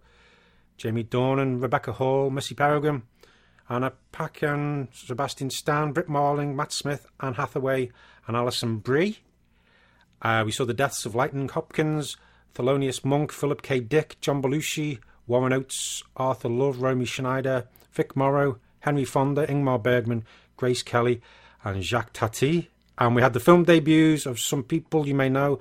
Jamie 0.76 1.04
Dornan, 1.04 1.62
Rebecca 1.62 1.92
Hall, 1.92 2.28
Missy 2.30 2.54
Peregrym, 2.54 3.02
Anna 3.68 3.92
Paquin, 4.12 4.88
Sebastian 4.92 5.50
Stan, 5.50 5.92
Brit 5.92 6.08
Marling, 6.08 6.54
Matt 6.54 6.72
Smith, 6.72 7.06
Anne 7.20 7.34
Hathaway, 7.34 7.90
and 8.26 8.36
Alison 8.36 8.78
Brie. 8.78 9.18
Uh, 10.22 10.42
we 10.44 10.52
saw 10.52 10.64
the 10.64 10.74
deaths 10.74 11.06
of 11.06 11.14
Lightning 11.14 11.48
Hopkins, 11.48 12.16
Thelonious 12.56 13.04
Monk, 13.04 13.32
Philip 13.32 13.60
K. 13.60 13.80
Dick, 13.80 14.16
John 14.22 14.40
Belushi, 14.40 14.98
Warren 15.26 15.52
Oates, 15.52 16.02
Arthur 16.16 16.48
Love, 16.48 16.80
Romy 16.80 17.04
Schneider, 17.04 17.66
Vic 17.92 18.16
Morrow, 18.16 18.58
Henry 18.80 19.04
Fonda, 19.04 19.46
Ingmar 19.46 19.82
Bergman, 19.82 20.24
Grace 20.56 20.82
Kelly, 20.82 21.20
and 21.62 21.82
Jacques 21.82 22.14
Tati. 22.14 22.70
And 22.96 23.14
we 23.14 23.20
had 23.20 23.34
the 23.34 23.40
film 23.40 23.64
debuts 23.64 24.24
of 24.24 24.40
some 24.40 24.62
people 24.62 25.06
you 25.06 25.14
may 25.14 25.28
know 25.28 25.58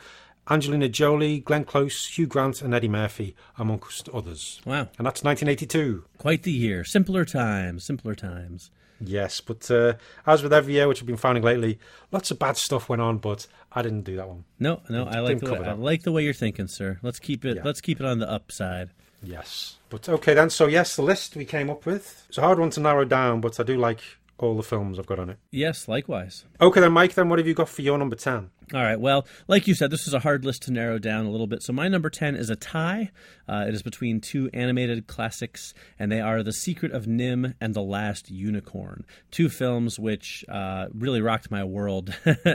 Angelina 0.49 0.88
Jolie, 0.88 1.39
Glenn 1.39 1.65
Close, 1.65 2.08
Hugh 2.08 2.27
Grant, 2.27 2.62
and 2.62 2.73
Eddie 2.73 2.88
Murphy, 2.88 3.36
amongst 3.58 4.08
others. 4.10 4.62
Wow. 4.63 4.88
And 4.97 5.05
that's 5.05 5.23
1982. 5.23 6.05
Quite 6.17 6.43
the 6.43 6.51
year. 6.51 6.86
Simpler 6.86 7.25
times. 7.25 7.84
Simpler 7.84 8.15
times. 8.15 8.71
Yes, 9.01 9.41
but 9.41 9.69
uh, 9.69 9.93
as 10.25 10.41
with 10.41 10.53
every 10.53 10.73
year, 10.73 10.88
which 10.88 11.01
I've 11.01 11.08
been 11.08 11.17
finding 11.17 11.43
lately, 11.43 11.79
lots 12.12 12.31
of 12.31 12.39
bad 12.39 12.58
stuff 12.58 12.88
went 12.89 13.01
on, 13.01 13.17
but 13.17 13.47
I 13.71 13.81
didn't 13.81 14.03
do 14.03 14.15
that 14.15 14.27
one. 14.27 14.45
No, 14.60 14.81
no, 14.89 15.05
I 15.05 15.19
like 15.19 15.39
the 15.39 15.53
way, 15.53 15.60
I 15.60 15.73
like 15.73 16.03
the 16.03 16.12
way 16.12 16.23
you're 16.23 16.34
thinking, 16.34 16.67
sir. 16.67 16.99
Let's 17.01 17.19
keep 17.19 17.43
it. 17.45 17.58
Yeah. 17.58 17.63
Let's 17.63 17.81
keep 17.81 17.99
it 17.99 18.05
on 18.05 18.19
the 18.19 18.29
upside. 18.31 18.91
Yes. 19.21 19.77
But 19.89 20.08
okay 20.08 20.34
then, 20.34 20.49
so 20.49 20.67
yes, 20.67 20.95
the 20.95 21.01
list 21.01 21.36
we 21.36 21.45
came 21.45 21.69
up 21.69 21.86
with. 21.86 22.25
It's 22.29 22.38
a 22.38 22.41
hard 22.41 22.60
one 22.60 22.69
to 22.71 22.79
narrow 22.79 23.05
down, 23.05 23.41
but 23.41 23.60
I 23.60 23.63
do 23.63 23.77
like 23.77 23.99
all 24.38 24.55
the 24.55 24.63
films 24.63 24.99
I've 24.99 25.05
got 25.05 25.19
on 25.19 25.29
it. 25.29 25.38
Yes, 25.51 25.88
likewise. 25.88 26.45
Okay 26.60 26.81
then, 26.81 26.91
Mike, 26.91 27.13
then 27.13 27.29
what 27.29 27.39
have 27.39 27.47
you 27.47 27.53
got 27.53 27.69
for 27.69 27.81
your 27.81 27.97
number 27.97 28.15
10? 28.15 28.49
All 28.73 28.82
right. 28.82 28.99
Well, 28.99 29.28
like 29.47 29.67
you 29.67 29.75
said, 29.75 29.91
this 29.91 30.08
is 30.08 30.13
a 30.15 30.19
hard 30.19 30.43
list 30.43 30.63
to 30.63 30.71
narrow 30.71 30.97
down 30.97 31.28
a 31.28 31.30
little 31.30 31.45
bit. 31.45 31.62
So 31.62 31.71
my 31.71 31.88
number 31.88 32.10
10 32.10 32.36
is 32.36 32.49
a 32.49 32.56
tie. 32.56 33.12
Uh, 33.47 33.65
it 33.67 33.75
is 33.75 33.84
between 33.84 34.19
two 34.19 34.49
animated 34.54 35.06
classics, 35.06 35.75
and 35.99 36.12
they 36.12 36.19
are 36.19 36.41
The 36.41 36.51
Secret 36.51 36.91
of 36.91 37.06
NIMH 37.06 37.54
and 37.62 37.75
The 37.75 37.84
Last 37.84 38.32
Unicorn. 38.32 39.06
Two 39.30 39.49
films 39.49 39.99
which 39.99 40.43
uh, 40.49 40.88
really 40.95 41.21
rocked 41.21 41.51
my 41.51 41.63
world 41.63 42.15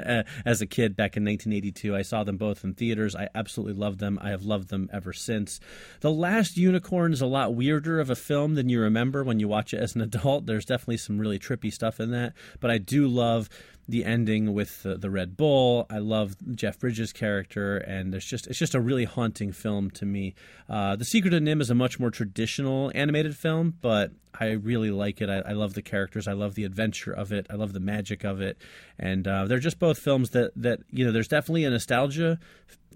as 0.44 0.60
a 0.60 0.66
kid 0.66 0.96
back 0.96 1.16
in 1.16 1.24
1982. 1.24 1.94
I 1.94 2.02
saw 2.02 2.24
them 2.24 2.36
both 2.36 2.64
in 2.64 2.74
theaters. 2.74 3.14
I 3.14 3.28
absolutely 3.32 3.74
loved 3.74 4.00
them. 4.00 4.18
I 4.20 4.30
have 4.30 4.42
loved 4.42 4.68
them 4.68 4.90
ever 4.92 5.12
since. 5.12 5.60
The 6.00 6.10
Last 6.10 6.56
Unicorn 6.56 7.12
is 7.12 7.20
a 7.20 7.26
lot 7.26 7.54
weirder 7.54 8.00
of 8.00 8.10
a 8.10 8.16
film 8.16 8.56
than 8.56 8.68
you 8.68 8.80
remember 8.80 9.22
when 9.22 9.38
you 9.38 9.46
watch 9.46 9.72
it 9.72 9.80
as 9.80 9.94
an 9.94 10.00
adult. 10.00 10.46
There's 10.46 10.64
definitely 10.64 10.96
some 10.96 11.20
really 11.20 11.38
trippy 11.38 11.72
stuff 11.72 12.00
in 12.00 12.10
that, 12.10 12.32
but 12.58 12.72
I 12.72 12.78
do 12.78 13.06
love 13.06 13.48
the 13.90 14.04
ending 14.04 14.54
with 14.54 14.82
the, 14.82 14.96
the, 14.96 15.10
Red 15.10 15.36
Bull. 15.36 15.86
I 15.90 15.98
love 15.98 16.36
Jeff 16.54 16.78
Bridges' 16.78 17.12
character, 17.12 17.78
and 17.78 18.14
it's 18.14 18.24
just 18.24 18.46
it's 18.46 18.58
just 18.58 18.74
a 18.74 18.80
really 18.80 19.04
haunting 19.04 19.52
film 19.52 19.90
to 19.92 20.06
me. 20.06 20.34
Uh, 20.68 20.96
the 20.96 21.04
Secret 21.04 21.34
of 21.34 21.42
NIMH 21.42 21.62
is 21.62 21.70
a 21.70 21.74
much 21.74 21.98
more 21.98 22.10
traditional 22.10 22.90
animated 22.94 23.36
film, 23.36 23.74
but 23.80 24.12
I 24.38 24.52
really 24.52 24.90
like 24.90 25.20
it. 25.20 25.28
I, 25.28 25.38
I, 25.40 25.52
love 25.52 25.74
the 25.74 25.82
characters. 25.82 26.28
I 26.28 26.32
love 26.32 26.54
the 26.54 26.64
adventure 26.64 27.12
of 27.12 27.32
it. 27.32 27.46
I 27.50 27.54
love 27.54 27.72
the 27.72 27.80
magic 27.80 28.24
of 28.24 28.40
it, 28.40 28.58
and 28.98 29.26
uh, 29.26 29.46
they're 29.46 29.58
just 29.58 29.78
both 29.78 29.98
films 29.98 30.30
that 30.30 30.52
that 30.56 30.80
you 30.90 31.04
know. 31.04 31.12
There's 31.12 31.28
definitely 31.28 31.64
a 31.64 31.70
nostalgia 31.70 32.38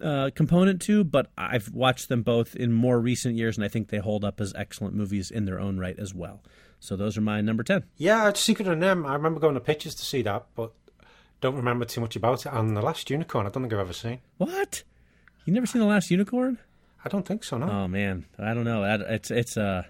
uh, 0.01 0.31
component 0.35 0.81
to, 0.83 1.05
but 1.05 1.31
I've 1.37 1.73
watched 1.73 2.09
them 2.09 2.23
both 2.23 2.55
in 2.55 2.73
more 2.73 3.01
recent 3.01 3.37
years, 3.37 3.57
and 3.57 3.65
I 3.65 3.69
think 3.69 3.89
they 3.89 3.99
hold 3.99 4.25
up 4.25 4.41
as 4.41 4.55
excellent 4.57 4.95
movies 4.95 5.31
in 5.31 5.45
their 5.45 5.61
own 5.61 5.79
right 5.79 5.99
as 5.99 6.15
well. 6.15 6.43
So 6.81 6.97
those 6.97 7.17
are 7.17 7.23
my 7.23 7.41
number 7.41 7.63
ten. 7.63 7.85
Yeah, 7.97 8.33
Secret 8.35 8.69
of 8.69 8.79
NIMH. 8.79 9.09
I 9.09 9.15
remember 9.15 9.41
going 9.41 9.55
to 9.55 9.61
pictures 9.61 9.95
to 9.97 10.05
see 10.05 10.23
that, 10.23 10.47
but 10.55 10.73
don't 11.45 11.57
remember 11.57 11.85
too 11.85 12.01
much 12.01 12.17
about 12.17 12.47
it. 12.47 12.53
And 12.53 12.75
the 12.75 12.81
last 12.81 13.11
unicorn, 13.11 13.47
I 13.47 13.51
don't 13.51 13.63
think 13.63 13.73
I've 13.75 13.81
ever 13.81 13.93
seen. 13.93 14.21
What? 14.39 14.83
You 15.45 15.53
never 15.53 15.67
seen 15.67 15.83
the 15.83 15.87
last 15.87 16.11
unicorn? 16.11 16.59
I 17.05 17.11
don't 17.11 17.27
think 17.29 17.45
so. 17.45 17.59
No. 17.59 17.69
Oh 17.69 17.87
man, 17.87 18.25
I 18.39 18.55
don't 18.55 18.65
know. 18.65 18.83
It's 19.11 19.31
it's 19.31 19.59
a 19.59 19.87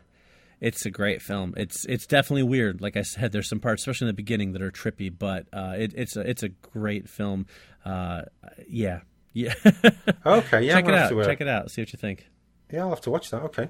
it's 0.61 0.85
a 0.85 0.91
great 0.91 1.23
film. 1.23 1.55
It's 1.57 1.87
it's 1.87 2.07
definitely 2.09 2.43
weird. 2.43 2.81
Like 2.81 2.97
I 2.97 3.03
said, 3.03 3.31
there's 3.31 3.49
some 3.49 3.61
parts, 3.61 3.83
especially 3.83 4.07
in 4.07 4.09
the 4.09 4.15
beginning, 4.15 4.51
that 4.55 4.63
are 4.63 4.73
trippy. 4.73 5.17
But 5.17 5.47
uh, 5.53 5.75
it, 5.79 5.95
it's 5.97 6.17
a 6.17 6.29
it's 6.29 6.43
a 6.43 6.49
great 6.49 7.09
film. 7.09 7.47
Uh, 7.85 8.23
yeah, 8.69 9.03
yeah. 9.33 9.55
okay, 10.27 10.63
yeah. 10.63 10.75
Check 10.75 10.89
it 10.89 10.95
out. 10.95 11.09
To, 11.11 11.21
uh, 11.21 11.25
Check 11.25 11.41
it 11.41 11.47
out. 11.47 11.71
See 11.71 11.83
what 11.83 11.93
you 11.93 11.99
think. 12.01 12.29
Yeah, 12.73 12.81
I'll 12.81 12.91
have 12.91 13.01
to 13.03 13.11
watch 13.13 13.31
that. 13.31 13.43
Okay. 13.43 13.69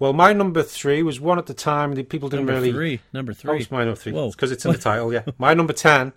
Well, 0.00 0.12
my 0.12 0.32
number 0.32 0.64
three 0.64 1.04
was 1.04 1.20
one 1.20 1.38
at 1.38 1.46
the 1.46 1.54
time 1.54 1.94
that 1.94 2.08
people 2.08 2.28
didn't 2.28 2.46
number 2.46 2.60
really. 2.60 2.72
Three. 2.72 3.00
Number 3.12 3.32
three. 3.32 3.52
Oh, 3.52 3.54
it's 3.54 3.70
my 3.70 3.84
number 3.84 3.94
three. 3.94 4.12
Because 4.12 4.50
it's 4.50 4.64
in 4.64 4.72
the 4.72 4.78
title. 4.78 5.12
Yeah. 5.12 5.22
My 5.38 5.54
number 5.54 5.72
ten 5.72 6.12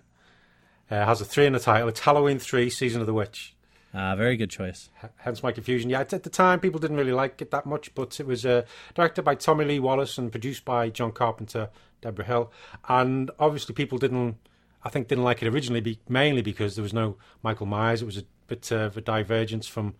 uh, 0.90 1.04
has 1.04 1.20
a 1.20 1.24
three 1.24 1.46
in 1.46 1.52
the 1.52 1.60
title. 1.60 1.88
It's 1.88 2.00
Halloween 2.00 2.38
3 2.38 2.70
Season 2.70 3.00
of 3.00 3.06
the 3.06 3.14
Witch. 3.14 3.54
Ah, 3.94 4.14
very 4.14 4.36
good 4.36 4.50
choice. 4.50 4.90
H- 5.02 5.10
hence 5.16 5.42
my 5.42 5.52
confusion. 5.52 5.90
Yeah, 5.90 6.00
at 6.00 6.10
the 6.10 6.30
time, 6.30 6.60
people 6.60 6.78
didn't 6.78 6.98
really 6.98 7.12
like 7.12 7.40
it 7.40 7.50
that 7.50 7.66
much, 7.66 7.94
but 7.94 8.20
it 8.20 8.26
was 8.26 8.44
uh, 8.44 8.62
directed 8.94 9.22
by 9.22 9.34
Tommy 9.34 9.64
Lee 9.64 9.80
Wallace 9.80 10.18
and 10.18 10.30
produced 10.30 10.64
by 10.64 10.90
John 10.90 11.12
Carpenter, 11.12 11.70
Debra 12.00 12.24
Hill. 12.24 12.52
And 12.88 13.30
obviously, 13.38 13.74
people 13.74 13.98
didn't, 13.98 14.36
I 14.84 14.90
think, 14.90 15.08
didn't 15.08 15.24
like 15.24 15.42
it 15.42 15.48
originally, 15.48 15.80
be, 15.80 15.98
mainly 16.08 16.42
because 16.42 16.76
there 16.76 16.82
was 16.82 16.92
no 16.92 17.16
Michael 17.42 17.66
Myers. 17.66 18.02
It 18.02 18.06
was 18.06 18.18
a 18.18 18.24
bit 18.46 18.70
of 18.70 18.96
a 18.96 19.00
divergence 19.00 19.66
from 19.66 19.94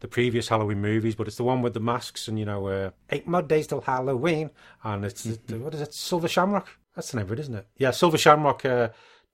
the 0.00 0.08
previous 0.08 0.48
Halloween 0.48 0.80
movies, 0.80 1.14
but 1.14 1.28
it's 1.28 1.36
the 1.36 1.44
one 1.44 1.62
with 1.62 1.74
the 1.74 1.80
masks 1.80 2.26
and, 2.26 2.38
you 2.38 2.44
know, 2.44 2.66
uh, 2.66 2.90
eight 3.10 3.28
more 3.28 3.42
days 3.42 3.68
till 3.68 3.82
Halloween. 3.82 4.50
And 4.82 5.04
it's, 5.04 5.26
mm-hmm. 5.26 5.62
what 5.62 5.74
is 5.74 5.80
it, 5.82 5.94
Silver 5.94 6.26
Shamrock? 6.26 6.68
That's 6.96 7.12
the 7.12 7.18
name 7.18 7.26
of 7.26 7.32
it, 7.32 7.38
isn't 7.40 7.54
it? 7.54 7.66
Yeah, 7.76 7.92
Silver 7.92 8.18
Shamrock. 8.18 8.64
Uh, 8.64 8.88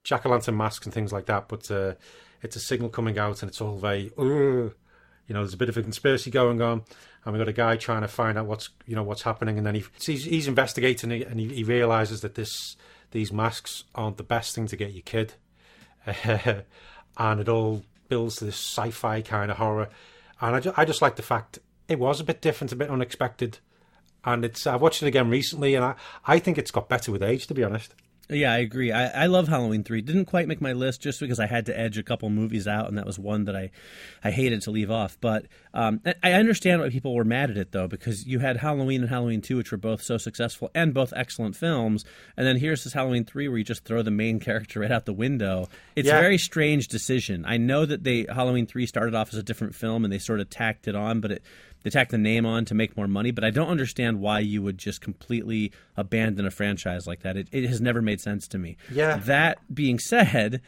jack 0.07 0.25
o' 0.25 0.29
lantern 0.29 0.55
masks 0.55 0.85
and 0.85 0.93
things 0.93 1.11
like 1.11 1.25
that. 1.25 1.49
But 1.49 1.69
uh, 1.69 1.93
it's 2.41 2.55
a 2.55 2.59
signal 2.59 2.89
coming 2.89 3.19
out, 3.19 3.43
and 3.43 3.49
it's 3.49 3.59
all 3.59 3.77
very, 3.77 4.11
you 4.17 4.73
know, 5.29 5.41
there's 5.41 5.53
a 5.53 5.57
bit 5.57 5.69
of 5.69 5.77
a 5.77 5.83
conspiracy 5.83 6.31
going 6.31 6.61
on, 6.61 6.83
and 7.25 7.33
we've 7.33 7.41
got 7.41 7.49
a 7.49 7.53
guy 7.53 7.75
trying 7.75 8.01
to 8.01 8.07
find 8.07 8.37
out 8.37 8.45
what's, 8.45 8.69
you 8.85 8.95
know, 8.95 9.03
what's 9.03 9.23
happening, 9.23 9.57
and 9.57 9.67
then 9.67 9.75
he, 9.75 9.83
he's, 10.01 10.23
he's 10.23 10.47
investigating 10.47 11.11
it, 11.11 11.27
and 11.27 11.39
he, 11.39 11.47
he 11.53 11.63
realizes 11.63 12.21
that 12.21 12.35
this 12.35 12.77
these 13.11 13.31
masks 13.31 13.85
aren't 13.95 14.17
the 14.17 14.23
best 14.23 14.55
thing 14.55 14.67
to 14.67 14.75
get 14.77 14.93
your 14.93 15.03
kid, 15.03 15.33
and 17.17 17.39
it 17.39 17.49
all 17.49 17.83
builds 18.07 18.39
this 18.39 18.55
sci-fi 18.55 19.21
kind 19.21 19.51
of 19.51 19.57
horror, 19.57 19.89
and 20.39 20.55
I, 20.55 20.59
ju- 20.61 20.73
I 20.77 20.85
just 20.85 21.01
like 21.01 21.17
the 21.17 21.21
fact 21.21 21.59
it 21.89 21.99
was 21.99 22.21
a 22.21 22.23
bit 22.23 22.41
different, 22.41 22.71
a 22.71 22.77
bit 22.77 22.89
unexpected. 22.89 23.59
And 24.25 24.43
it's 24.43 24.67
I 24.67 24.75
watched 24.75 25.01
it 25.03 25.07
again 25.07 25.29
recently, 25.29 25.75
and 25.75 25.85
I, 25.85 25.95
I 26.25 26.39
think 26.39 26.57
it's 26.57 26.71
got 26.71 26.89
better 26.89 27.13
with 27.13 27.23
age, 27.23 27.47
to 27.47 27.53
be 27.53 27.63
honest. 27.63 27.93
Yeah, 28.29 28.51
I 28.51 28.57
agree. 28.57 28.91
I, 28.91 29.23
I 29.23 29.25
love 29.27 29.47
Halloween 29.47 29.83
three. 29.83 30.01
Didn't 30.01 30.25
quite 30.25 30.47
make 30.47 30.59
my 30.59 30.73
list 30.73 31.01
just 31.01 31.19
because 31.19 31.39
I 31.39 31.45
had 31.45 31.65
to 31.67 31.79
edge 31.79 31.97
a 31.97 32.03
couple 32.03 32.29
movies 32.29 32.67
out, 32.67 32.89
and 32.89 32.97
that 32.97 33.05
was 33.05 33.17
one 33.17 33.45
that 33.45 33.55
I, 33.55 33.71
I 34.21 34.31
hated 34.31 34.61
to 34.63 34.71
leave 34.71 34.91
off. 34.91 35.17
But 35.21 35.45
um, 35.73 36.01
I 36.21 36.33
understand 36.33 36.81
why 36.81 36.89
people 36.89 37.15
were 37.15 37.23
mad 37.23 37.49
at 37.49 37.57
it 37.57 37.71
though, 37.71 37.87
because 37.87 38.27
you 38.27 38.39
had 38.39 38.57
Halloween 38.57 39.01
and 39.01 39.09
Halloween 39.09 39.41
two, 39.41 39.55
which 39.55 39.71
were 39.71 39.77
both 39.77 40.01
so 40.01 40.17
successful 40.17 40.69
and 40.75 40.93
both 40.93 41.13
excellent 41.15 41.55
films, 41.55 42.03
and 42.35 42.45
then 42.45 42.57
here's 42.57 42.83
this 42.83 42.93
Halloween 42.93 43.23
three 43.23 43.47
where 43.47 43.57
you 43.57 43.63
just 43.63 43.85
throw 43.85 44.01
the 44.01 44.11
main 44.11 44.39
character 44.41 44.81
right 44.81 44.91
out 44.91 45.05
the 45.05 45.13
window. 45.13 45.69
It's 45.95 46.07
yeah. 46.07 46.17
a 46.17 46.21
very 46.21 46.37
strange 46.37 46.89
decision. 46.89 47.45
I 47.47 47.57
know 47.57 47.85
that 47.85 48.03
they 48.03 48.25
Halloween 48.29 48.67
three 48.67 48.87
started 48.87 49.15
off 49.15 49.29
as 49.29 49.39
a 49.39 49.43
different 49.43 49.73
film 49.73 50.03
and 50.03 50.11
they 50.11 50.19
sort 50.19 50.41
of 50.41 50.49
tacked 50.49 50.89
it 50.89 50.95
on, 50.95 51.21
but 51.21 51.31
it 51.31 51.43
they 51.83 51.89
tack 51.89 52.09
the 52.09 52.17
name 52.17 52.45
on 52.45 52.65
to 52.65 52.75
make 52.75 52.97
more 52.97 53.07
money, 53.07 53.31
but 53.31 53.43
I 53.43 53.49
don't 53.49 53.69
understand 53.69 54.19
why 54.19 54.39
you 54.39 54.61
would 54.61 54.77
just 54.77 55.01
completely 55.01 55.71
abandon 55.95 56.45
a 56.45 56.51
franchise 56.51 57.07
like 57.07 57.21
that. 57.21 57.37
It, 57.37 57.47
it 57.51 57.67
has 57.67 57.79
never 57.81 58.01
made 58.01 58.19
sense 58.19 58.47
to 58.49 58.57
me. 58.57 58.77
Yeah. 58.91 59.17
That 59.17 59.73
being 59.73 59.99
said, 59.99 60.61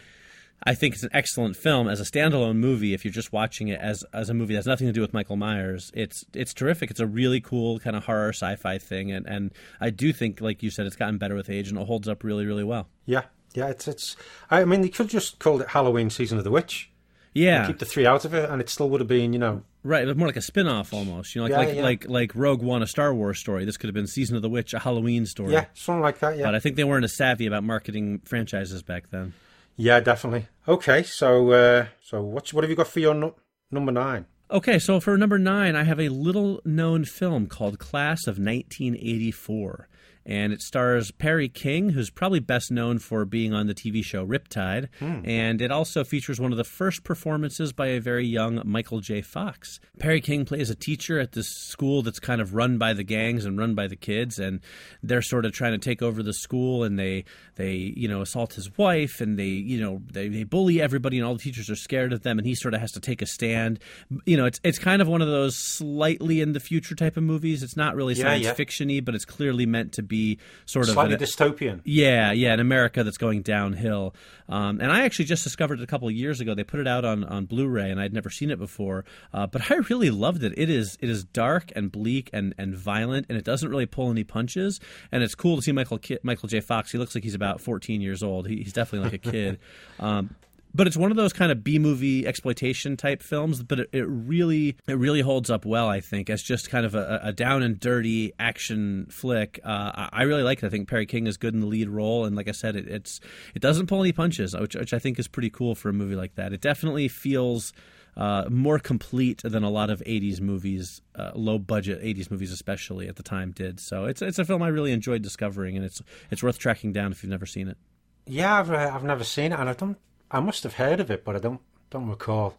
I 0.63 0.75
think 0.75 0.93
it's 0.93 1.03
an 1.03 1.09
excellent 1.13 1.55
film 1.55 1.87
as 1.87 1.99
a 2.01 2.03
standalone 2.03 2.57
movie. 2.57 2.93
If 2.93 3.05
you're 3.05 3.13
just 3.13 3.31
watching 3.31 3.69
it 3.69 3.79
as 3.79 4.03
as 4.13 4.29
a 4.29 4.33
movie 4.33 4.53
that 4.53 4.59
has 4.59 4.65
nothing 4.67 4.87
to 4.87 4.93
do 4.93 5.01
with 5.01 5.13
Michael 5.13 5.37
Myers, 5.37 5.91
it's 5.93 6.25
it's 6.33 6.53
terrific. 6.53 6.91
It's 6.91 6.99
a 6.99 7.07
really 7.07 7.39
cool 7.39 7.79
kind 7.79 7.95
of 7.95 8.05
horror 8.05 8.29
sci-fi 8.29 8.77
thing, 8.77 9.11
and 9.11 9.25
and 9.25 9.51
I 9.79 9.89
do 9.89 10.11
think, 10.11 10.41
like 10.41 10.61
you 10.61 10.69
said, 10.69 10.85
it's 10.85 10.95
gotten 10.97 11.17
better 11.17 11.35
with 11.35 11.49
age 11.49 11.69
and 11.69 11.77
it 11.77 11.87
holds 11.87 12.07
up 12.09 12.23
really 12.23 12.45
really 12.45 12.63
well. 12.63 12.89
Yeah, 13.05 13.23
yeah. 13.53 13.67
It's 13.67 13.87
it's. 13.87 14.17
I 14.51 14.65
mean, 14.65 14.81
they 14.81 14.89
could 14.89 15.07
just 15.07 15.39
called 15.39 15.61
it 15.61 15.69
Halloween 15.69 16.09
Season 16.09 16.37
of 16.37 16.43
the 16.43 16.51
Witch. 16.51 16.91
Yeah, 17.33 17.67
keep 17.67 17.79
the 17.79 17.85
three 17.85 18.05
out 18.05 18.25
of 18.25 18.33
it, 18.33 18.49
and 18.49 18.59
it 18.59 18.69
still 18.69 18.89
would 18.89 18.99
have 18.99 19.07
been, 19.07 19.33
you 19.33 19.39
know, 19.39 19.63
right, 19.83 20.05
but 20.05 20.17
more 20.17 20.27
like 20.27 20.37
a 20.37 20.41
spin-off 20.41 20.93
almost. 20.93 21.35
You 21.35 21.41
know, 21.41 21.47
like 21.47 21.51
yeah, 21.51 21.57
like, 21.57 21.75
yeah. 21.75 21.83
like 21.83 22.09
like 22.09 22.35
Rogue 22.35 22.61
One, 22.61 22.81
a 22.81 22.87
Star 22.87 23.13
Wars 23.13 23.39
story. 23.39 23.65
This 23.65 23.77
could 23.77 23.87
have 23.87 23.95
been 23.95 24.07
Season 24.07 24.35
of 24.35 24.41
the 24.41 24.49
Witch, 24.49 24.73
a 24.73 24.79
Halloween 24.79 25.25
story. 25.25 25.53
Yeah, 25.53 25.65
something 25.73 26.01
like 26.01 26.19
that. 26.19 26.37
Yeah, 26.37 26.45
but 26.45 26.55
I 26.55 26.59
think 26.59 26.75
they 26.75 26.83
weren't 26.83 27.05
as 27.05 27.15
savvy 27.15 27.45
about 27.45 27.63
marketing 27.63 28.21
franchises 28.25 28.83
back 28.83 29.09
then. 29.09 29.33
Yeah, 29.75 29.99
definitely. 29.99 30.47
Okay, 30.67 31.03
so 31.03 31.51
uh, 31.51 31.85
so 32.01 32.21
what 32.21 32.51
what 32.53 32.63
have 32.63 32.69
you 32.69 32.75
got 32.75 32.87
for 32.87 32.99
your 32.99 33.13
no- 33.13 33.35
number 33.71 33.91
nine? 33.91 34.25
Okay, 34.51 34.79
so 34.79 34.99
for 34.99 35.15
number 35.17 35.37
nine, 35.37 35.75
I 35.75 35.83
have 35.83 35.99
a 35.99 36.09
little 36.09 36.59
known 36.65 37.05
film 37.05 37.45
called 37.47 37.77
Class 37.77 38.25
of 38.25 38.39
1984 38.39 39.87
and 40.29 40.53
it 40.53 40.61
stars 40.61 41.09
Perry 41.09 41.49
King, 41.49 41.89
who's 41.89 42.11
probably 42.11 42.39
best 42.39 42.69
known 42.69 42.99
for 42.99 43.25
being 43.25 43.51
on 43.51 43.65
the 43.65 43.73
TV 43.73 44.05
show 44.05 44.23
Riptide, 44.23 44.87
hmm. 44.99 45.21
and 45.25 45.59
it 45.59 45.71
also 45.71 46.03
features 46.03 46.39
one 46.39 46.51
of 46.51 46.57
the 46.59 46.63
first 46.63 47.03
performances 47.03 47.73
by 47.73 47.87
a 47.87 47.99
very 47.99 48.27
young 48.27 48.61
Michael 48.63 48.99
J. 48.99 49.23
Fox. 49.23 49.79
Perry 49.97 50.21
King 50.21 50.45
plays 50.45 50.69
a 50.69 50.75
teacher 50.75 51.19
at 51.19 51.31
this 51.31 51.49
school 51.49 52.03
that's 52.03 52.19
kind 52.19 52.41
of 52.41 52.53
run 52.53 52.77
by 52.77 52.93
the 52.93 53.03
gangs 53.03 53.43
and 53.43 53.57
run 53.57 53.73
by 53.73 53.87
the 53.87 53.95
kids, 53.95 54.37
and 54.37 54.59
they're 55.01 55.23
sort 55.23 55.45
of 55.45 55.51
trying 55.51 55.71
to 55.71 55.79
take 55.79 56.03
over 56.03 56.21
the 56.21 56.33
school, 56.33 56.83
and 56.83 56.99
they 56.99 57.25
they 57.55 57.73
you 57.73 58.07
know 58.07 58.21
assault 58.21 58.53
his 58.53 58.77
wife, 58.77 59.21
and 59.21 59.39
they 59.39 59.45
you 59.45 59.81
know 59.81 59.99
they, 60.11 60.27
they 60.27 60.43
bully 60.43 60.79
everybody, 60.79 61.17
and 61.17 61.25
all 61.25 61.33
the 61.33 61.39
teachers 61.41 61.71
are 61.71 61.75
scared 61.75 62.13
of 62.13 62.21
them, 62.21 62.37
and 62.37 62.45
he 62.45 62.53
sort 62.53 62.75
of 62.75 62.81
has 62.81 62.91
to 62.91 62.99
take 62.99 63.23
a 63.23 63.25
stand. 63.25 63.79
You 64.25 64.37
know, 64.37 64.45
it's 64.45 64.59
it's 64.63 64.77
kind 64.77 65.01
of 65.01 65.07
one 65.07 65.23
of 65.23 65.27
those 65.27 65.55
slightly 65.55 66.39
in 66.39 66.53
the 66.53 66.59
future 66.59 66.93
type 66.93 67.17
of 67.17 67.23
movies. 67.23 67.63
It's 67.63 67.75
not 67.75 67.95
really 67.95 68.13
science 68.13 68.43
yeah, 68.43 68.53
yeah. 68.55 68.63
fictiony, 68.63 69.03
but 69.03 69.15
it's 69.15 69.25
clearly 69.25 69.65
meant 69.65 69.93
to 69.93 70.03
be 70.03 70.18
sort 70.65 70.87
of 70.87 70.93
slightly 70.93 71.15
an, 71.15 71.19
dystopian. 71.19 71.81
Yeah, 71.83 72.31
yeah, 72.31 72.53
an 72.53 72.59
America 72.59 73.03
that's 73.03 73.17
going 73.17 73.41
downhill. 73.41 74.15
Um, 74.47 74.81
and 74.81 74.91
I 74.91 75.05
actually 75.05 75.25
just 75.25 75.43
discovered 75.43 75.79
it 75.79 75.83
a 75.83 75.87
couple 75.87 76.07
of 76.07 76.13
years 76.13 76.41
ago. 76.41 76.55
They 76.55 76.63
put 76.63 76.79
it 76.79 76.87
out 76.87 77.05
on, 77.05 77.23
on 77.23 77.45
Blu-ray, 77.45 77.91
and 77.91 78.01
I'd 78.01 78.13
never 78.13 78.29
seen 78.29 78.49
it 78.49 78.57
before. 78.57 79.05
Uh, 79.33 79.45
but 79.45 79.69
I 79.71 79.75
really 79.89 80.09
loved 80.09 80.43
it. 80.43 80.53
It 80.57 80.69
is 80.69 80.97
it 81.01 81.09
is 81.09 81.23
dark 81.23 81.71
and 81.75 81.91
bleak 81.91 82.29
and, 82.33 82.55
and 82.57 82.75
violent, 82.75 83.27
and 83.29 83.37
it 83.37 83.45
doesn't 83.45 83.69
really 83.69 83.85
pull 83.85 84.09
any 84.09 84.23
punches. 84.23 84.79
And 85.11 85.23
it's 85.23 85.35
cool 85.35 85.55
to 85.55 85.61
see 85.61 85.71
Michael 85.71 85.99
Michael 86.23 86.49
J. 86.49 86.61
Fox. 86.61 86.91
He 86.91 86.97
looks 86.97 87.15
like 87.15 87.23
he's 87.23 87.35
about 87.35 87.61
14 87.61 88.01
years 88.01 88.23
old. 88.23 88.47
He, 88.47 88.57
he's 88.57 88.73
definitely 88.73 89.09
like 89.09 89.25
a 89.25 89.31
kid. 89.31 89.59
um, 89.99 90.35
but 90.73 90.87
it's 90.87 90.97
one 90.97 91.11
of 91.11 91.17
those 91.17 91.33
kind 91.33 91.51
of 91.51 91.63
B 91.63 91.79
movie 91.79 92.27
exploitation 92.27 92.95
type 92.95 93.23
films. 93.23 93.63
But 93.63 93.79
it, 93.81 93.89
it, 93.91 94.05
really 94.07 94.77
it 94.87 94.93
really 94.93 95.21
holds 95.21 95.49
up 95.49 95.65
well, 95.65 95.87
I 95.87 95.99
think, 95.99 96.29
as 96.29 96.43
just 96.43 96.69
kind 96.69 96.85
of 96.85 96.95
a, 96.95 97.21
a 97.23 97.33
down 97.33 97.63
and 97.63 97.79
dirty 97.79 98.33
action 98.39 99.07
flick. 99.09 99.59
Uh, 99.63 100.09
I 100.11 100.23
really 100.23 100.43
like 100.43 100.61
it. 100.63 100.67
I 100.67 100.69
think 100.69 100.87
Perry 100.87 101.05
King 101.05 101.27
is 101.27 101.37
good 101.37 101.53
in 101.53 101.61
the 101.61 101.67
lead 101.67 101.89
role, 101.89 102.25
and 102.25 102.35
like 102.35 102.47
I 102.47 102.51
said, 102.51 102.75
it, 102.75 102.87
it's 102.87 103.19
it 103.55 103.61
doesn't 103.61 103.87
pull 103.87 104.01
any 104.01 104.11
punches, 104.11 104.55
which, 104.55 104.75
which 104.75 104.93
I 104.93 104.99
think 104.99 105.19
is 105.19 105.27
pretty 105.27 105.49
cool 105.49 105.75
for 105.75 105.89
a 105.89 105.93
movie 105.93 106.15
like 106.15 106.35
that. 106.35 106.53
It 106.53 106.61
definitely 106.61 107.07
feels. 107.07 107.73
Uh, 108.17 108.43
more 108.49 108.79
complete 108.79 109.41
than 109.45 109.63
a 109.63 109.69
lot 109.69 109.89
of 109.89 110.01
'80s 110.01 110.41
movies, 110.41 110.99
uh, 111.15 111.31
low 111.35 111.57
budget 111.57 112.01
'80s 112.03 112.29
movies, 112.29 112.51
especially 112.51 113.07
at 113.07 113.15
the 113.15 113.23
time, 113.23 113.51
did. 113.51 113.79
So 113.79 114.05
it's 114.05 114.21
it's 114.21 114.39
a 114.39 114.43
film 114.43 114.61
I 114.61 114.69
really 114.69 114.91
enjoyed 114.91 115.21
discovering, 115.21 115.77
and 115.77 115.85
it's 115.85 116.01
it's 116.29 116.43
worth 116.43 116.57
tracking 116.57 116.91
down 116.91 117.13
if 117.13 117.23
you've 117.23 117.29
never 117.29 117.45
seen 117.45 117.69
it. 117.69 117.77
Yeah, 118.25 118.59
I've 118.59 118.71
I've 118.71 119.03
never 119.05 119.23
seen 119.23 119.53
it, 119.53 119.59
and 119.59 119.69
I 119.69 119.73
don't 119.73 119.97
I 120.31 120.39
must 120.39 120.63
have 120.63 120.75
heard 120.75 120.99
of 120.99 121.09
it, 121.11 121.23
but 121.25 121.35
I 121.35 121.39
don't 121.39 121.61
don't 121.89 122.07
recall. 122.09 122.55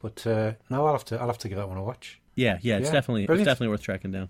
But 0.00 0.26
uh, 0.26 0.52
no, 0.70 0.86
I'll 0.86 0.92
have 0.92 1.04
to 1.06 1.20
I'll 1.20 1.26
have 1.28 1.38
to 1.38 1.48
give 1.48 1.58
that 1.58 1.68
one 1.68 1.78
a 1.78 1.82
watch. 1.82 2.20
Yeah, 2.34 2.58
yeah, 2.62 2.78
it's 2.78 2.88
Yeah, 2.88 2.92
definitely 2.92 3.24
it's 3.24 3.44
definitely 3.44 3.68
worth 3.68 3.82
tracking 3.82 4.12
down. 4.12 4.28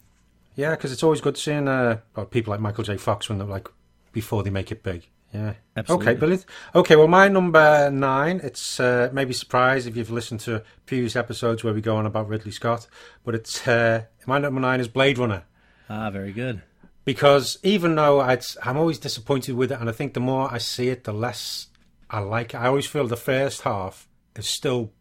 Yeah, 0.57 0.71
because 0.71 0.93
it's 0.93 1.03
always 1.03 1.21
good 1.21 1.37
seeing 1.37 1.67
uh, 1.67 1.99
people 2.31 2.53
like 2.53 2.61
Michael 2.61 2.85
J. 2.85 2.97
Fox 2.97 3.29
when 3.29 3.39
they're 3.39 3.47
like 3.49 3.69
before 4.13 4.43
they 4.45 4.51
make 4.51 4.71
it 4.71 4.83
big. 4.85 5.09
Yeah. 5.33 5.55
Absolutely. 5.77 6.07
Okay, 6.07 6.19
brilliant. 6.19 6.45
Okay, 6.77 6.95
well, 6.95 7.09
my 7.09 7.27
number 7.27 7.91
nine. 7.91 8.41
It's 8.45 8.79
uh, 8.79 9.11
maybe 9.13 9.33
surprised 9.33 9.89
if 9.89 9.97
you've 9.97 10.13
listened 10.13 10.39
to 10.41 10.63
previous 10.87 11.17
episodes 11.17 11.65
where 11.65 11.75
we 11.75 11.81
go 11.81 11.97
on 11.97 12.07
about 12.07 12.29
Ridley 12.29 12.53
Scott, 12.53 12.87
but 13.25 13.35
it's 13.35 13.67
uh, 13.67 14.05
my 14.27 14.39
number 14.39 14.61
nine 14.61 14.79
is 14.79 14.87
Blade 14.87 15.19
Runner. 15.19 15.43
Ah, 15.91 16.09
very 16.11 16.33
good. 16.33 16.63
because 17.05 17.59
even 17.65 17.97
though 17.97 18.21
I'd, 18.21 18.45
I'm 18.63 18.77
always 18.77 18.99
disappointed 19.01 19.57
with 19.57 19.73
it, 19.73 19.81
and 19.81 19.89
I 19.89 19.93
think 19.93 20.15
the 20.15 20.21
more 20.21 20.53
I 20.55 20.59
see 20.59 20.89
it, 20.89 21.03
the 21.03 21.13
less 21.13 21.67
I 22.11 22.21
like 22.21 22.55
it. 22.55 22.59
I 22.59 22.67
always 22.67 22.87
feel 22.87 23.07
the 23.07 23.17
first 23.17 23.63
half 23.63 24.09
is 24.37 24.47
still 24.47 24.93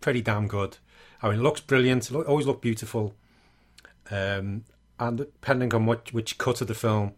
pretty 0.00 0.22
damn 0.22 0.48
good. 0.48 0.78
I 1.22 1.28
mean, 1.28 1.40
it 1.40 1.42
looks 1.42 1.60
brilliant, 1.60 2.10
it 2.10 2.14
always 2.14 2.46
look 2.46 2.62
beautiful, 2.62 3.14
um, 4.10 4.64
and 4.98 5.18
depending 5.18 5.74
on 5.74 5.86
what 5.86 6.12
which 6.12 6.38
cut 6.38 6.60
of 6.60 6.68
the 6.68 6.74
film, 6.74 7.12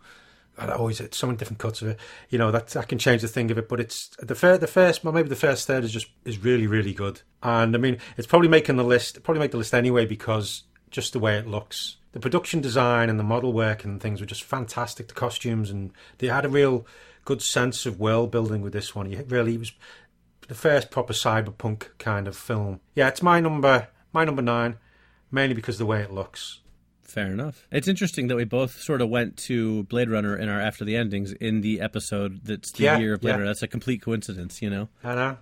and 0.59 0.71
I 0.71 0.75
always 0.75 1.01
so 1.13 1.27
many 1.27 1.37
different 1.37 1.61
cuts 1.61 1.83
of 1.83 1.89
it. 1.89 2.01
You 2.29 2.39
know 2.39 2.51
that 2.51 2.77
I 2.77 2.83
can 2.83 2.99
change 2.99 3.23
the 3.23 3.29
thing 3.29 3.51
of 3.51 3.59
it, 3.59 3.69
but 3.69 3.81
it's 3.81 4.09
the 4.19 4.35
first, 4.35 4.61
the 4.61 4.67
first, 4.67 5.05
well, 5.05 5.13
maybe 5.13 5.29
the 5.29 5.37
first 5.37 5.67
third 5.67 5.85
is 5.85 5.93
just 5.93 6.09
is 6.25 6.39
really 6.39 6.67
really 6.67 6.93
good, 6.93 7.23
and 7.43 7.75
I 7.75 7.79
mean 7.79 7.99
it's 8.17 8.27
probably 8.27 8.49
making 8.49 8.77
the 8.77 8.85
list, 8.85 9.23
probably 9.23 9.41
make 9.41 9.53
the 9.53 9.59
list 9.59 9.75
anyway 9.75 10.05
because 10.05 10.65
just 10.93 11.13
the 11.13 11.19
way 11.19 11.37
it 11.37 11.47
looks. 11.47 11.97
The 12.13 12.21
production 12.21 12.61
design 12.61 13.11
and 13.11 13.19
the 13.19 13.25
model 13.25 13.53
work 13.53 13.85
and 13.85 14.01
things 14.01 14.21
were 14.21 14.27
just 14.27 14.45
fantastic. 14.45 15.09
The 15.09 15.15
costumes 15.15 15.71
and 15.71 15.91
they 16.19 16.29
had 16.29 16.45
a 16.45 16.49
real 16.51 16.87
good 17.25 17.43
sense 17.43 17.87
of 17.87 17.99
world 17.99 18.31
building 18.31 18.61
with 18.63 18.73
this 18.73 18.95
one. 18.95 19.11
You 19.11 19.25
really 19.29 19.55
it 19.55 19.59
was 19.61 19.73
the 20.49 20.55
first 20.55 20.91
proper 20.91 21.13
cyberpunk 21.13 21.87
kind 21.99 22.29
of 22.29 22.37
film. 22.37 22.81
Yeah, 22.95 23.09
it's 23.09 23.23
my 23.23 23.41
number 23.41 23.89
my 24.13 24.25
number 24.25 24.43
nine, 24.43 24.77
mainly 25.31 25.55
because 25.55 25.77
of 25.77 25.79
the 25.81 25.87
way 25.87 26.03
it 26.03 26.13
looks. 26.13 26.61
Fair 27.03 27.27
enough. 27.27 27.67
It's 27.71 27.89
interesting 27.89 28.29
that 28.29 28.37
we 28.37 28.45
both 28.45 28.81
sort 28.81 29.03
of 29.03 29.09
went 29.11 29.37
to 29.39 29.83
Blade 29.85 30.09
Runner 30.11 30.37
in 30.37 30.49
our 30.49 30.61
after 30.61 30.85
the 30.85 30.97
endings 30.97 31.33
in 31.33 31.61
the 31.61 31.81
episode 31.81 32.41
that's 32.45 32.73
the 32.73 32.85
Yeah, 32.85 32.99
year 32.99 33.15
of 33.15 33.21
Blade 33.21 33.33
yeah. 33.33 33.37
Runner. 33.37 33.47
That's 33.47 33.63
a 33.63 33.69
complete 33.69 34.01
coincidence, 34.03 34.63
you 34.63 34.71
know. 34.71 34.89
I 35.05 35.15
know. 35.15 35.37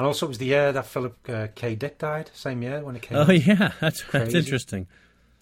And 0.00 0.06
also, 0.06 0.24
it 0.24 0.30
was 0.30 0.38
the 0.38 0.46
year 0.46 0.72
that 0.72 0.86
Philip 0.86 1.18
uh, 1.28 1.48
K. 1.54 1.74
Dick 1.74 1.98
died. 1.98 2.30
Same 2.32 2.62
year 2.62 2.82
when 2.82 2.96
it 2.96 3.02
came. 3.02 3.18
Oh 3.18 3.24
out. 3.24 3.46
yeah, 3.46 3.72
that's 3.82 4.02
that's 4.10 4.32
interesting. 4.32 4.86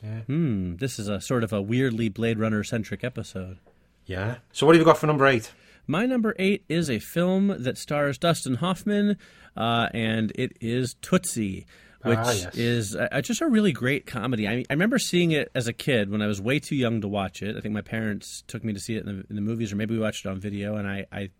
Yeah. 0.03 0.23
Hmm. 0.23 0.75
This 0.79 0.99
is 0.99 1.07
a 1.07 1.21
sort 1.21 1.45
of 1.45 1.53
a 1.53 1.63
weirdly 1.63 2.09
Blade 2.09 2.41
Runner 2.41 2.65
centric 2.65 3.05
episode. 3.05 3.59
Yeah. 4.05 4.39
So, 4.51 4.67
what 4.67 4.75
have 4.75 4.81
you 4.81 4.85
got 4.85 4.99
for 4.99 5.07
number 5.07 5.29
eight? 5.29 5.53
My 5.87 6.07
number 6.07 6.35
eight 6.41 6.65
is 6.69 6.91
a 6.91 6.99
film 6.99 7.55
that 7.63 7.79
stars 7.79 8.19
Dustin 8.19 8.55
Hoffman, 8.57 9.17
uh, 9.57 9.91
and 9.95 10.33
it 10.35 10.57
is 10.61 10.97
Tootsie, 11.03 11.65
which 12.03 12.19
Ah, 12.19 12.33
yes. 12.33 12.57
is 12.57 12.97
uh, 12.97 13.21
just 13.23 13.41
a 13.41 13.47
really 13.47 13.71
great 13.71 14.07
comedy. 14.07 14.49
I, 14.49 14.65
I 14.69 14.73
remember 14.73 14.99
seeing 14.99 15.31
it 15.31 15.53
as 15.55 15.69
a 15.69 15.73
kid 15.73 16.11
when 16.11 16.21
I 16.21 16.27
was 16.27 16.41
way 16.41 16.59
too 16.59 16.75
young 16.75 17.01
to 17.03 17.07
watch 17.07 17.43
it. 17.43 17.57
I 17.57 17.61
think 17.61 17.75
my 17.75 17.81
parents 17.81 18.43
took 18.49 18.65
me 18.65 18.73
to 18.73 18.81
see 18.81 18.97
it 18.97 19.07
in 19.07 19.19
the, 19.19 19.25
in 19.31 19.37
the 19.37 19.41
movies, 19.41 19.73
or 19.73 19.77
maybe 19.77 19.95
we 19.95 20.01
watched 20.01 20.27
it 20.27 20.29
on 20.31 20.41
video, 20.41 20.75
and 20.75 20.89
I. 20.89 21.07
I 21.13 21.31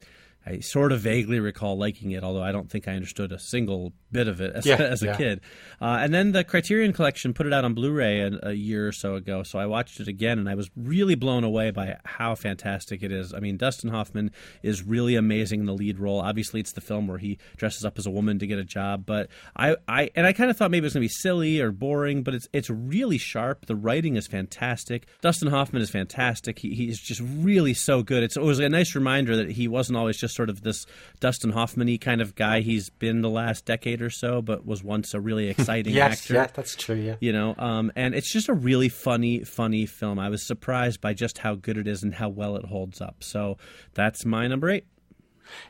I 0.49 0.61
sort 0.61 0.93
of 0.93 1.01
vaguely 1.01 1.41
recall 1.41 1.77
liking 1.77 2.13
it, 2.13 2.25
although 2.25 2.43
I 2.43 2.53
don't 2.53 2.71
think 2.71 2.89
I 2.89 2.93
understood 2.95 3.33
a 3.33 3.39
single 3.39 3.93
bit 4.11 4.29
of 4.29 4.41
it 4.41 4.55
as, 4.55 4.65
Yeah, 4.65 4.77
as 4.81 5.03
a 5.03 5.07
yeah. 5.07 5.17
kid. 5.17 5.41
Uh, 5.81 5.99
and 6.01 6.15
then 6.15 6.33
the 6.33 6.43
Criterion 6.43 6.93
Collection 6.95 7.35
put 7.35 7.47
it 7.47 7.53
out 7.53 7.65
on 7.65 7.75
Blu-ray 7.75 8.21
a, 8.21 8.39
a 8.45 8.53
year 8.53 8.89
or 8.89 8.93
so 8.93 9.15
ago, 9.17 9.43
so 9.43 9.59
I 9.59 9.67
watched 9.67 10.01
it 10.01 10.09
again, 10.09 10.39
and 10.39 10.49
I 10.49 10.55
was 10.55 10.71
really 10.75 11.15
blown 11.15 11.45
away 11.45 11.71
by 11.71 11.97
how 12.05 12.35
fantastic 12.35 13.03
it 13.03 13.13
is. 13.13 13.35
I 13.35 13.41
mean, 13.41 13.57
Dustin 13.59 13.91
Hoffman 13.91 14.31
is 14.63 14.83
really 14.83 15.17
amazing 15.17 15.61
in 15.61 15.67
the 15.67 15.75
lead 15.75 15.99
role. 15.99 16.21
Obviously, 16.21 16.61
it's 16.61 16.73
the 16.73 16.81
film 16.81 17.07
where 17.09 17.19
he 17.19 17.39
dresses 17.57 17.85
up 17.85 17.99
as 17.99 18.07
a 18.07 18.11
woman 18.11 18.39
to 18.39 18.47
get 18.47 18.59
a 18.59 18.65
job, 18.65 19.05
but 19.05 19.29
I, 19.55 19.77
I 19.87 20.11
and 20.15 20.27
I 20.27 20.33
kind 20.33 20.51
of 20.51 20.57
thought 20.57 20.71
maybe 20.71 20.85
it 20.85 20.87
was 20.87 20.95
going 20.95 21.03
to 21.03 21.09
be 21.09 21.15
silly 21.15 21.61
or 21.61 21.73
boring, 21.73 22.23
but 22.23 22.35
it's 22.35 22.49
it's 22.53 22.71
really 22.71 23.19
sharp. 23.19 23.67
The 23.67 23.77
writing 23.77 24.17
is 24.17 24.27
fantastic. 24.27 25.07
Dustin 25.21 25.49
Hoffman 25.49 25.83
is 25.83 25.91
fantastic. 25.91 26.59
He, 26.59 26.75
he's 26.75 26.99
just 27.01 27.21
really 27.21 27.75
so 27.75 28.03
good. 28.03 28.23
It's, 28.23 28.37
it 28.37 28.43
was 28.43 28.59
a 28.61 28.69
nice 28.69 28.95
reminder 28.95 29.37
that 29.37 29.51
he 29.51 29.69
wasn't 29.69 29.99
always 29.99 30.17
just 30.19 30.38
sort 30.39 30.49
of 30.51 30.63
this 30.63 30.87
Dustin 31.21 31.51
Hoffman-y 31.51 31.99
kind 32.01 32.21
of 32.21 32.35
guy 32.35 32.61
he's 32.61 32.89
been 32.91 33.21
the 33.23 33.29
last 33.31 33.65
decade 33.65 34.01
or 34.01 34.11
so, 34.11 34.41
but 34.41 34.65
was 34.65 34.83
once 34.83 35.13
a 35.15 35.21
really 35.21 35.49
exciting 35.55 35.93
Yes, 35.95 36.13
actor 36.23 36.35
yeah, 36.35 36.47
that's 36.59 36.75
true. 36.77 36.97
Yeah. 37.09 37.17
you 37.21 37.33
know 37.33 37.55
um, 37.59 37.91
and 37.97 38.15
it's 38.15 38.33
just 38.33 38.49
a 38.49 38.55
really 38.69 38.89
funny 38.89 39.35
funny 39.45 39.85
film 39.87 40.19
i 40.19 40.29
was 40.29 40.43
surprised 40.47 41.01
by 41.01 41.13
just 41.13 41.39
how 41.39 41.55
good 41.57 41.77
it 41.77 41.87
is 41.89 42.03
and 42.05 42.15
how 42.15 42.29
well 42.41 42.55
it 42.57 42.65
holds 42.65 43.01
up 43.01 43.17
so 43.23 43.59
that's 43.95 44.25
my 44.25 44.47
number 44.47 44.69
eight 44.71 44.87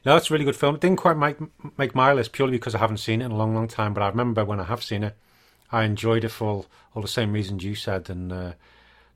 No, 0.04 0.16
it's 0.16 0.28
a 0.30 0.34
really 0.34 0.44
good 0.44 0.56
film. 0.56 0.74
It 0.74 0.80
didn't 0.80 0.98
quite 1.04 1.16
make 1.16 1.36
make 1.78 1.94
my 1.94 2.12
list 2.12 2.32
purely 2.32 2.52
because 2.58 2.74
I 2.74 2.78
haven't 2.78 2.98
seen 2.98 3.22
it 3.22 3.26
in 3.26 3.30
a 3.30 3.36
long, 3.36 3.54
long 3.54 3.68
time. 3.68 3.94
But 3.94 4.02
I 4.02 4.08
remember 4.08 4.44
when 4.44 4.58
I 4.60 4.64
have 4.64 4.82
seen 4.82 5.04
it, 5.04 5.14
I 5.70 5.84
enjoyed 5.84 6.24
it 6.24 6.30
for 6.30 6.44
all, 6.48 6.66
all 6.94 7.02
the 7.02 7.14
same 7.18 7.30
reasons 7.32 7.62
you 7.62 7.76
said. 7.76 8.10
And 8.10 8.32
uh, 8.32 8.52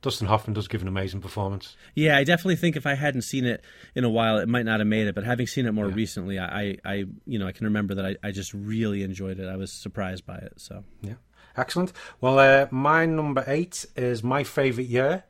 Dustin 0.02 0.26
Hoffman 0.26 0.52
does 0.54 0.68
give 0.68 0.82
an 0.82 0.88
amazing 0.88 1.20
performance. 1.20 1.76
yeah 1.94 2.16
i 2.16 2.24
definitely 2.24 2.56
think 2.56 2.76
if 2.76 2.86
i 2.86 2.94
hadn't 2.94 3.22
seen 3.22 3.44
it 3.44 3.64
in 3.94 4.04
a 4.04 4.10
while 4.10 4.38
it 4.38 4.48
might 4.48 4.64
not 4.64 4.80
have 4.80 4.86
made 4.86 5.06
it 5.06 5.14
but 5.14 5.24
having 5.24 5.46
seen 5.46 5.64
it 5.66 5.72
more 5.72 5.86
recently 5.86 6.38
I, 6.38 6.76
I 6.84 7.04
you 7.26 7.38
know 7.38 7.46
i 7.46 7.52
can 7.52 7.64
remember 7.66 7.94
that 7.94 8.04
I, 8.04 8.16
I 8.22 8.30
just 8.32 8.52
really 8.52 9.02
enjoyed 9.02 9.38
it. 9.38 9.48
I 9.48 9.56
was 9.56 9.72
surprised 9.72 10.26
by 10.26 10.36
it 10.36 10.54
so. 10.56 10.84
Yeah, 11.02 11.14
excellent. 11.56 11.92
Well, 12.20 12.38
uh, 12.38 12.66
my 12.70 13.06
number 13.06 13.44
eight 13.46 13.86
is 13.96 14.22
my 14.22 14.44
favourite 14.44 14.88
year, 14.88 15.24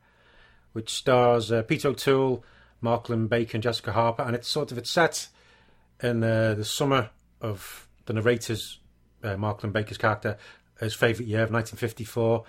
which 0.73 0.91
stars 0.91 1.51
uh, 1.51 1.61
Pete 1.63 1.85
O'Toole, 1.85 2.43
Mark 2.81 3.09
Linn-Baker, 3.09 3.57
and 3.57 3.63
Jessica 3.63 3.91
Harper, 3.91 4.23
and 4.23 4.35
it's 4.35 4.47
sort 4.47 4.71
of 4.71 4.77
it's 4.77 4.89
set 4.89 5.27
in 6.01 6.23
uh, 6.23 6.53
the 6.55 6.65
summer 6.65 7.09
of 7.41 7.87
the 8.05 8.13
narrator's 8.13 8.79
uh, 9.23 9.37
Mark 9.37 9.63
Linn-Baker's 9.63 9.97
character, 9.97 10.37
his 10.79 10.93
favourite 10.93 11.27
year 11.27 11.43
of 11.43 11.51
1954, 11.51 12.43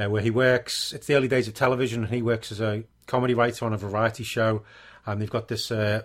uh, 0.00 0.08
where 0.08 0.22
he 0.22 0.30
works. 0.30 0.92
It's 0.92 1.06
the 1.06 1.14
early 1.14 1.28
days 1.28 1.48
of 1.48 1.54
television, 1.54 2.04
and 2.04 2.12
he 2.12 2.22
works 2.22 2.50
as 2.50 2.60
a 2.60 2.84
comedy 3.06 3.34
writer 3.34 3.64
on 3.64 3.72
a 3.72 3.76
variety 3.78 4.24
show, 4.24 4.62
and 5.06 5.20
they've 5.20 5.30
got 5.30 5.48
this. 5.48 5.70
Uh, 5.70 6.02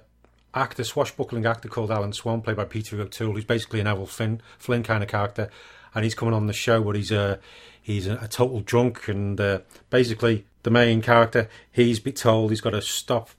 actor, 0.55 0.85
swashbuckling 0.85 1.45
actor 1.45 1.67
called 1.67 1.91
Alan 1.91 2.13
Swan, 2.13 2.41
played 2.41 2.55
by 2.55 2.63
Peter 2.63 2.99
O'Toole, 3.01 3.33
who's 3.33 3.43
basically 3.43 3.81
an 3.81 3.87
Errol 3.87 4.05
Flynn, 4.05 4.41
Flynn 4.57 4.83
kind 4.83 5.03
of 5.03 5.09
character, 5.09 5.49
and 5.93 6.05
he's 6.05 6.15
coming 6.15 6.33
on 6.33 6.47
the 6.47 6.53
show, 6.53 6.81
but 6.81 6.95
he's 6.95 7.11
a 7.11 7.39
he's 7.81 8.07
a, 8.07 8.17
a 8.21 8.27
total 8.27 8.61
drunk, 8.61 9.07
and 9.07 9.39
uh, 9.39 9.59
basically 9.89 10.45
the 10.63 10.71
main 10.71 11.01
character, 11.01 11.47
he's 11.71 11.99
been 11.99 12.13
told 12.13 12.49
he's 12.49 12.61
got 12.61 12.71
to 12.71 12.81
stop 12.81 13.29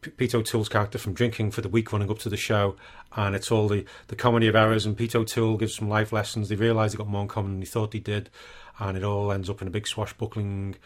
Peter 0.00 0.16
Pete 0.16 0.34
O'Toole's 0.36 0.68
character 0.68 0.98
from 0.98 1.14
drinking 1.14 1.50
for 1.50 1.62
the 1.62 1.68
week 1.68 1.92
running 1.92 2.10
up 2.10 2.18
to 2.20 2.28
the 2.28 2.36
show, 2.36 2.76
and 3.16 3.34
it's 3.34 3.50
all 3.50 3.66
the, 3.66 3.84
the 4.06 4.16
comedy 4.16 4.46
of 4.46 4.54
errors. 4.54 4.86
And 4.86 4.96
Peter 4.96 5.18
O'Toole 5.18 5.56
gives 5.56 5.74
some 5.74 5.88
life 5.88 6.12
lessons. 6.12 6.48
They 6.48 6.54
realise 6.54 6.92
they've 6.92 6.98
got 6.98 7.08
more 7.08 7.22
in 7.22 7.28
common 7.28 7.52
than 7.52 7.60
they 7.60 7.66
thought 7.66 7.90
they 7.90 7.98
did, 7.98 8.30
and 8.78 8.96
it 8.96 9.04
all 9.04 9.32
ends 9.32 9.48
up 9.48 9.62
in 9.62 9.68
a 9.68 9.70
big 9.70 9.86
swashbuckling 9.86 10.76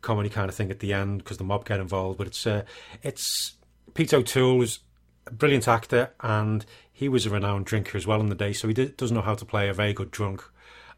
comedy 0.00 0.28
kind 0.28 0.48
of 0.48 0.54
thing 0.54 0.70
at 0.70 0.80
the 0.80 0.92
end 0.92 1.18
because 1.18 1.38
the 1.38 1.44
mob 1.44 1.64
get 1.64 1.80
involved. 1.80 2.18
But 2.18 2.28
it's 2.28 2.46
uh, 2.46 2.64
it's 3.02 3.54
Pete 3.94 4.14
O'Toole 4.14 4.62
is 4.62 4.80
a 5.26 5.32
brilliant 5.32 5.68
actor, 5.68 6.10
and 6.20 6.64
he 6.92 7.08
was 7.08 7.26
a 7.26 7.30
renowned 7.30 7.66
drinker 7.66 7.96
as 7.96 8.06
well 8.06 8.20
in 8.20 8.28
the 8.28 8.34
day, 8.34 8.52
so 8.52 8.68
he 8.68 8.74
did, 8.74 8.96
does 8.96 9.12
know 9.12 9.20
how 9.20 9.34
to 9.34 9.44
play 9.44 9.68
a 9.68 9.74
very 9.74 9.92
good 9.92 10.10
drunk, 10.10 10.42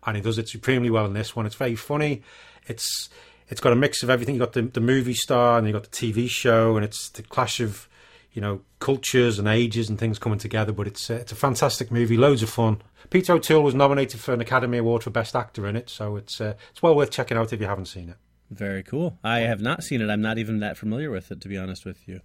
and 0.06 0.16
he 0.16 0.22
does 0.22 0.38
it 0.38 0.48
supremely 0.48 0.90
well 0.90 1.06
in 1.06 1.12
this 1.12 1.36
one. 1.36 1.46
It's 1.46 1.54
very 1.54 1.76
funny. 1.76 2.22
It's 2.66 3.08
it's 3.48 3.60
got 3.60 3.72
a 3.72 3.76
mix 3.76 4.02
of 4.02 4.10
everything. 4.10 4.34
You 4.34 4.40
got 4.40 4.52
the 4.52 4.62
the 4.62 4.80
movie 4.80 5.14
star, 5.14 5.58
and 5.58 5.66
you 5.66 5.72
got 5.72 5.84
the 5.84 5.90
TV 5.90 6.28
show, 6.28 6.76
and 6.76 6.84
it's 6.84 7.10
the 7.10 7.22
clash 7.22 7.60
of 7.60 7.88
you 8.32 8.40
know 8.40 8.60
cultures 8.78 9.38
and 9.38 9.48
ages 9.48 9.88
and 9.88 9.98
things 9.98 10.18
coming 10.18 10.38
together. 10.38 10.72
But 10.72 10.86
it's 10.86 11.10
uh, 11.10 11.14
it's 11.14 11.32
a 11.32 11.36
fantastic 11.36 11.90
movie, 11.90 12.16
loads 12.16 12.42
of 12.42 12.50
fun. 12.50 12.82
Peter 13.10 13.34
O'Toole 13.34 13.62
was 13.62 13.74
nominated 13.74 14.20
for 14.20 14.32
an 14.32 14.40
Academy 14.40 14.78
Award 14.78 15.02
for 15.02 15.10
Best 15.10 15.34
Actor 15.36 15.66
in 15.66 15.76
it, 15.76 15.90
so 15.90 16.16
it's 16.16 16.40
uh, 16.40 16.54
it's 16.70 16.82
well 16.82 16.94
worth 16.94 17.10
checking 17.10 17.36
out 17.36 17.52
if 17.52 17.60
you 17.60 17.66
haven't 17.66 17.86
seen 17.86 18.08
it. 18.08 18.16
Very 18.50 18.82
cool. 18.82 19.18
I 19.22 19.40
have 19.40 19.60
not 19.60 19.82
seen 19.84 20.00
it. 20.00 20.08
I'm 20.10 20.22
not 20.22 20.38
even 20.38 20.60
that 20.60 20.76
familiar 20.76 21.10
with 21.10 21.30
it, 21.30 21.40
to 21.42 21.48
be 21.48 21.56
honest 21.58 21.84
with 21.84 22.06
you. 22.08 22.20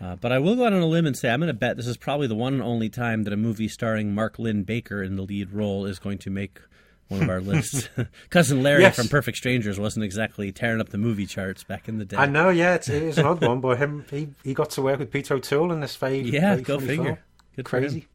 Uh, 0.00 0.16
but 0.16 0.32
I 0.32 0.38
will 0.38 0.56
go 0.56 0.66
out 0.66 0.72
on 0.72 0.82
a 0.82 0.86
limb 0.86 1.06
and 1.06 1.16
say 1.16 1.30
I'm 1.30 1.40
going 1.40 1.46
to 1.48 1.54
bet 1.54 1.76
this 1.76 1.86
is 1.86 1.96
probably 1.96 2.26
the 2.26 2.34
one 2.34 2.54
and 2.54 2.62
only 2.62 2.88
time 2.88 3.22
that 3.22 3.32
a 3.32 3.36
movie 3.36 3.68
starring 3.68 4.14
Mark 4.14 4.38
Linn-Baker 4.38 5.02
in 5.02 5.16
the 5.16 5.22
lead 5.22 5.52
role 5.52 5.86
is 5.86 5.98
going 5.98 6.18
to 6.18 6.30
make 6.30 6.60
one 7.08 7.22
of 7.22 7.30
our 7.30 7.40
lists. 7.52 7.88
Cousin 8.30 8.62
Larry 8.62 8.82
Yes. 8.82 8.96
from 8.96 9.08
Perfect 9.08 9.36
Strangers 9.38 9.78
wasn't 9.78 10.04
exactly 10.04 10.50
tearing 10.50 10.80
up 10.80 10.88
the 10.88 10.98
movie 10.98 11.24
charts 11.26 11.62
back 11.62 11.88
in 11.88 11.98
the 11.98 12.04
day. 12.04 12.16
I 12.16 12.26
know, 12.26 12.48
yeah, 12.50 12.74
it's, 12.74 12.88
it 12.88 13.02
is 13.02 13.16
an 13.18 13.26
odd 13.26 13.40
one, 13.46 13.60
but 13.60 13.78
him 13.78 14.04
he, 14.10 14.28
he 14.42 14.54
got 14.54 14.70
to 14.70 14.82
work 14.82 14.98
with 14.98 15.10
Peter 15.12 15.34
O'Toole 15.34 15.72
in 15.72 15.80
this 15.80 15.94
very 15.96 16.20
Yeah, 16.20 16.50
very 16.56 16.62
go 16.62 16.80
figure. 16.80 17.22
Good 17.54 17.64
crazy. 17.66 18.08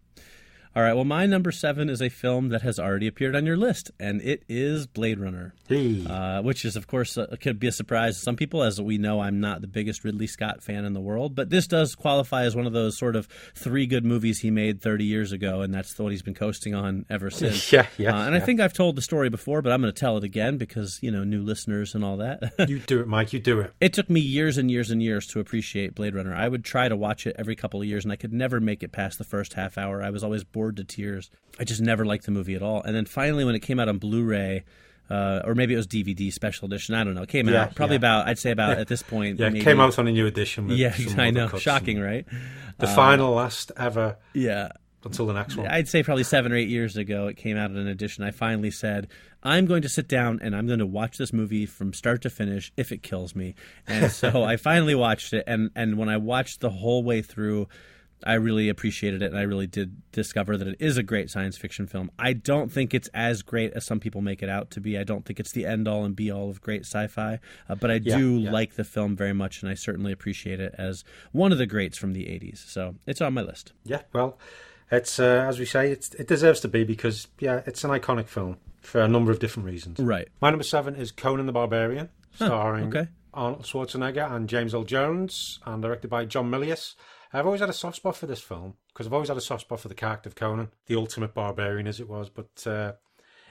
All 0.77 0.83
right, 0.83 0.93
well, 0.93 1.05
my 1.05 1.25
number 1.25 1.51
seven 1.51 1.89
is 1.89 2.03
a 2.03 2.09
film 2.09 2.49
that 2.49 2.61
has 2.61 2.77
already 2.77 3.07
appeared 3.07 3.35
on 3.35 3.47
your 3.47 3.57
list, 3.57 3.89
and 3.99 4.21
it 4.21 4.43
is 4.47 4.85
Blade 4.85 5.19
Runner. 5.19 5.55
Hey. 5.67 6.05
uh, 6.07 6.41
which 6.43 6.63
is, 6.63 6.75
of 6.75 6.85
course, 6.85 7.17
uh, 7.17 7.35
could 7.41 7.59
be 7.59 7.65
a 7.65 7.71
surprise 7.71 8.15
to 8.15 8.21
some 8.21 8.35
people. 8.35 8.61
As 8.61 8.79
we 8.79 8.99
know, 8.99 9.19
I'm 9.19 9.39
not 9.39 9.61
the 9.61 9.67
biggest 9.67 10.03
Ridley 10.03 10.27
Scott 10.27 10.63
fan 10.63 10.85
in 10.85 10.93
the 10.93 11.01
world, 11.01 11.33
but 11.33 11.49
this 11.49 11.65
does 11.65 11.95
qualify 11.95 12.43
as 12.43 12.55
one 12.55 12.67
of 12.67 12.73
those 12.73 12.95
sort 12.95 13.15
of 13.15 13.27
three 13.55 13.87
good 13.87 14.05
movies 14.05 14.39
he 14.39 14.51
made 14.51 14.79
30 14.79 15.03
years 15.03 15.31
ago, 15.31 15.61
and 15.61 15.73
that's 15.73 15.97
what 15.97 16.11
he's 16.11 16.21
been 16.21 16.35
coasting 16.35 16.75
on 16.75 17.07
ever 17.09 17.31
since. 17.31 17.71
Yeah, 17.73 17.87
yeah, 17.97 18.15
Uh, 18.15 18.27
and 18.27 18.35
I 18.35 18.39
think 18.39 18.59
I've 18.61 18.71
told 18.71 18.97
the 18.97 19.01
story 19.01 19.29
before, 19.29 19.63
but 19.63 19.73
I'm 19.73 19.81
going 19.81 19.91
to 19.91 19.99
tell 19.99 20.15
it 20.17 20.23
again 20.23 20.57
because 20.57 20.99
you 21.01 21.09
know 21.09 21.23
new 21.23 21.41
listeners 21.41 21.95
and 21.95 22.05
all 22.05 22.17
that. 22.17 22.53
you 22.69 22.77
do 22.77 22.99
it, 22.99 23.07
Mike. 23.07 23.33
You 23.33 23.39
do 23.39 23.59
it. 23.61 23.73
It 23.81 23.93
took 23.93 24.11
me 24.11 24.19
years 24.19 24.59
and 24.59 24.69
years 24.69 24.91
and 24.91 25.01
years 25.01 25.25
to 25.27 25.39
appreciate 25.39 25.95
Blade 25.95 26.13
Runner. 26.13 26.35
I 26.35 26.47
would 26.47 26.63
try 26.63 26.87
to 26.87 26.95
watch 26.95 27.25
it 27.25 27.35
every 27.39 27.55
couple 27.55 27.81
of 27.81 27.87
years, 27.87 28.05
and 28.05 28.11
I 28.11 28.15
could 28.15 28.31
never 28.31 28.59
make 28.59 28.83
it 28.83 28.91
past 28.91 29.17
the 29.17 29.23
first 29.23 29.55
half 29.55 29.75
hour. 29.75 30.03
I 30.03 30.11
was 30.11 30.23
always 30.23 30.43
bored 30.43 30.66
bored 30.67 30.77
to 30.77 30.83
tears. 30.83 31.29
I 31.59 31.63
just 31.63 31.81
never 31.81 32.05
liked 32.05 32.25
the 32.25 32.31
movie 32.31 32.55
at 32.55 32.61
all. 32.61 32.81
And 32.83 32.95
then 32.95 33.05
finally, 33.05 33.43
when 33.45 33.55
it 33.55 33.59
came 33.61 33.79
out 33.79 33.87
on 33.89 33.97
Blu-ray. 33.97 34.63
Uh, 35.09 35.41
or 35.45 35.55
maybe 35.55 35.73
it 35.73 35.77
was 35.77 35.87
DVD 35.87 36.33
special 36.33 36.65
edition. 36.65 36.93
I 36.93 37.05
don't 37.05 37.15
know. 37.15 37.21
It 37.21 37.29
came 37.29 37.47
Yeah, 37.47 37.61
out 37.63 37.75
probably 37.75 37.93
yeah. 37.93 37.99
about 37.99 38.27
I'd 38.27 38.39
say 38.39 38.51
about 38.51 38.77
at 38.77 38.89
this 38.89 39.01
point. 39.01 39.39
Yeah, 39.39 39.47
it 39.47 39.61
came 39.63 39.79
out 39.79 39.97
on 39.97 40.05
a 40.05 40.11
new 40.11 40.25
edition. 40.27 40.67
Yeah, 40.69 40.93
I 41.17 41.29
know. 41.31 41.47
Shocking, 41.47 42.01
right? 42.01 42.25
The 42.77 42.87
final, 42.87 43.31
last 43.33 43.71
ever 43.77 44.17
Yeah. 44.33 44.67
until 45.05 45.25
the 45.25 45.31
next 45.31 45.55
one. 45.55 45.65
I'd 45.67 45.87
say 45.87 46.03
probably 46.03 46.25
seven 46.25 46.51
or 46.51 46.55
eight 46.57 46.67
years 46.67 46.97
ago, 46.97 47.27
it 47.27 47.37
came 47.37 47.55
out 47.55 47.71
in 47.71 47.77
an 47.77 47.87
edition. 47.87 48.25
I 48.25 48.31
finally 48.31 48.69
said, 48.69 49.07
I'm 49.41 49.65
going 49.65 49.83
to 49.83 49.87
sit 49.89 50.09
down 50.09 50.39
and 50.41 50.53
I'm 50.53 50.67
going 50.67 50.79
to 50.79 50.85
watch 50.85 51.17
this 51.17 51.31
movie 51.31 51.65
from 51.65 51.93
start 51.93 52.21
to 52.23 52.29
finish 52.29 52.73
if 52.75 52.91
it 52.91 53.01
kills 53.01 53.33
me. 53.33 53.55
And 53.87 54.11
so 54.11 54.43
I 54.53 54.57
finally 54.57 54.93
watched 54.95 55.31
it. 55.31 55.45
And, 55.47 55.69
and 55.73 55.97
when 55.97 56.09
I 56.09 56.17
watched 56.17 56.59
the 56.59 56.69
whole 56.69 57.01
way 57.01 57.21
through, 57.21 57.69
I 58.23 58.33
really 58.33 58.69
appreciated 58.69 59.21
it. 59.21 59.31
And 59.31 59.37
I 59.37 59.43
really 59.43 59.67
did 59.67 60.01
discover 60.11 60.57
that 60.57 60.67
it 60.67 60.77
is 60.79 60.97
a 60.97 61.03
great 61.03 61.29
science 61.29 61.57
fiction 61.57 61.87
film. 61.87 62.09
I 62.17 62.33
don't 62.33 62.71
think 62.71 62.93
it's 62.93 63.07
as 63.13 63.41
great 63.41 63.73
as 63.73 63.85
some 63.85 63.99
people 63.99 64.21
make 64.21 64.41
it 64.41 64.49
out 64.49 64.71
to 64.71 64.81
be. 64.81 64.97
I 64.97 65.03
don't 65.03 65.25
think 65.25 65.39
it's 65.39 65.51
the 65.51 65.65
end 65.65 65.87
all 65.87 66.03
and 66.03 66.15
be 66.15 66.31
all 66.31 66.49
of 66.49 66.61
great 66.61 66.81
sci 66.81 67.07
fi. 67.07 67.39
Uh, 67.69 67.75
but 67.75 67.91
I 67.91 67.99
Yeah, 68.01 68.17
do 68.17 68.37
yeah. 68.37 68.51
like 68.51 68.75
the 68.75 68.83
film 68.83 69.15
very 69.15 69.33
much. 69.33 69.61
And 69.61 69.69
I 69.69 69.75
certainly 69.75 70.11
appreciate 70.11 70.59
it 70.59 70.73
as 70.77 71.03
one 71.31 71.51
of 71.51 71.57
the 71.57 71.67
greats 71.67 71.97
from 71.97 72.13
the 72.13 72.25
80s. 72.25 72.67
So 72.67 72.95
it's 73.05 73.21
on 73.21 73.33
my 73.33 73.41
list. 73.41 73.73
Yeah, 73.83 74.01
well, 74.13 74.37
it's 74.91 75.19
uh, 75.19 75.45
as 75.47 75.59
we 75.59 75.65
say, 75.65 75.91
it's, 75.91 76.13
it 76.15 76.27
deserves 76.27 76.59
to 76.61 76.67
be 76.67 76.83
because 76.83 77.27
yeah, 77.39 77.61
it's 77.65 77.83
an 77.83 77.91
iconic 77.91 78.27
film 78.27 78.57
for 78.81 79.01
a 79.01 79.07
number 79.07 79.31
of 79.31 79.39
different 79.39 79.67
reasons. 79.67 79.99
Right. 79.99 80.27
My 80.41 80.49
number 80.49 80.63
seven 80.63 80.95
is 80.95 81.11
Conan 81.11 81.45
the 81.45 81.51
Barbarian, 81.51 82.09
starring 82.33 82.87
okay. 82.95 83.09
Arnold 83.33 83.63
Schwarzenegger 83.63 84.31
and 84.31 84.47
James 84.49 84.73
Earl 84.73 84.85
Jones, 84.85 85.59
and 85.65 85.81
directed 85.83 86.09
by 86.09 86.25
John 86.25 86.49
Milius. 86.49 86.95
I've 87.37 87.45
always 87.45 87.61
had 87.61 87.69
a 87.69 87.73
soft 87.73 87.97
spot 87.97 88.15
for 88.15 88.25
this 88.25 88.41
film 88.41 88.73
because 88.87 89.05
I've 89.05 89.13
always 89.13 89.29
had 89.29 89.37
a 89.37 89.41
soft 89.41 89.61
spot 89.61 89.79
for 89.79 89.87
the 89.87 89.95
character 89.95 90.27
of 90.27 90.35
Conan, 90.35 90.69
the 90.87 90.95
ultimate 90.95 91.33
barbarian 91.33 91.87
as 91.87 91.99
it 91.99 92.09
was, 92.09 92.29
but 92.29 92.65
uh, 92.65 92.93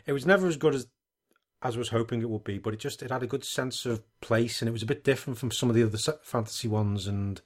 it 0.06 0.12
was 0.12 0.26
never 0.26 0.48
as 0.48 0.56
good 0.56 0.74
as 0.74 0.86
as 1.62 1.74
I 1.74 1.78
was 1.78 1.88
hoping 1.88 2.20
it 2.20 2.28
would 2.28 2.44
be. 2.44 2.58
But 2.58 2.74
it 2.74 2.80
just 2.80 3.02
it 3.02 3.10
had 3.10 3.22
a 3.22 3.28
good 3.28 3.44
sense 3.44 3.86
of 3.86 4.02
place, 4.20 4.60
and 4.60 4.68
it 4.68 4.72
was 4.72 4.82
a 4.82 4.86
bit 4.86 5.04
different 5.04 5.38
from 5.38 5.50
some 5.50 5.68
of 5.68 5.76
the 5.76 5.84
other 5.84 5.98
fantasy 6.22 6.68
ones, 6.68 7.06
and 7.06 7.40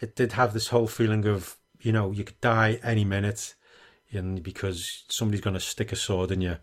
it 0.00 0.14
did 0.14 0.32
have 0.32 0.52
this 0.52 0.68
whole 0.68 0.86
feeling 0.86 1.26
of 1.26 1.56
you 1.80 1.92
know 1.92 2.10
you 2.12 2.24
could 2.24 2.40
die 2.40 2.78
any 2.82 3.04
minute, 3.04 3.54
and 4.12 4.42
because 4.42 5.04
somebody's 5.08 5.40
going 5.40 5.54
to 5.54 5.60
stick 5.60 5.92
a 5.92 5.96
sword 5.96 6.30
in 6.30 6.40
you, 6.42 6.58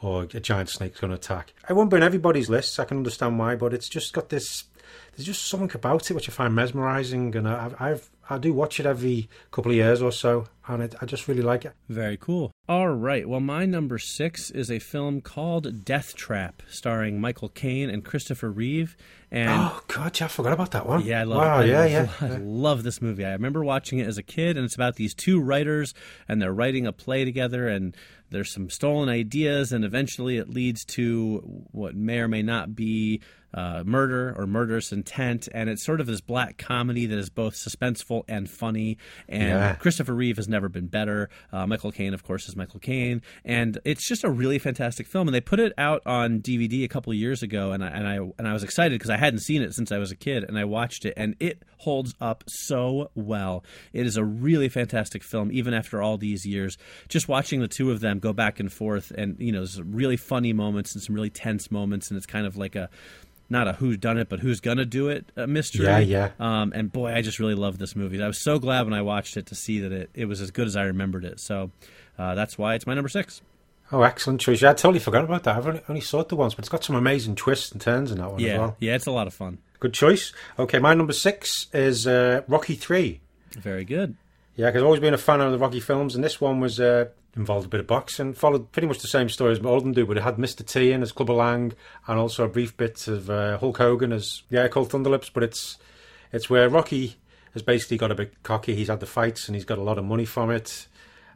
or 0.00 0.22
a 0.22 0.40
giant 0.40 0.68
snake's 0.68 1.00
going 1.00 1.10
to 1.10 1.16
attack. 1.16 1.54
It 1.68 1.72
won't 1.72 1.90
be 1.90 1.96
on 1.96 2.02
everybody's 2.02 2.48
list. 2.48 2.78
I 2.78 2.84
can 2.84 2.98
understand 2.98 3.38
why, 3.38 3.56
but 3.56 3.74
it's 3.74 3.88
just 3.88 4.12
got 4.12 4.28
this. 4.28 4.64
There's 5.16 5.26
just 5.26 5.44
something 5.46 5.70
about 5.74 6.10
it 6.10 6.14
which 6.14 6.28
I 6.28 6.32
find 6.32 6.54
mesmerising, 6.54 7.34
and 7.36 7.48
I, 7.48 7.72
I've 7.78 8.10
I 8.28 8.38
do 8.38 8.52
watch 8.54 8.80
it 8.80 8.86
every 8.86 9.28
couple 9.50 9.70
of 9.70 9.76
years 9.76 10.00
or 10.00 10.10
so, 10.10 10.46
and 10.66 10.82
it, 10.82 10.94
I 11.00 11.04
just 11.04 11.28
really 11.28 11.42
like 11.42 11.66
it. 11.66 11.72
Very 11.90 12.16
cool. 12.16 12.50
All 12.68 12.88
right. 12.88 13.28
Well, 13.28 13.40
my 13.40 13.66
number 13.66 13.98
six 13.98 14.50
is 14.50 14.70
a 14.70 14.78
film 14.78 15.20
called 15.20 15.84
Deathtrap, 15.84 16.52
starring 16.68 17.20
Michael 17.20 17.50
Caine 17.50 17.90
and 17.90 18.02
Christopher 18.02 18.50
Reeve. 18.50 18.96
And 19.30 19.50
Oh 19.50 19.82
God, 19.88 20.18
yeah, 20.18 20.24
I 20.24 20.28
forgot 20.28 20.54
about 20.54 20.70
that 20.70 20.86
one. 20.86 21.04
yeah, 21.04 21.20
I 21.20 21.24
love. 21.24 21.38
Wow, 21.38 21.58
I 21.58 21.64
yeah, 21.64 21.78
love- 21.80 22.16
yeah. 22.22 22.28
I 22.28 22.36
love 22.38 22.82
this 22.82 23.02
movie. 23.02 23.26
I 23.26 23.32
remember 23.32 23.62
watching 23.62 23.98
it 23.98 24.06
as 24.06 24.16
a 24.16 24.22
kid, 24.22 24.56
and 24.56 24.64
it's 24.64 24.74
about 24.74 24.96
these 24.96 25.12
two 25.14 25.38
writers, 25.40 25.92
and 26.26 26.40
they're 26.40 26.52
writing 26.54 26.86
a 26.86 26.92
play 26.92 27.26
together, 27.26 27.68
and 27.68 27.94
there's 28.30 28.50
some 28.50 28.70
stolen 28.70 29.10
ideas, 29.10 29.70
and 29.70 29.84
eventually 29.84 30.38
it 30.38 30.48
leads 30.48 30.84
to 30.86 31.38
what 31.72 31.94
may 31.94 32.20
or 32.20 32.28
may 32.28 32.42
not 32.42 32.74
be 32.74 33.20
uh, 33.54 33.84
murder 33.86 34.34
or 34.36 34.46
murderous 34.46 34.92
intent, 34.92 35.48
and 35.54 35.70
it's 35.70 35.84
sort 35.84 36.00
of 36.00 36.06
this 36.06 36.20
black 36.20 36.58
comedy 36.58 37.06
that 37.06 37.18
is 37.18 37.30
both 37.30 37.54
suspenseful 37.54 38.24
and 38.28 38.50
funny. 38.50 38.98
And 39.28 39.48
Yeah. 39.48 39.74
Christopher 39.76 40.12
Reeve 40.12 40.36
has 40.36 40.48
never 40.48 40.68
been 40.68 40.88
better. 40.88 41.30
Uh, 41.52 41.66
Michael 41.66 41.92
Caine, 41.92 42.14
of 42.14 42.24
course, 42.24 42.48
is 42.48 42.56
Michael 42.56 42.80
Caine, 42.80 43.22
and 43.44 43.78
it's 43.84 44.08
just 44.08 44.24
a 44.24 44.30
really 44.30 44.58
fantastic 44.58 45.06
film. 45.06 45.28
And 45.28 45.34
they 45.34 45.40
put 45.40 45.60
it 45.60 45.72
out 45.78 46.02
on 46.04 46.40
DVD 46.40 46.84
a 46.84 46.88
couple 46.88 47.12
of 47.12 47.18
years 47.18 47.42
ago, 47.42 47.72
and 47.72 47.84
I 47.84 47.88
and 47.88 48.08
I 48.08 48.16
and 48.38 48.48
I 48.48 48.52
was 48.52 48.64
excited 48.64 48.98
because 48.98 49.10
I 49.10 49.16
hadn't 49.16 49.40
seen 49.40 49.62
it 49.62 49.72
since 49.72 49.92
I 49.92 49.98
was 49.98 50.10
a 50.10 50.16
kid, 50.16 50.42
and 50.44 50.58
I 50.58 50.64
watched 50.64 51.04
it, 51.04 51.14
and 51.16 51.36
it 51.38 51.62
holds 51.78 52.14
up 52.20 52.42
so 52.48 53.10
well. 53.14 53.62
It 53.92 54.06
is 54.06 54.16
a 54.16 54.24
really 54.24 54.68
fantastic 54.68 55.22
film, 55.22 55.52
even 55.52 55.74
after 55.74 56.02
all 56.02 56.18
these 56.18 56.44
years. 56.44 56.76
Just 57.08 57.28
watching 57.28 57.60
the 57.60 57.68
two 57.68 57.90
of 57.92 58.00
them 58.00 58.18
go 58.18 58.32
back 58.32 58.58
and 58.58 58.72
forth, 58.72 59.12
and 59.16 59.36
you 59.38 59.52
know, 59.52 59.60
there's 59.60 59.74
some 59.76 59.92
really 59.92 60.16
funny 60.16 60.52
moments 60.52 60.94
and 60.94 61.02
some 61.02 61.14
really 61.14 61.30
tense 61.30 61.70
moments, 61.70 62.08
and 62.10 62.16
it's 62.16 62.26
kind 62.26 62.46
of 62.46 62.56
like 62.56 62.74
a 62.74 62.88
not 63.50 63.68
a 63.68 63.72
who's 63.74 63.98
done 63.98 64.18
it, 64.18 64.28
but 64.28 64.40
who's 64.40 64.60
gonna 64.60 64.84
do 64.84 65.08
it 65.08 65.26
uh, 65.36 65.46
mystery. 65.46 65.84
Yeah, 65.86 65.98
yeah. 65.98 66.30
Um, 66.40 66.72
and 66.74 66.92
boy, 66.92 67.12
I 67.14 67.22
just 67.22 67.38
really 67.38 67.54
loved 67.54 67.78
this 67.78 67.94
movie. 67.94 68.22
I 68.22 68.26
was 68.26 68.38
so 68.42 68.58
glad 68.58 68.84
when 68.84 68.94
I 68.94 69.02
watched 69.02 69.36
it 69.36 69.46
to 69.46 69.54
see 69.54 69.80
that 69.80 69.92
it, 69.92 70.10
it 70.14 70.24
was 70.26 70.40
as 70.40 70.50
good 70.50 70.66
as 70.66 70.76
I 70.76 70.84
remembered 70.84 71.24
it. 71.24 71.40
So 71.40 71.70
uh, 72.18 72.34
that's 72.34 72.56
why 72.58 72.74
it's 72.74 72.86
my 72.86 72.94
number 72.94 73.08
six. 73.08 73.42
Oh, 73.92 74.00
excellent 74.02 74.40
choice. 74.40 74.62
Yeah, 74.62 74.70
I 74.70 74.74
totally 74.74 74.98
forgot 74.98 75.24
about 75.24 75.42
that. 75.44 75.56
I've 75.56 75.66
only, 75.66 75.82
only 75.88 76.00
saw 76.00 76.20
it 76.20 76.28
the 76.28 76.36
once, 76.36 76.54
but 76.54 76.60
it's 76.60 76.70
got 76.70 76.82
some 76.82 76.96
amazing 76.96 77.34
twists 77.36 77.70
and 77.70 77.80
turns 77.80 78.10
in 78.10 78.18
that 78.18 78.30
one 78.30 78.36
as 78.40 78.42
Yeah, 78.46 78.58
well. 78.58 78.76
yeah, 78.80 78.94
it's 78.94 79.06
a 79.06 79.10
lot 79.12 79.26
of 79.26 79.34
fun. 79.34 79.58
Good 79.78 79.92
choice. 79.92 80.32
Okay, 80.58 80.78
my 80.78 80.94
number 80.94 81.12
six 81.12 81.66
is 81.74 82.06
uh, 82.06 82.40
Rocky 82.48 82.74
Three. 82.76 83.20
Very 83.52 83.84
good. 83.84 84.16
Yeah, 84.56 84.66
because 84.66 84.80
I've 84.80 84.86
always 84.86 85.00
been 85.00 85.12
a 85.14 85.18
fan 85.18 85.40
of 85.42 85.52
the 85.52 85.58
Rocky 85.58 85.80
films, 85.80 86.14
and 86.14 86.24
this 86.24 86.40
one 86.40 86.60
was 86.60 86.80
uh, 86.80 87.06
involved 87.36 87.66
a 87.66 87.68
bit 87.68 87.80
of 87.80 87.86
boxing. 87.86 88.32
Followed 88.32 88.72
pretty 88.72 88.88
much 88.88 88.98
the 88.98 89.08
same 89.08 89.28
story 89.28 89.52
as 89.52 89.60
them 89.60 89.92
do, 89.92 90.06
but 90.06 90.16
it 90.16 90.22
had 90.22 90.36
Mr. 90.36 90.64
T 90.66 90.92
in 90.92 91.02
as 91.02 91.12
Clubber 91.12 91.34
Lang, 91.34 91.72
and 92.06 92.18
also 92.18 92.44
a 92.44 92.48
brief 92.48 92.76
bit 92.76 93.06
of 93.08 93.30
uh, 93.30 93.58
Hulk 93.58 93.78
Hogan 93.78 94.12
as 94.12 94.42
yeah 94.50 94.68
called 94.68 94.90
Thunderlips. 94.90 95.30
But 95.32 95.42
it's 95.42 95.78
it's 96.32 96.48
where 96.48 96.68
Rocky 96.68 97.16
has 97.52 97.62
basically 97.62 97.98
got 97.98 98.10
a 98.10 98.14
bit 98.14 98.42
cocky. 98.42 98.74
He's 98.74 98.88
had 98.88 99.00
the 99.00 99.06
fights, 99.06 99.48
and 99.48 99.54
he's 99.54 99.64
got 99.64 99.78
a 99.78 99.82
lot 99.82 99.98
of 99.98 100.04
money 100.04 100.24
from 100.24 100.50
it, 100.50 100.88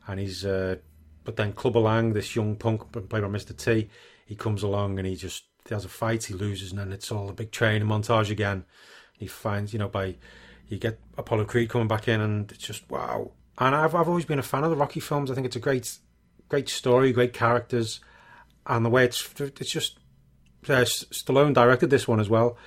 and 0.06 0.20
he's. 0.20 0.44
Uh, 0.44 0.76
but 1.24 1.36
then 1.36 1.52
Clubber 1.52 1.80
Lang, 1.80 2.14
this 2.14 2.34
young 2.34 2.56
punk 2.56 2.90
played 2.90 3.10
by 3.10 3.20
Mr. 3.20 3.54
T, 3.54 3.90
he 4.24 4.34
comes 4.34 4.62
along 4.62 4.98
and 4.98 5.06
he 5.06 5.14
just 5.14 5.44
he 5.68 5.74
has 5.74 5.84
a 5.84 5.88
fight, 5.88 6.24
he 6.24 6.32
loses, 6.32 6.70
and 6.70 6.80
then 6.80 6.90
it's 6.90 7.12
all 7.12 7.28
a 7.28 7.34
big 7.34 7.50
training 7.50 7.86
montage 7.86 8.30
again. 8.30 8.64
He 9.12 9.26
finds, 9.26 9.74
you 9.74 9.78
know, 9.78 9.88
by 9.88 10.16
you 10.68 10.78
get 10.78 10.98
Apollo 11.16 11.44
Creed 11.46 11.68
coming 11.68 11.88
back 11.88 12.08
in, 12.08 12.20
and 12.20 12.50
it's 12.50 12.64
just 12.64 12.90
wow. 12.90 13.32
And 13.58 13.74
I've 13.74 13.94
I've 13.94 14.08
always 14.08 14.24
been 14.24 14.38
a 14.38 14.42
fan 14.42 14.64
of 14.64 14.70
the 14.70 14.76
Rocky 14.76 15.00
films. 15.00 15.30
I 15.30 15.34
think 15.34 15.46
it's 15.46 15.56
a 15.56 15.60
great, 15.60 15.98
great 16.48 16.68
story, 16.68 17.12
great 17.12 17.32
characters, 17.32 18.00
and 18.66 18.84
the 18.84 18.90
way 18.90 19.04
it's 19.04 19.28
it's 19.40 19.70
just. 19.70 19.98
Uh, 20.68 20.84
Stallone 20.84 21.54
directed 21.54 21.88
this 21.88 22.08
one 22.08 22.18
as 22.20 22.28
well, 22.28 22.58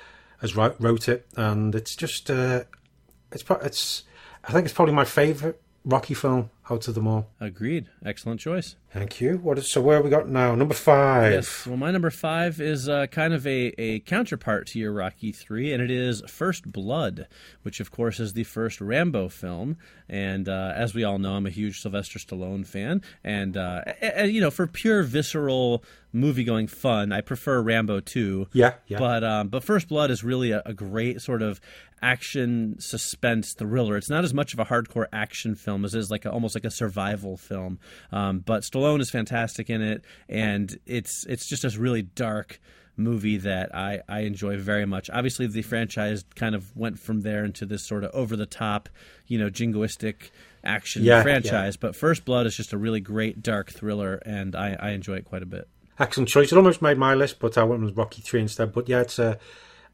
as 0.42 0.56
wrote, 0.56 1.10
it, 1.10 1.28
and 1.36 1.76
it's 1.76 1.96
just 1.96 2.32
uh, 2.32 2.64
it's 3.32 3.44
it's 3.62 4.04
I 4.44 4.52
think 4.52 4.66
it's 4.66 4.74
probably 4.74 4.94
my 4.94 5.06
favourite 5.06 5.58
Rocky 5.86 6.14
film 6.14 6.50
out 6.70 6.88
of 6.88 6.96
them 6.96 7.08
all. 7.08 7.28
Agreed. 7.40 7.88
Excellent 8.06 8.40
choice. 8.40 8.76
Thank 8.92 9.20
you. 9.22 9.38
What 9.38 9.58
is 9.58 9.68
so? 9.70 9.82
Where 9.82 9.96
have 9.96 10.04
we 10.04 10.10
got 10.12 10.28
now? 10.28 10.54
Number 10.54 10.74
five. 10.74 11.32
Yes. 11.32 11.66
Well, 11.66 11.78
my 11.78 11.92
number 11.92 12.10
five 12.10 12.60
is 12.60 12.88
uh, 12.90 13.08
kind 13.08 13.34
of 13.34 13.48
a, 13.48 13.74
a 13.78 14.00
counterpart 14.02 14.68
to 14.68 14.80
your 14.80 14.92
Rocky 14.94 15.32
Three, 15.32 15.72
and 15.74 15.82
it 15.82 15.90
is 15.90 16.22
First 16.28 16.72
Blood, 16.72 17.28
which 17.64 17.80
of 17.80 17.90
course 17.92 18.20
is 18.20 18.34
the 18.34 18.44
first 18.44 18.82
Rambo 18.82 19.30
film. 19.30 19.78
And 20.10 20.50
uh, 20.50 20.74
as 20.76 20.94
we 20.94 21.06
all 21.06 21.20
know, 21.20 21.36
I'm 21.36 21.46
a 21.46 21.50
huge 21.52 21.80
Sylvester 21.82 22.20
Stallone 22.20 22.68
fan, 22.68 23.02
and 23.24 23.56
uh, 23.56 23.84
a- 24.02 24.24
a- 24.24 24.28
you 24.28 24.42
know, 24.42 24.52
for 24.52 24.68
pure 24.68 25.04
visceral 25.04 25.84
movie 26.12 26.44
going 26.44 26.68
fun, 26.68 27.14
I 27.14 27.22
prefer 27.22 27.62
Rambo 27.62 28.02
Two. 28.02 28.48
Yeah, 28.52 28.74
yeah. 28.88 29.00
But 29.00 29.24
um, 29.24 29.48
but 29.48 29.64
First 29.64 29.88
Blood 29.88 30.12
is 30.12 30.22
really 30.24 30.52
a, 30.52 30.62
a 30.66 30.74
great 30.74 31.22
sort 31.22 31.42
of 31.42 31.62
action 32.04 32.76
suspense 32.80 33.54
thriller. 33.54 33.96
It's 33.96 34.10
not 34.10 34.24
as 34.24 34.34
much 34.34 34.54
of 34.54 34.60
a 34.60 34.66
hardcore 34.66 35.06
action 35.14 35.56
film 35.56 35.86
as 35.86 35.94
it 35.96 36.00
is 36.00 36.10
like 36.12 36.26
a, 36.26 36.32
almost 36.52 36.56
like 36.56 36.66
a 36.66 36.76
survival 36.76 37.38
film. 37.38 37.80
Um, 38.12 38.40
but 38.40 38.64
Stallone 38.64 39.02
is 39.02 39.10
fantastic 39.10 39.70
in 39.70 39.82
it, 39.82 40.04
and 40.30 40.78
it's 40.86 41.26
it's 41.28 41.48
just 41.48 41.64
a 41.64 41.80
really 41.80 42.02
dark 42.02 42.60
movie 42.98 43.38
that 43.38 43.74
I, 43.74 44.02
I 44.08 44.22
enjoy 44.22 44.58
very 44.58 44.86
much. 44.86 45.10
Obviously, 45.12 45.48
the 45.48 45.62
franchise 45.62 46.24
kind 46.36 46.56
of 46.56 46.76
went 46.76 47.00
from 47.00 47.22
there 47.22 47.44
into 47.46 47.66
this 47.66 47.88
sort 47.88 48.04
of 48.04 48.12
over 48.14 48.36
the 48.36 48.46
top, 48.46 48.90
you 49.28 49.40
know, 49.40 49.50
jingoistic 49.50 50.32
action 50.64 51.04
Yeah, 51.04 51.24
franchise. 51.24 51.78
But 51.78 51.96
First 51.96 52.26
Blood 52.26 52.46
is 52.46 52.56
just 52.56 52.74
a 52.74 52.78
really 52.78 53.00
great 53.00 53.42
dark 53.42 53.72
thriller, 53.72 54.16
and 54.26 54.56
I, 54.56 54.78
I 54.80 54.90
enjoy 54.92 55.16
it 55.16 55.26
quite 55.26 55.42
a 55.42 55.48
bit. 55.48 55.68
Excellent 55.98 56.30
choice. 56.30 56.52
It 56.52 56.58
almost 56.58 56.82
made 56.82 56.98
my 56.98 57.14
list, 57.14 57.40
but 57.40 57.58
I 57.58 57.64
went 57.64 57.82
with 57.82 57.96
Rocky 57.98 58.22
Three 58.22 58.42
instead. 58.42 58.74
But 58.74 58.90
yeah, 58.90 59.02
it's 59.02 59.20
uh, 59.20 59.36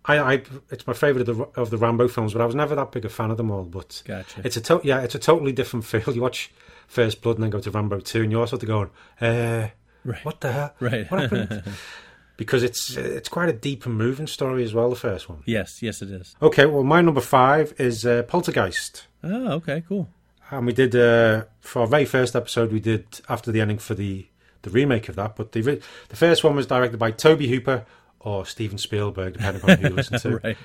I, 0.07 0.17
I 0.35 0.41
it's 0.71 0.87
my 0.87 0.93
favourite 0.93 1.27
of 1.27 1.37
the 1.37 1.43
of 1.59 1.69
the 1.69 1.77
Rambo 1.77 2.07
films, 2.07 2.33
but 2.33 2.41
I 2.41 2.45
was 2.45 2.55
never 2.55 2.75
that 2.75 2.91
big 2.91 3.05
a 3.05 3.09
fan 3.09 3.31
of 3.31 3.37
them 3.37 3.51
all. 3.51 3.63
But 3.63 4.01
Gotcha. 4.05 4.41
it's 4.43 4.57
a 4.57 4.61
to- 4.61 4.81
yeah, 4.83 5.01
it's 5.01 5.15
a 5.15 5.19
totally 5.19 5.51
different 5.51 5.85
feel. 5.91 6.13
You 6.13 6.21
watch 6.21 6.51
First 6.87 7.21
Blood 7.21 7.35
and 7.37 7.43
then 7.43 7.49
go 7.51 7.59
to 7.59 7.71
Rambo 7.71 7.99
Two, 7.99 8.21
and 8.23 8.31
you're 8.31 8.41
also 8.41 8.57
going, 8.57 8.89
uh, 9.21 9.67
Right. 10.05 10.23
what 10.23 10.39
the 10.41 10.51
hell? 10.51 10.73
Right. 10.79 11.09
What 11.11 11.21
happened? 11.21 11.63
because 12.37 12.63
it's 12.63 12.95
it's 12.95 13.27
quite 13.29 13.49
a 13.49 13.53
deep 13.53 13.85
and 13.85 13.95
moving 13.97 14.27
story 14.27 14.63
as 14.63 14.73
well. 14.73 14.89
The 14.89 14.95
first 14.95 15.27
one. 15.27 15.43
Yes, 15.45 15.81
yes, 15.81 16.01
it 16.01 16.09
is. 16.11 16.35
Okay, 16.41 16.65
well, 16.65 16.83
my 16.83 17.01
number 17.01 17.21
five 17.21 17.73
is 17.79 18.05
uh, 18.05 18.23
Poltergeist. 18.23 19.05
Oh, 19.23 19.53
okay, 19.53 19.83
cool. 19.87 20.07
And 20.49 20.65
we 20.65 20.71
did 20.71 20.95
uh, 20.95 21.43
for 21.59 21.81
our 21.81 21.87
very 21.87 22.05
first 22.05 22.35
episode. 22.35 22.71
We 22.71 22.79
did 22.79 23.05
after 23.27 23.51
the 23.51 23.59
ending 23.59 23.79
for 23.79 23.95
the 23.95 24.27
the 24.61 24.69
remake 24.69 25.09
of 25.09 25.15
that. 25.17 25.35
But 25.35 25.51
the 25.51 25.61
the 26.07 26.15
first 26.15 26.43
one 26.45 26.55
was 26.55 26.67
directed 26.67 26.97
by 26.97 27.11
Tobe 27.11 27.41
Hooper 27.41 27.85
or 28.19 28.45
Steven 28.45 28.77
Spielberg, 28.77 29.33
depending 29.33 29.63
on 29.69 29.77
who 29.77 29.87
you 29.89 29.93
listen 29.95 30.19
to. 30.19 30.39
Right. 30.43 30.57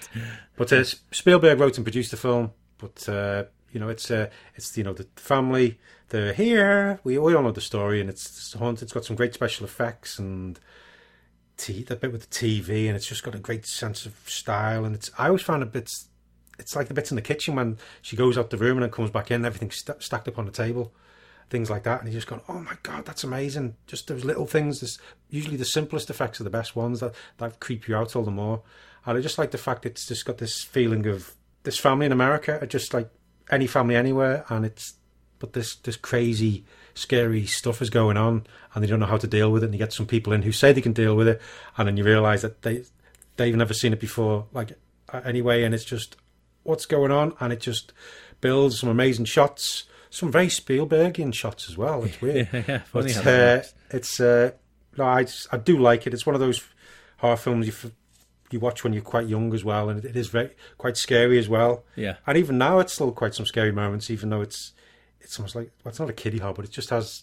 But 0.56 0.72
uh, 0.72 0.84
Spielberg 1.10 1.58
wrote 1.60 1.76
and 1.76 1.84
produced 1.84 2.10
the 2.10 2.16
film. 2.16 2.52
But 2.78 3.08
uh, 3.08 3.44
You 3.72 3.80
know, 3.80 3.88
it's 3.88 4.10
uh, 4.10 4.28
it's 4.54 4.76
you 4.76 4.84
know 4.84 4.92
the 4.92 5.06
family. 5.16 5.78
They're 6.08 6.32
here. 6.34 7.00
We, 7.04 7.16
we 7.18 7.34
all 7.34 7.42
know 7.42 7.52
the 7.52 7.60
story, 7.60 8.00
and 8.00 8.10
it's, 8.10 8.26
it's 8.26 8.52
haunted. 8.52 8.82
It's 8.82 8.92
got 8.92 9.04
some 9.04 9.16
great 9.16 9.32
special 9.32 9.64
effects 9.64 10.18
and 10.18 10.60
t- 11.56 11.82
the 11.84 11.96
bit 11.96 12.12
with 12.12 12.28
the 12.28 12.34
TV, 12.34 12.86
and 12.86 12.96
it's 12.96 13.06
just 13.06 13.22
got 13.22 13.34
a 13.34 13.38
great 13.38 13.64
sense 13.64 14.04
of 14.04 14.14
style. 14.26 14.84
And 14.84 14.94
it's 14.94 15.10
I 15.18 15.26
always 15.26 15.42
find 15.42 15.62
a 15.62 15.66
bit. 15.66 15.90
It's 16.58 16.76
like 16.76 16.88
the 16.88 16.94
bits 16.94 17.10
in 17.10 17.16
the 17.16 17.22
kitchen 17.22 17.54
when 17.56 17.78
she 18.02 18.14
goes 18.14 18.36
out 18.36 18.50
the 18.50 18.58
room 18.58 18.76
and 18.76 18.82
then 18.82 18.90
comes 18.90 19.10
back 19.10 19.30
in, 19.30 19.44
everything's 19.44 19.76
st- 19.76 20.02
stacked 20.02 20.28
up 20.28 20.38
on 20.38 20.44
the 20.44 20.52
table, 20.52 20.92
things 21.52 21.70
like 21.70 21.84
that, 21.84 22.00
and 22.00 22.08
you 22.08 22.14
just 22.14 22.26
go, 22.26 22.42
"Oh 22.48 22.58
my 22.58 22.76
god, 22.82 23.04
that's 23.04 23.22
amazing!" 23.22 23.76
Just 23.86 24.08
those 24.08 24.24
little 24.24 24.46
things. 24.46 24.80
This 24.80 24.98
usually 25.30 25.56
the 25.56 25.64
simplest 25.64 26.10
effects 26.10 26.40
are 26.40 26.44
the 26.44 26.50
best 26.50 26.74
ones 26.74 26.98
that 26.98 27.14
that 27.38 27.60
creep 27.60 27.86
you 27.86 27.94
out 27.94 28.16
all 28.16 28.24
the 28.24 28.32
more. 28.32 28.62
And 29.06 29.16
I 29.16 29.20
just 29.20 29.38
like 29.38 29.52
the 29.52 29.58
fact 29.58 29.86
it's 29.86 30.08
just 30.08 30.24
got 30.24 30.38
this 30.38 30.64
feeling 30.64 31.06
of 31.06 31.34
this 31.62 31.78
family 31.78 32.06
in 32.06 32.12
America 32.12 32.58
are 32.60 32.66
just 32.66 32.92
like 32.92 33.08
any 33.50 33.68
family 33.68 33.94
anywhere, 33.94 34.44
and 34.48 34.64
it's 34.64 34.94
but 35.38 35.52
this 35.52 35.76
this 35.76 35.96
crazy, 35.96 36.64
scary 36.94 37.46
stuff 37.46 37.82
is 37.82 37.90
going 37.90 38.16
on, 38.16 38.46
and 38.74 38.82
they 38.82 38.88
don't 38.88 39.00
know 39.00 39.06
how 39.06 39.18
to 39.18 39.26
deal 39.26 39.52
with 39.52 39.62
it. 39.62 39.66
And 39.66 39.74
you 39.74 39.78
get 39.78 39.92
some 39.92 40.06
people 40.06 40.32
in 40.32 40.42
who 40.42 40.52
say 40.52 40.72
they 40.72 40.80
can 40.80 40.94
deal 40.94 41.14
with 41.14 41.28
it, 41.28 41.40
and 41.76 41.86
then 41.86 41.96
you 41.96 42.04
realise 42.04 42.42
that 42.42 42.62
they 42.62 42.84
they've 43.36 43.54
never 43.54 43.74
seen 43.74 43.92
it 43.92 44.00
before, 44.00 44.46
like 44.52 44.72
uh, 45.12 45.20
anyway, 45.24 45.64
and 45.64 45.74
it's 45.74 45.84
just 45.84 46.16
what's 46.62 46.86
going 46.86 47.10
on, 47.10 47.34
and 47.40 47.52
it 47.52 47.60
just 47.60 47.92
builds 48.40 48.78
some 48.80 48.88
amazing 48.88 49.26
shots, 49.26 49.84
some 50.12 50.30
very 50.30 50.48
Spielbergian 50.48 51.32
shots 51.32 51.70
as 51.70 51.78
well. 51.78 52.04
It's 52.04 52.20
weird, 52.20 52.48
yeah, 52.52 52.78
funny 52.80 53.14
but 53.14 53.26
uh, 53.26 53.62
it's 53.90 54.20
uh, 54.20 54.50
no, 54.98 55.04
I 55.04 55.26
I 55.50 55.56
do 55.56 55.78
like 55.78 56.06
it. 56.06 56.12
It's 56.12 56.26
one 56.26 56.34
of 56.34 56.40
those 56.40 56.62
horror 57.16 57.36
films 57.36 57.66
you. 57.66 57.92
You 58.50 58.60
watch 58.60 58.84
when 58.84 58.92
you're 58.92 59.02
quite 59.02 59.26
young 59.26 59.54
as 59.54 59.64
well, 59.64 59.88
and 59.88 60.04
it 60.04 60.14
is 60.14 60.28
very 60.28 60.50
quite 60.76 60.98
scary 60.98 61.38
as 61.38 61.48
well. 61.48 61.84
Yeah. 61.96 62.16
and 62.26 62.36
even 62.36 62.58
now 62.58 62.80
it's 62.80 62.92
still 62.92 63.10
quite 63.10 63.34
some 63.34 63.46
scary 63.46 63.72
moments, 63.72 64.10
even 64.10 64.28
though 64.28 64.42
it's 64.42 64.72
it's 65.22 65.38
almost 65.38 65.54
like 65.54 65.70
well, 65.82 65.90
it's 65.90 65.98
not 65.98 66.10
a 66.10 66.12
kiddie 66.12 66.36
horror, 66.36 66.52
but 66.52 66.66
it 66.66 66.70
just 66.70 66.90
has 66.90 67.22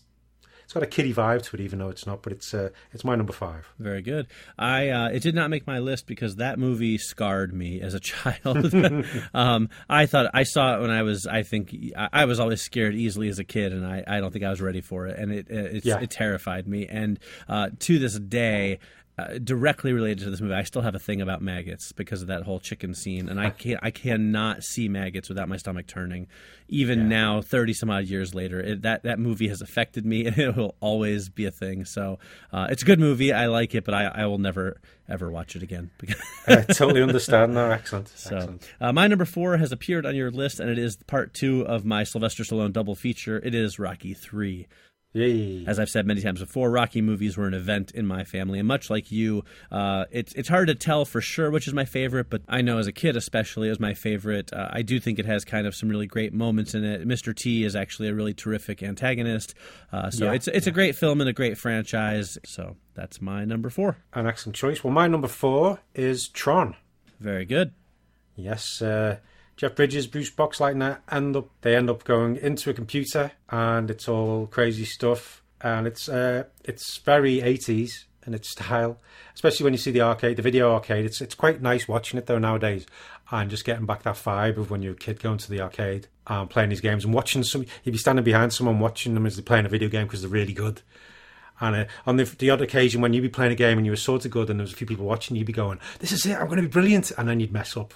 it's 0.69 0.73
got 0.75 0.83
a 0.83 0.85
kiddie 0.85 1.15
vibe 1.15 1.41
to 1.41 1.55
it, 1.57 1.61
even 1.61 1.79
though 1.79 1.89
it's 1.89 2.05
not. 2.05 2.21
But 2.21 2.31
it's 2.31 2.53
uh, 2.53 2.69
it's 2.93 3.03
my 3.03 3.15
number 3.15 3.33
five. 3.33 3.67
Very 3.79 4.03
good. 4.03 4.27
I 4.55 4.89
uh, 4.89 5.07
it 5.09 5.23
did 5.23 5.33
not 5.33 5.49
make 5.49 5.65
my 5.65 5.79
list 5.79 6.05
because 6.05 6.35
that 6.35 6.59
movie 6.59 6.99
scarred 6.99 7.55
me 7.55 7.81
as 7.81 7.95
a 7.95 7.99
child. 8.11 8.71
um, 9.33 9.69
I 9.89 10.05
thought 10.05 10.29
I 10.31 10.43
saw 10.43 10.77
it 10.77 10.81
when 10.81 10.91
I 10.91 11.01
was. 11.01 11.25
I 11.25 11.41
think 11.41 11.75
I, 11.97 12.25
was 12.25 12.39
always 12.39 12.61
scared 12.61 12.93
easily 12.93 13.29
as 13.29 13.39
a 13.39 13.43
kid, 13.43 13.73
and 13.73 13.83
I, 13.83 14.03
I 14.05 14.19
don't 14.19 14.31
think 14.31 14.45
I 14.45 14.51
was 14.51 14.61
ready 14.61 14.81
for 14.81 15.07
it, 15.07 15.17
and 15.17 15.31
it 15.31 15.49
it, 15.49 15.85
Yeah. 15.85 16.01
it 16.01 16.11
terrified 16.11 16.67
me. 16.67 16.85
And 16.85 17.17
uh, 17.47 17.71
to 17.79 17.97
this 17.97 18.19
day. 18.19 18.77
Uh, 19.19 19.37
directly 19.43 19.91
related 19.91 20.23
to 20.23 20.29
this 20.29 20.39
movie, 20.39 20.53
I 20.53 20.63
still 20.63 20.81
have 20.81 20.95
a 20.95 20.99
thing 20.99 21.19
about 21.19 21.41
maggots 21.41 21.91
because 21.91 22.21
of 22.21 22.29
that 22.29 22.43
whole 22.43 22.59
chicken 22.59 22.93
scene, 22.93 23.27
and 23.27 23.39
I 23.39 23.49
can't, 23.49 23.79
I 23.83 23.91
cannot 23.91 24.63
see 24.63 24.87
maggots 24.87 25.27
without 25.27 25.49
my 25.49 25.57
stomach 25.57 25.87
turning. 25.87 26.27
Even 26.69 27.09
now, 27.09 27.41
thirty 27.41 27.73
some 27.73 27.89
odd 27.89 28.05
years 28.05 28.33
later, 28.33 28.61
it, 28.61 28.83
that 28.83 29.03
that 29.03 29.19
movie 29.19 29.49
has 29.49 29.61
affected 29.61 30.05
me, 30.05 30.25
and 30.27 30.37
it 30.37 30.55
will 30.55 30.75
always 30.79 31.27
be 31.27 31.45
a 31.45 31.51
thing. 31.51 31.83
So 31.83 32.19
uh, 32.53 32.67
it's 32.69 32.83
a 32.83 32.85
good 32.85 32.99
movie. 32.99 33.33
I 33.33 33.47
like 33.47 33.75
it, 33.75 33.83
but 33.83 33.93
I, 33.93 34.05
I 34.05 34.25
will 34.27 34.37
never 34.37 34.79
ever 35.09 35.29
watch 35.29 35.55
it 35.55 35.63
again. 35.63 35.89
I 36.47 36.61
totally 36.61 37.01
understand. 37.01 37.55
No, 37.55 37.71
excellent. 37.71 38.07
so 38.09 38.37
excellent. 38.37 38.69
uh, 38.79 38.93
my 38.93 39.07
number 39.07 39.25
four 39.25 39.57
has 39.57 39.71
appeared 39.71 40.05
on 40.05 40.15
your 40.15 40.31
list, 40.31 40.59
and 40.59 40.69
it 40.69 40.77
is 40.77 40.95
part 41.07 41.33
two 41.33 41.65
of 41.65 41.83
my 41.83 42.03
Sylvester 42.03 42.43
Stallone 42.43 42.71
double 42.71 42.95
feature. 42.95 43.37
It 43.43 43.53
is 43.53 43.79
Rocky 43.79 44.13
Three. 44.13 44.67
Yay. 45.13 45.63
As 45.65 45.79
I've 45.79 45.89
said 45.89 46.05
many 46.05 46.21
times 46.21 46.39
before, 46.39 46.69
Rocky 46.69 47.01
movies 47.01 47.35
were 47.35 47.47
an 47.47 47.55
event 47.55 47.89
in 47.91 48.05
my 48.05 48.23
family, 48.23 48.59
and 48.59 48.67
much 48.67 48.91
like 48.91 49.11
you, 49.11 49.43
uh, 49.71 50.05
it's 50.11 50.33
it's 50.33 50.47
hard 50.47 50.67
to 50.67 50.75
tell 50.75 51.03
for 51.03 51.19
sure 51.19 51.49
which 51.49 51.67
is 51.67 51.73
my 51.73 51.85
favorite. 51.85 52.29
But 52.29 52.43
I 52.47 52.61
know 52.61 52.77
as 52.77 52.85
a 52.85 52.91
kid, 52.91 53.15
especially, 53.15 53.69
it 53.69 53.71
was 53.71 53.79
my 53.79 53.95
favorite. 53.95 54.53
Uh, 54.53 54.69
I 54.71 54.83
do 54.83 54.99
think 54.99 55.17
it 55.17 55.25
has 55.25 55.43
kind 55.43 55.65
of 55.65 55.73
some 55.73 55.89
really 55.89 56.05
great 56.05 56.31
moments 56.31 56.75
in 56.75 56.83
it. 56.83 57.07
Mr. 57.07 57.35
T 57.35 57.63
is 57.63 57.75
actually 57.75 58.09
a 58.09 58.13
really 58.13 58.35
terrific 58.35 58.83
antagonist, 58.83 59.55
uh, 59.91 60.11
so 60.11 60.25
Yeah, 60.25 60.33
it's 60.33 60.47
it's 60.47 60.67
a 60.67 60.71
great 60.71 60.95
film 60.95 61.21
and 61.21 61.29
a 61.29 61.33
great 61.33 61.57
franchise. 61.57 62.37
So 62.45 62.75
that's 62.93 63.19
my 63.19 63.45
number 63.45 63.71
four. 63.71 63.97
An 64.13 64.27
excellent 64.27 64.57
choice. 64.57 64.83
Well, 64.83 64.93
my 64.93 65.07
number 65.07 65.27
four 65.27 65.79
is 65.95 66.27
Tron. 66.27 66.75
Very 67.19 67.45
good. 67.45 67.73
Yes, 68.35 68.79
uh, 68.81 69.17
Jeff 69.59 69.75
Bridges, 69.75 70.07
Bruce 70.07 70.31
Boxleitner 70.31 70.99
end 71.11 71.35
up 71.35 71.49
they 71.63 71.75
end 71.75 71.89
up 71.89 72.05
going 72.05 72.37
into 72.37 72.69
a 72.69 72.73
computer 72.73 73.33
and 73.49 73.91
it's 73.91 74.07
all 74.07 74.47
crazy 74.47 74.85
stuff 74.85 75.43
and 75.59 75.85
it's 75.85 76.07
uh, 76.07 76.45
it's 76.63 76.95
very 76.99 77.41
80s 77.41 78.05
in 78.25 78.33
its 78.33 78.51
style, 78.51 79.01
especially 79.33 79.65
when 79.65 79.73
you 79.73 79.77
see 79.77 79.91
the 79.91 79.99
arcade, 79.99 80.37
the 80.37 80.41
video 80.41 80.71
arcade. 80.71 81.03
It's 81.03 81.19
it's 81.19 81.35
quite 81.35 81.61
nice 81.61 81.89
watching 81.89 82.17
it 82.17 82.25
though 82.25 82.39
nowadays 82.39 82.85
and 83.31 83.49
just 83.49 83.65
getting 83.65 83.85
back 83.85 84.03
that 84.03 84.15
vibe 84.15 84.55
of 84.55 84.71
when 84.71 84.81
you're 84.81 84.93
a 84.93 84.95
kid 84.95 85.19
going 85.19 85.39
to 85.39 85.51
the 85.51 85.59
arcade 85.59 86.07
and 86.27 86.49
playing 86.49 86.69
these 86.69 86.79
games 86.79 87.03
and 87.03 87.13
watching 87.13 87.43
some. 87.43 87.65
You'd 87.83 87.91
be 87.91 87.97
standing 87.97 88.23
behind 88.23 88.53
someone 88.53 88.79
watching 88.79 89.13
them 89.13 89.25
as 89.25 89.35
they're 89.35 89.43
playing 89.43 89.65
a 89.65 89.69
video 89.69 89.89
game 89.89 90.07
because 90.07 90.21
they're 90.21 90.31
really 90.31 90.53
good. 90.53 90.83
And 91.59 91.75
uh, 91.75 91.85
on 92.07 92.15
the, 92.15 92.23
the 92.23 92.49
odd 92.49 92.61
occasion 92.61 93.01
when 93.01 93.11
you'd 93.11 93.23
be 93.23 93.27
playing 93.27 93.51
a 93.51 93.55
game 93.55 93.77
and 93.77 93.85
you 93.85 93.91
were 93.91 93.97
sort 93.97 94.23
of 94.23 94.31
good 94.31 94.49
and 94.49 94.57
there 94.57 94.63
was 94.63 94.71
a 94.71 94.77
few 94.77 94.87
people 94.87 95.05
watching, 95.05 95.35
you'd 95.35 95.47
be 95.47 95.51
going, 95.51 95.79
"This 95.99 96.13
is 96.13 96.25
it! 96.25 96.37
I'm 96.37 96.45
going 96.45 96.61
to 96.61 96.61
be 96.61 96.69
brilliant!" 96.69 97.11
And 97.17 97.27
then 97.27 97.41
you'd 97.41 97.51
mess 97.51 97.75
up 97.75 97.93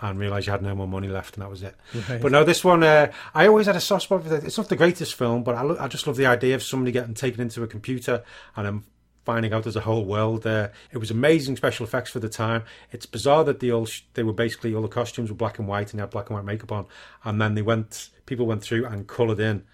and 0.00 0.18
realise 0.18 0.46
you 0.46 0.52
had 0.52 0.62
no 0.62 0.74
more 0.74 0.86
money 0.88 1.08
left, 1.08 1.36
and 1.36 1.42
that 1.42 1.50
was 1.50 1.62
it. 1.62 1.74
But 2.20 2.32
no, 2.32 2.44
this 2.44 2.64
one, 2.64 2.82
uh, 2.82 3.10
I 3.34 3.46
always 3.48 3.66
had 3.66 3.76
a 3.76 3.80
soft 3.80 4.04
spot 4.04 4.24
for 4.24 4.34
it. 4.36 4.44
It's 4.44 4.56
not 4.58 4.68
the 4.68 4.76
greatest 4.76 5.14
film, 5.14 5.42
but 5.42 5.54
I, 5.56 5.62
lo- 5.62 5.76
I 5.80 5.88
just 5.88 6.06
love 6.06 6.16
the 6.16 6.26
idea 6.26 6.54
of 6.54 6.62
somebody 6.62 6.92
getting 6.92 7.14
taken 7.14 7.40
into 7.40 7.62
a 7.62 7.66
computer 7.66 8.22
and 8.56 8.66
then 8.66 8.84
finding 9.24 9.52
out 9.52 9.62
there's 9.64 9.76
a 9.76 9.80
whole 9.80 10.04
world 10.04 10.42
there. 10.42 10.72
It 10.92 10.98
was 10.98 11.10
amazing 11.10 11.56
special 11.56 11.84
effects 11.84 12.10
for 12.10 12.18
the 12.20 12.28
time. 12.28 12.62
It's 12.92 13.04
bizarre 13.06 13.44
that 13.44 13.60
the 13.60 13.72
all 13.72 13.86
sh- 13.86 14.02
they 14.14 14.22
were 14.22 14.32
basically 14.32 14.74
all 14.74 14.82
the 14.82 14.88
costumes 14.88 15.30
were 15.30 15.36
black 15.36 15.58
and 15.58 15.68
white 15.68 15.90
and 15.92 15.98
they 15.98 16.02
had 16.02 16.10
black 16.10 16.30
and 16.30 16.36
white 16.36 16.46
makeup 16.46 16.72
on, 16.72 16.86
and 17.24 17.40
then 17.40 17.54
they 17.54 17.62
went 17.62 18.10
people 18.24 18.46
went 18.46 18.62
through 18.62 18.86
and 18.86 19.06
coloured 19.06 19.40
in, 19.40 19.64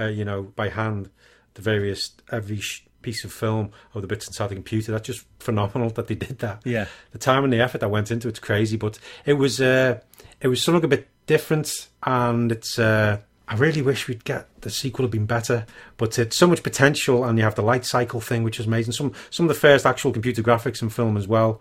uh, 0.00 0.04
you 0.06 0.24
know, 0.24 0.42
by 0.42 0.68
hand 0.68 1.08
the 1.54 1.62
various 1.62 2.12
every 2.30 2.58
sh- 2.58 2.84
piece 3.02 3.24
of 3.24 3.32
film 3.32 3.70
of 3.94 4.02
the 4.02 4.08
bits 4.08 4.26
inside 4.26 4.48
the 4.48 4.54
computer. 4.54 4.92
That's 4.92 5.06
just 5.06 5.24
phenomenal 5.38 5.90
that 5.90 6.08
they 6.08 6.14
did 6.14 6.38
that. 6.40 6.62
Yeah. 6.64 6.86
the 7.12 7.18
time 7.18 7.44
and 7.44 7.52
the 7.52 7.60
effort 7.60 7.78
that 7.78 7.90
went 7.90 8.10
into 8.10 8.28
it's 8.28 8.38
crazy, 8.38 8.76
but 8.76 8.98
it 9.24 9.34
was 9.34 9.60
uh, 9.60 10.00
it 10.40 10.48
was 10.48 10.62
something 10.62 10.84
a 10.84 10.88
bit 10.88 11.08
different, 11.26 11.88
and 12.02 12.52
it's. 12.52 12.78
Uh, 12.78 13.18
I 13.50 13.54
really 13.54 13.80
wish 13.80 14.08
we'd 14.08 14.24
get 14.24 14.46
the 14.60 14.68
sequel 14.68 15.04
have 15.04 15.10
been 15.10 15.24
better, 15.24 15.64
but 15.96 16.18
it's 16.18 16.36
so 16.36 16.46
much 16.46 16.62
potential, 16.62 17.24
and 17.24 17.38
you 17.38 17.44
have 17.44 17.54
the 17.54 17.62
light 17.62 17.86
cycle 17.86 18.20
thing, 18.20 18.42
which 18.42 18.60
is 18.60 18.66
amazing. 18.66 18.92
Some 18.92 19.14
some 19.30 19.44
of 19.46 19.48
the 19.48 19.58
first 19.58 19.86
actual 19.86 20.12
computer 20.12 20.42
graphics 20.42 20.82
in 20.82 20.90
film 20.90 21.16
as 21.16 21.26
well, 21.26 21.60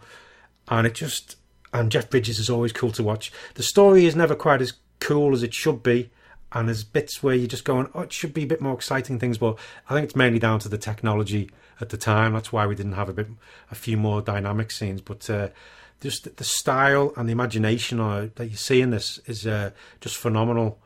and 0.68 0.86
it 0.86 0.96
just 0.96 1.38
and 1.74 1.92
Jeff 1.92 2.10
Bridges 2.10 2.40
is 2.40 2.50
always 2.50 2.74
cool 2.74 2.92
to 2.92 3.04
watch. 3.04 3.32
The 3.54 3.64
story 3.64 4.06
is 4.06 4.16
never 4.16 4.36
quite 4.36 4.62
as 4.62 4.74
cool 5.00 5.34
as 5.34 5.44
it 5.44 5.54
should 5.54 5.84
be, 5.84 6.10
and 6.54 6.68
there's 6.68 6.84
bits 6.84 7.22
where 7.22 7.36
you're 7.36 7.48
just 7.48 7.66
going, 7.66 7.90
oh, 7.94 8.02
it 8.02 8.14
should 8.14 8.34
be 8.34 8.44
a 8.44 8.48
bit 8.48 8.62
more 8.62 8.74
exciting 8.74 9.20
things, 9.20 9.38
but 9.38 9.58
I 9.90 9.94
think 9.94 10.06
it's 10.06 10.16
mainly 10.16 10.40
down 10.40 10.60
to 10.60 10.70
the 10.70 10.78
technology 10.78 11.50
at 11.82 11.90
the 11.90 11.98
time. 11.98 12.34
That's 12.34 12.52
why 12.54 12.66
we 12.66 12.76
didn't 12.76 12.94
have 12.94 13.10
a 13.10 13.14
bit, 13.14 13.28
a 13.70 13.76
few 13.76 13.98
more 13.98 14.22
dynamic 14.22 14.72
scenes. 14.72 15.02
But 15.02 15.30
uh, 15.30 15.50
just 16.00 16.38
the 16.38 16.44
style 16.44 17.14
and 17.18 17.28
the 17.28 17.34
imagination 17.34 18.00
uh, 18.00 18.30
that 18.36 18.48
you 18.48 18.56
see 18.56 18.82
in 18.82 18.92
this 18.92 19.20
is 19.26 19.46
uh, 19.46 19.72
just 20.00 20.16
phenomenal. 20.16 20.80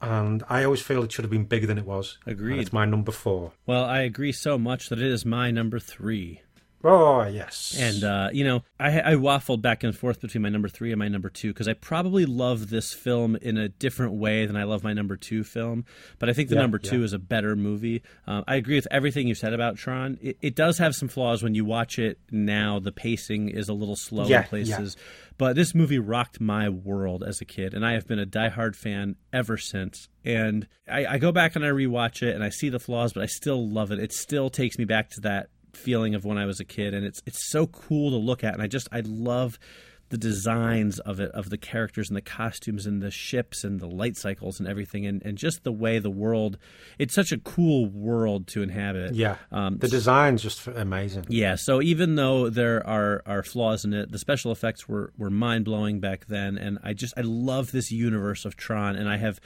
And 0.00 0.44
I 0.48 0.64
always 0.64 0.82
feel 0.82 1.02
it 1.02 1.12
should 1.12 1.24
have 1.24 1.30
been 1.30 1.44
bigger 1.44 1.66
than 1.66 1.78
it 1.78 1.86
was. 1.86 2.18
And 2.24 2.32
Agreed. 2.32 2.60
it's 2.60 2.72
my 2.72 2.84
number 2.84 3.10
four. 3.10 3.52
Well, 3.66 3.84
I 3.84 4.00
agree 4.00 4.32
so 4.32 4.58
much 4.58 4.90
that 4.90 5.00
it 5.00 5.10
is 5.10 5.24
my 5.24 5.50
number 5.50 5.78
three. 5.78 6.42
Oh 6.86 7.22
yes. 7.24 7.74
And 7.78 8.04
uh, 8.04 8.28
you 8.32 8.44
know, 8.44 8.62
I, 8.78 9.00
I 9.00 9.14
waffled 9.14 9.62
back 9.62 9.82
and 9.84 9.96
forth 9.96 10.20
between 10.20 10.42
my 10.42 10.50
number 10.50 10.68
three 10.68 10.92
and 10.92 10.98
my 10.98 11.08
number 11.08 11.30
two 11.30 11.48
because 11.52 11.66
I 11.66 11.72
probably 11.72 12.26
love 12.26 12.68
this 12.68 12.92
film 12.92 13.36
in 13.36 13.56
a 13.56 13.68
different 13.70 14.12
way 14.12 14.44
than 14.44 14.54
I 14.56 14.64
love 14.64 14.84
my 14.84 14.92
number 14.92 15.16
two 15.16 15.44
film. 15.44 15.86
But 16.18 16.28
I 16.28 16.34
think 16.34 16.50
the 16.50 16.56
Yeah, 16.56 16.60
number 16.60 16.78
two 16.78 16.98
yeah. 16.98 17.04
is 17.06 17.12
a 17.14 17.18
better 17.18 17.56
movie. 17.56 18.02
Um, 18.26 18.44
I 18.46 18.56
agree 18.56 18.74
with 18.74 18.86
everything 18.90 19.26
you 19.26 19.34
said 19.34 19.54
about 19.54 19.76
Tron. 19.76 20.18
It, 20.20 20.36
it 20.42 20.54
does 20.54 20.76
have 20.78 20.94
some 20.94 21.08
flaws 21.08 21.42
when 21.42 21.54
you 21.54 21.64
watch 21.64 21.98
it 21.98 22.18
now. 22.30 22.78
The 22.80 22.92
pacing 22.92 23.48
is 23.48 23.68
a 23.70 23.74
little 23.74 23.96
slow 23.96 24.26
Yeah, 24.26 24.42
in 24.42 24.48
places. 24.48 24.96
But 25.36 25.56
this 25.56 25.74
movie 25.74 25.98
rocked 25.98 26.40
my 26.40 26.68
world 26.68 27.24
as 27.26 27.40
a 27.40 27.44
kid, 27.44 27.74
and 27.74 27.84
I 27.84 27.94
have 27.94 28.06
been 28.06 28.20
a 28.20 28.26
diehard 28.26 28.76
fan 28.76 29.16
ever 29.32 29.56
since. 29.56 30.08
And 30.24 30.68
I, 30.88 31.06
I 31.06 31.18
go 31.18 31.32
back 31.32 31.56
and 31.56 31.64
I 31.64 31.68
rewatch 31.68 32.22
it, 32.22 32.34
and 32.34 32.44
I 32.44 32.50
see 32.50 32.68
the 32.68 32.78
flaws, 32.78 33.12
but 33.12 33.22
I 33.22 33.26
still 33.26 33.68
love 33.68 33.90
it. 33.90 33.98
It 33.98 34.12
still 34.12 34.48
takes 34.48 34.78
me 34.78 34.84
back 34.84 35.10
to 35.10 35.20
that 35.22 35.48
feeling 35.76 36.14
of 36.14 36.24
when 36.24 36.38
I 36.38 36.46
was 36.46 36.60
a 36.60 36.64
kid, 36.64 36.94
and 36.94 37.04
it's 37.04 37.22
it's 37.26 37.50
so 37.50 37.66
cool 37.66 38.10
to 38.10 38.16
look 38.16 38.42
at. 38.44 38.54
And 38.54 38.62
I 38.62 38.66
just 38.66 38.88
I 38.92 39.00
love 39.04 39.58
the 40.10 40.18
designs 40.18 40.98
of 41.00 41.18
it, 41.18 41.30
of 41.32 41.48
the 41.48 41.56
characters 41.56 42.08
and 42.10 42.16
the 42.16 42.20
costumes 42.20 42.84
and 42.86 43.00
the 43.02 43.10
ships 43.10 43.64
and 43.64 43.80
the 43.80 43.86
light 43.86 44.16
cycles 44.16 44.60
and 44.60 44.68
everything, 44.68 45.06
and, 45.06 45.22
and 45.24 45.38
just 45.38 45.64
the 45.64 45.72
way 45.72 45.98
the 45.98 46.10
world. 46.10 46.58
It's 46.98 47.14
such 47.14 47.32
a 47.32 47.38
cool 47.38 47.86
world 47.86 48.46
to 48.48 48.62
inhabit. 48.62 49.14
yeah, 49.14 49.36
Um, 49.50 49.78
the 49.78 49.88
design's 49.88 50.42
just 50.42 50.66
amazing. 50.68 51.24
yeah, 51.30 51.56
so 51.56 51.80
even 51.80 52.16
though 52.16 52.50
there 52.50 52.86
are, 52.86 53.22
are 53.24 53.42
flaws 53.42 53.84
in 53.84 53.94
it, 53.94 54.12
the 54.12 54.18
special 54.18 54.52
effects 54.52 54.86
were, 54.86 55.10
were 55.16 55.30
mind 55.30 55.64
blowing 55.64 56.00
back 56.00 56.26
then, 56.26 56.58
and 56.58 56.78
I 56.84 56.92
just 56.92 57.14
I 57.16 57.22
love 57.22 57.72
this 57.72 57.90
universe 57.90 58.44
of 58.44 58.56
Tron, 58.56 58.96
and 58.96 59.08
I 59.08 59.16
have 59.16 59.40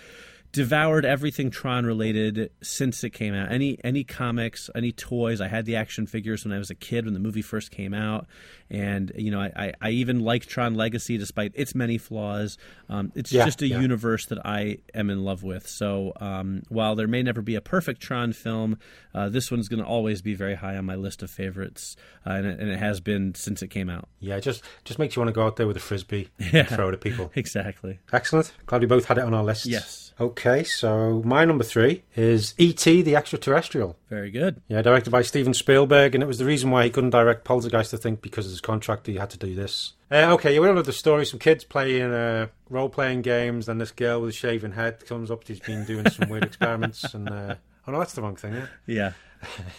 devoured 0.53 1.05
everything 1.05 1.51
Tron 1.51 1.85
related 1.87 2.51
since 2.63 3.05
it 3.05 3.11
came 3.11 3.35
out. 3.35 3.53
Any 3.53 3.79
any 3.85 4.05
comics, 4.05 4.71
any 4.75 4.93
toys. 4.93 5.41
I 5.41 5.49
had 5.49 5.67
the 5.67 5.77
action 5.77 6.07
figures 6.07 6.45
when 6.45 6.53
I 6.53 6.59
was 6.59 6.71
a 6.71 6.75
kid 6.75 7.05
when 7.05 7.15
the 7.15 7.21
movie 7.21 7.43
first 7.43 7.71
came 7.71 7.93
out, 7.95 8.27
and 8.71 9.13
you 9.17 9.31
know 9.31 9.41
I, 9.41 9.53
I, 9.57 9.73
I 9.81 9.91
even 9.91 10.21
like 10.21 10.47
Tron 10.47 10.75
Legacy 10.75 11.19
despite 11.19 11.53
its 11.55 11.75
many 11.75 11.99
flaws. 11.99 12.57
Um, 12.89 13.13
it's 13.15 13.31
Yeah, 13.33 13.45
just 13.45 13.63
a 13.63 13.69
yeah. 13.69 13.81
universe 13.81 14.27
that 14.27 14.45
I 14.47 14.79
am 14.95 15.11
in 15.11 15.23
love 15.25 15.43
with. 15.43 15.69
So 15.69 16.13
um, 16.21 16.63
while 16.69 16.95
there 16.95 17.09
may 17.09 17.23
never 17.23 17.43
be 17.43 17.55
a 17.55 17.61
perfect 17.61 18.01
Tron 18.01 18.33
film, 18.33 18.79
uh, 19.15 19.29
this 19.29 19.51
one's 19.51 19.69
going 19.69 19.81
to 19.83 19.87
always 19.87 20.23
be 20.23 20.35
very 20.35 20.55
high 20.55 20.77
on 20.77 20.87
my 20.87 20.95
list 20.97 21.23
of 21.23 21.31
favorites, 21.31 21.97
uh, 22.27 22.31
and, 22.31 22.47
it, 22.47 22.59
and 22.61 22.71
it 22.71 22.79
has 22.79 23.01
been 23.01 23.35
since 23.35 23.63
it 23.63 23.69
came 23.69 23.91
out. 23.91 24.09
Yeah, 24.21 24.41
just 24.41 24.63
just 24.85 24.99
makes 24.99 25.15
you 25.17 25.21
want 25.21 25.29
to 25.29 25.35
go 25.39 25.45
out 25.47 25.57
there 25.57 25.67
with 25.67 25.77
a 25.77 25.81
frisbee 25.81 26.29
Yeah. 26.39 26.61
and 26.61 26.69
throw 26.69 26.89
it 26.89 26.95
at 26.95 27.01
people. 27.01 27.31
Exactly. 27.35 27.99
Excellent. 28.13 28.53
Glad 28.67 28.81
we 28.81 28.87
both 28.87 29.05
had 29.05 29.19
it 29.19 29.25
on 29.25 29.35
our 29.35 29.45
lists. 29.45 29.67
Yes. 29.67 30.08
Okay, 30.21 30.65
so 30.65 31.23
my 31.25 31.45
number 31.45 31.63
three 31.63 32.03
is 32.17 32.53
E.T. 32.59 33.03
the 33.03 33.15
Extraterrestrial. 33.15 33.97
Very 34.11 34.33
good. 34.33 34.61
Yeah, 34.67 34.83
directed 34.83 35.11
by 35.11 35.23
Steven 35.23 35.55
Spielberg, 35.55 36.15
and 36.15 36.25
it 36.25 36.27
was 36.27 36.39
the 36.39 36.45
reason 36.45 36.71
why 36.73 36.83
he 36.85 36.91
couldn't 36.91 37.11
direct 37.11 37.45
Poltergeist, 37.45 37.95
I 37.95 37.99
think, 37.99 38.21
because 38.21 38.45
of 38.47 38.51
his 38.51 38.61
contract, 38.61 39.07
he 39.07 39.15
had 39.15 39.31
to 39.31 39.39
do 39.39 39.55
this. 39.55 39.93
Uh, 40.11 40.33
okay, 40.33 40.55
yeah, 40.55 40.61
we 40.61 40.67
all 40.67 40.75
know 40.75 40.83
the 40.83 40.93
story. 40.93 41.25
Some 41.25 41.39
kids 41.39 41.63
playing 41.63 42.13
uh, 42.13 42.49
role 42.69 42.89
playing 42.89 43.23
games, 43.23 43.69
and 43.69 43.81
this 43.81 43.93
girl 43.93 44.21
with 44.21 44.31
a 44.31 44.33
shaven 44.33 44.73
head 44.73 45.07
comes 45.07 45.31
up. 45.31 45.47
She's 45.47 45.61
been 45.61 45.85
doing 45.85 46.09
some 46.11 46.29
weird 46.29 46.45
experiments, 46.45 47.15
and 47.15 47.29
uh, 47.29 47.55
oh 47.87 47.93
no, 47.93 47.99
that's 48.01 48.15
the 48.15 48.23
wrong 48.23 48.37
thing. 48.37 48.55
Yeah, 48.55 48.67
Yeah. 48.87 49.13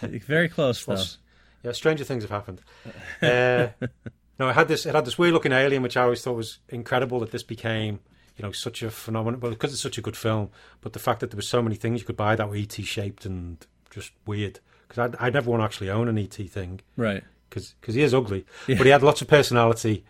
very 0.02 0.48
close 0.48 0.82
though. 0.86 1.02
Yeah, 1.62 1.72
stranger 1.72 2.04
things 2.04 2.22
have 2.22 2.30
happened. 2.30 2.62
Uh, 3.20 3.68
no, 4.38 4.48
it 4.48 4.54
had 4.54 4.68
this. 4.68 4.86
It 4.86 4.94
had 4.94 5.04
this 5.04 5.18
weird 5.18 5.34
looking 5.34 5.52
alien, 5.52 5.82
which 5.82 5.98
I 5.98 6.04
always 6.04 6.22
thought 6.22 6.36
was 6.36 6.60
incredible. 6.70 7.20
That 7.20 7.30
this 7.30 7.42
became, 7.42 8.00
you 8.40 8.46
know, 8.46 8.52
such 8.52 8.82
a 8.82 8.90
phenomenon. 8.90 9.38
Well, 9.40 9.50
because 9.52 9.72
it's 9.74 9.82
such 9.82 9.98
a 9.98 10.02
good 10.02 10.16
film, 10.16 10.48
but 10.80 10.94
the 10.94 10.98
fact 10.98 11.20
that 11.20 11.30
there 11.30 11.36
were 11.36 11.42
so 11.42 11.60
many 11.60 11.76
things 11.76 12.00
you 12.00 12.06
could 12.06 12.16
buy 12.16 12.36
that 12.36 12.48
were 12.48 12.56
ET 12.56 12.72
shaped 12.72 13.26
and 13.26 13.64
just 13.90 14.12
weird. 14.26 14.60
Because 14.88 15.14
I 15.20 15.26
I 15.26 15.30
never 15.30 15.50
want 15.50 15.60
to 15.60 15.64
actually 15.64 15.90
own 15.90 16.08
an 16.08 16.16
ET 16.18 16.32
thing 16.34 16.80
Right. 16.96 17.22
because 17.50 17.74
he 17.94 18.00
is 18.02 18.14
ugly, 18.14 18.46
but 18.66 18.80
he 18.86 18.88
had 18.88 19.02
lots 19.02 19.20
of 19.20 19.28
personality, 19.28 20.04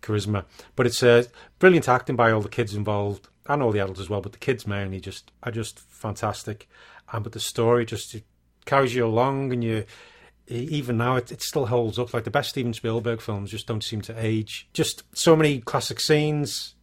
charisma. 0.00 0.44
But 0.76 0.86
it's 0.86 1.02
uh, 1.02 1.24
brilliant 1.58 1.88
acting 1.88 2.16
by 2.16 2.30
all 2.30 2.40
the 2.40 2.48
kids 2.48 2.74
involved 2.74 3.28
and 3.46 3.62
all 3.62 3.70
the 3.72 3.80
adults 3.80 4.00
as 4.00 4.08
well. 4.08 4.22
But 4.22 4.32
the 4.32 4.38
kids 4.38 4.66
mainly 4.66 4.98
just 5.00 5.30
are 5.42 5.52
just 5.52 5.78
fantastic, 5.80 6.66
and 7.12 7.22
but 7.22 7.32
the 7.32 7.40
story 7.40 7.84
just 7.84 8.14
it 8.14 8.24
carries 8.64 8.94
you 8.94 9.04
along, 9.04 9.52
and 9.52 9.62
you 9.62 9.84
even 10.46 10.96
now 10.96 11.16
it, 11.16 11.30
it 11.32 11.42
still 11.42 11.66
holds 11.66 11.98
up. 11.98 12.12
Like 12.14 12.24
the 12.24 12.30
best 12.30 12.50
Steven 12.50 12.72
Spielberg 12.72 13.20
films 13.20 13.50
just 13.50 13.66
don't 13.66 13.84
seem 13.84 14.00
to 14.02 14.14
age. 14.18 14.68
Just 14.72 15.02
so 15.16 15.36
many 15.36 15.60
classic 15.60 16.00
scenes. 16.00 16.74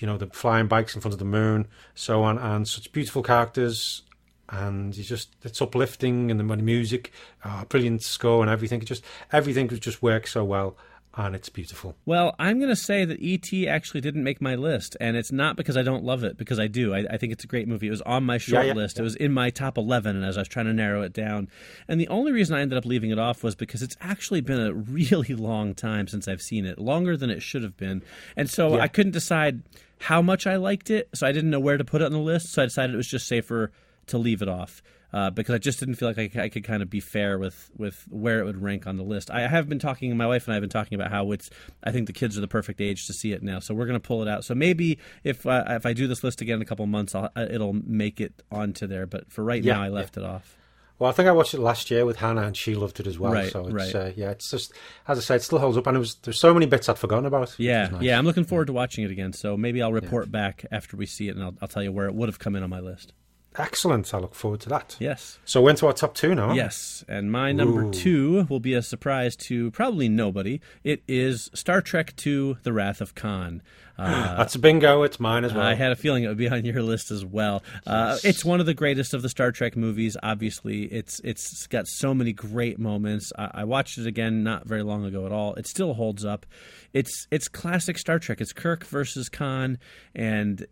You 0.00 0.06
know 0.06 0.16
the 0.16 0.26
flying 0.26 0.66
bikes 0.66 0.94
in 0.94 1.00
front 1.00 1.12
of 1.12 1.18
the 1.18 1.24
moon, 1.24 1.68
so 1.94 2.22
on, 2.22 2.38
and 2.38 2.66
such 2.66 2.90
beautiful 2.92 3.22
characters 3.22 4.02
and 4.50 4.94
you 4.96 5.02
just 5.02 5.34
it's 5.42 5.62
uplifting 5.62 6.30
and 6.30 6.38
the 6.38 6.44
music, 6.44 7.12
uh, 7.44 7.64
brilliant 7.64 8.02
score 8.02 8.42
and 8.42 8.50
everything. 8.50 8.82
It 8.82 8.86
just 8.86 9.04
everything 9.32 9.68
just 9.68 10.02
works 10.02 10.32
so 10.32 10.44
well 10.44 10.76
and 11.16 11.34
it's 11.34 11.48
beautiful. 11.48 11.94
Well, 12.04 12.34
I'm 12.38 12.58
going 12.58 12.70
to 12.70 12.76
say 12.76 13.04
that 13.04 13.20
E.T. 13.20 13.68
actually 13.68 14.00
didn't 14.00 14.24
make 14.24 14.40
my 14.40 14.54
list, 14.56 14.96
and 15.00 15.16
it's 15.16 15.30
not 15.30 15.56
because 15.56 15.76
I 15.76 15.82
don't 15.82 16.04
love 16.04 16.24
it, 16.24 16.36
because 16.36 16.58
I 16.58 16.66
do. 16.66 16.92
I, 16.94 17.04
I 17.10 17.16
think 17.18 17.32
it's 17.32 17.44
a 17.44 17.46
great 17.46 17.68
movie. 17.68 17.86
It 17.86 17.90
was 17.90 18.02
on 18.02 18.24
my 18.24 18.38
short 18.38 18.66
yeah, 18.66 18.72
list. 18.72 18.96
yeah. 18.96 19.02
It 19.02 19.04
was 19.04 19.14
in 19.16 19.32
my 19.32 19.50
top 19.50 19.78
11, 19.78 20.16
and 20.16 20.24
as 20.24 20.36
I 20.36 20.40
was 20.40 20.48
trying 20.48 20.66
to 20.66 20.72
narrow 20.72 21.02
it 21.02 21.12
down. 21.12 21.48
And 21.88 22.00
the 22.00 22.08
only 22.08 22.32
reason 22.32 22.56
I 22.56 22.60
ended 22.62 22.76
up 22.78 22.84
leaving 22.84 23.10
it 23.10 23.18
off 23.18 23.42
was 23.44 23.54
because 23.54 23.82
it's 23.82 23.96
actually 24.00 24.40
been 24.40 24.60
a 24.60 24.72
really 24.74 25.34
long 25.34 25.74
time 25.74 26.08
since 26.08 26.26
I've 26.26 26.42
seen 26.42 26.64
it, 26.66 26.78
longer 26.78 27.16
than 27.16 27.30
it 27.30 27.42
should 27.42 27.62
have 27.62 27.76
been. 27.76 28.02
And 28.36 28.50
so 28.50 28.76
Yeah. 28.76 28.82
I 28.82 28.88
couldn't 28.88 29.12
decide 29.12 29.62
how 30.00 30.20
much 30.20 30.46
I 30.46 30.56
liked 30.56 30.90
it, 30.90 31.08
so 31.14 31.26
I 31.26 31.32
didn't 31.32 31.50
know 31.50 31.60
where 31.60 31.76
to 31.78 31.84
put 31.84 32.02
it 32.02 32.06
on 32.06 32.12
the 32.12 32.18
list, 32.18 32.52
so 32.52 32.62
I 32.62 32.66
decided 32.66 32.92
it 32.94 32.96
was 32.96 33.08
just 33.08 33.26
safer 33.28 33.70
to 34.08 34.18
leave 34.18 34.42
it 34.42 34.48
off. 34.48 34.82
Uh, 35.14 35.30
because 35.30 35.54
I 35.54 35.58
just 35.58 35.78
didn't 35.78 35.94
feel 35.94 36.08
like 36.08 36.36
I 36.36 36.48
could 36.48 36.64
kind 36.64 36.82
of 36.82 36.90
be 36.90 36.98
fair 36.98 37.38
with, 37.38 37.70
with 37.76 38.04
where 38.10 38.40
it 38.40 38.46
would 38.46 38.60
rank 38.60 38.88
on 38.88 38.96
the 38.96 39.04
list. 39.04 39.30
I 39.30 39.46
have 39.46 39.68
been 39.68 39.78
talking, 39.78 40.16
my 40.16 40.26
wife 40.26 40.48
and 40.48 40.52
I 40.52 40.56
have 40.56 40.60
been 40.60 40.68
talking 40.68 40.96
about 40.96 41.12
how 41.12 41.30
it's. 41.30 41.50
I 41.84 41.92
think 41.92 42.08
the 42.08 42.12
kids 42.12 42.36
are 42.36 42.40
the 42.40 42.48
perfect 42.48 42.80
age 42.80 43.06
to 43.06 43.12
see 43.12 43.30
it 43.30 43.40
now, 43.40 43.60
so 43.60 43.74
we're 43.74 43.86
going 43.86 44.00
to 44.00 44.04
pull 44.04 44.22
it 44.22 44.28
out. 44.28 44.44
So 44.44 44.56
maybe 44.56 44.98
if 45.22 45.46
uh, 45.46 45.62
if 45.68 45.86
I 45.86 45.92
do 45.92 46.08
this 46.08 46.24
list 46.24 46.40
again 46.40 46.56
in 46.56 46.62
a 46.62 46.64
couple 46.64 46.84
months, 46.86 47.14
I'll, 47.14 47.30
uh, 47.36 47.46
it'll 47.48 47.74
make 47.74 48.20
it 48.20 48.42
onto 48.50 48.88
there. 48.88 49.06
But 49.06 49.30
for 49.30 49.44
right 49.44 49.62
Yeah, 49.62 49.74
now, 49.74 49.82
I 49.82 49.86
yeah. 49.86 49.92
left 49.92 50.16
it 50.16 50.24
off. 50.24 50.56
Well, 50.98 51.10
I 51.10 51.12
think 51.12 51.28
I 51.28 51.32
watched 51.32 51.54
it 51.54 51.60
last 51.60 51.92
year 51.92 52.04
with 52.04 52.16
Hannah 52.16 52.42
and 52.42 52.56
she 52.56 52.74
loved 52.74 52.98
it 52.98 53.06
as 53.06 53.16
well. 53.16 53.32
Right, 53.32 53.52
so 53.52 53.66
it's 53.66 53.72
right. 53.72 53.94
uh, 53.94 54.10
yeah, 54.16 54.30
it's 54.30 54.50
just 54.50 54.72
as 55.06 55.18
I 55.18 55.20
said, 55.20 55.36
it 55.36 55.42
still 55.44 55.60
holds 55.60 55.76
up 55.76 55.86
and 55.86 55.96
it 55.96 56.00
was 56.00 56.16
there's 56.22 56.40
so 56.40 56.52
many 56.52 56.66
bits 56.66 56.88
I'd 56.88 56.98
forgotten 56.98 57.26
about. 57.26 57.54
Yeah, 57.56 57.86
nice. 57.88 58.02
yeah, 58.02 58.18
I'm 58.18 58.24
looking 58.24 58.44
forward 58.44 58.66
to 58.66 58.72
watching 58.72 59.04
it 59.04 59.12
again. 59.12 59.32
So 59.32 59.56
maybe 59.56 59.80
I'll 59.80 59.92
report 59.92 60.32
back 60.32 60.64
after 60.72 60.96
we 60.96 61.06
see 61.06 61.28
it, 61.28 61.36
and 61.36 61.44
I'll, 61.44 61.54
I'll 61.62 61.68
tell 61.68 61.84
you 61.84 61.92
where 61.92 62.06
it 62.06 62.14
would 62.14 62.28
have 62.28 62.40
come 62.40 62.56
in 62.56 62.64
on 62.64 62.70
my 62.70 62.80
list. 62.80 63.12
Excellent. 63.56 64.12
I 64.12 64.18
look 64.18 64.34
forward 64.34 64.60
to 64.60 64.68
that. 64.70 64.96
Yes. 64.98 65.38
So 65.44 65.62
we're 65.62 65.70
into 65.70 65.86
our 65.86 65.92
top 65.92 66.14
two 66.14 66.34
now. 66.34 66.52
Yes, 66.52 67.04
and 67.08 67.30
my 67.30 67.52
number 67.52 67.84
Ooh. 67.84 67.92
two 67.92 68.46
will 68.48 68.60
be 68.60 68.74
a 68.74 68.82
surprise 68.82 69.36
to 69.36 69.70
probably 69.70 70.08
nobody. 70.08 70.60
It 70.82 71.02
is 71.06 71.50
Star 71.54 71.80
Trek 71.80 72.14
II: 72.26 72.56
The 72.62 72.72
Wrath 72.72 73.00
of 73.00 73.14
Khan. 73.14 73.62
Uh, 73.96 74.36
That's 74.36 74.54
a 74.54 74.58
bingo. 74.58 75.02
It's 75.04 75.20
mine 75.20 75.44
as 75.44 75.54
well. 75.54 75.64
I 75.64 75.74
had 75.74 75.92
a 75.92 75.96
feeling 75.96 76.24
it 76.24 76.28
would 76.28 76.36
be 76.36 76.48
on 76.48 76.64
your 76.64 76.82
list 76.82 77.10
as 77.10 77.24
well. 77.24 77.62
Uh, 77.86 78.18
it's 78.24 78.44
one 78.44 78.60
of 78.60 78.66
the 78.66 78.74
greatest 78.74 79.14
of 79.14 79.22
the 79.22 79.28
Star 79.28 79.52
Trek 79.52 79.76
movies. 79.76 80.16
Obviously, 80.22 80.84
it's 80.84 81.20
it's 81.20 81.66
got 81.68 81.86
so 81.86 82.12
many 82.12 82.32
great 82.32 82.78
moments. 82.78 83.32
I, 83.38 83.50
I 83.54 83.64
watched 83.64 83.98
it 83.98 84.06
again 84.06 84.42
not 84.42 84.66
very 84.66 84.82
long 84.82 85.04
ago 85.04 85.26
at 85.26 85.32
all. 85.32 85.54
It 85.54 85.68
still 85.68 85.94
holds 85.94 86.24
up. 86.24 86.44
It's 86.92 87.28
it's 87.30 87.48
classic 87.48 87.98
Star 87.98 88.18
Trek. 88.18 88.40
It's 88.40 88.52
Kirk 88.52 88.84
versus 88.84 89.28
Khan, 89.28 89.78
and 90.14 90.66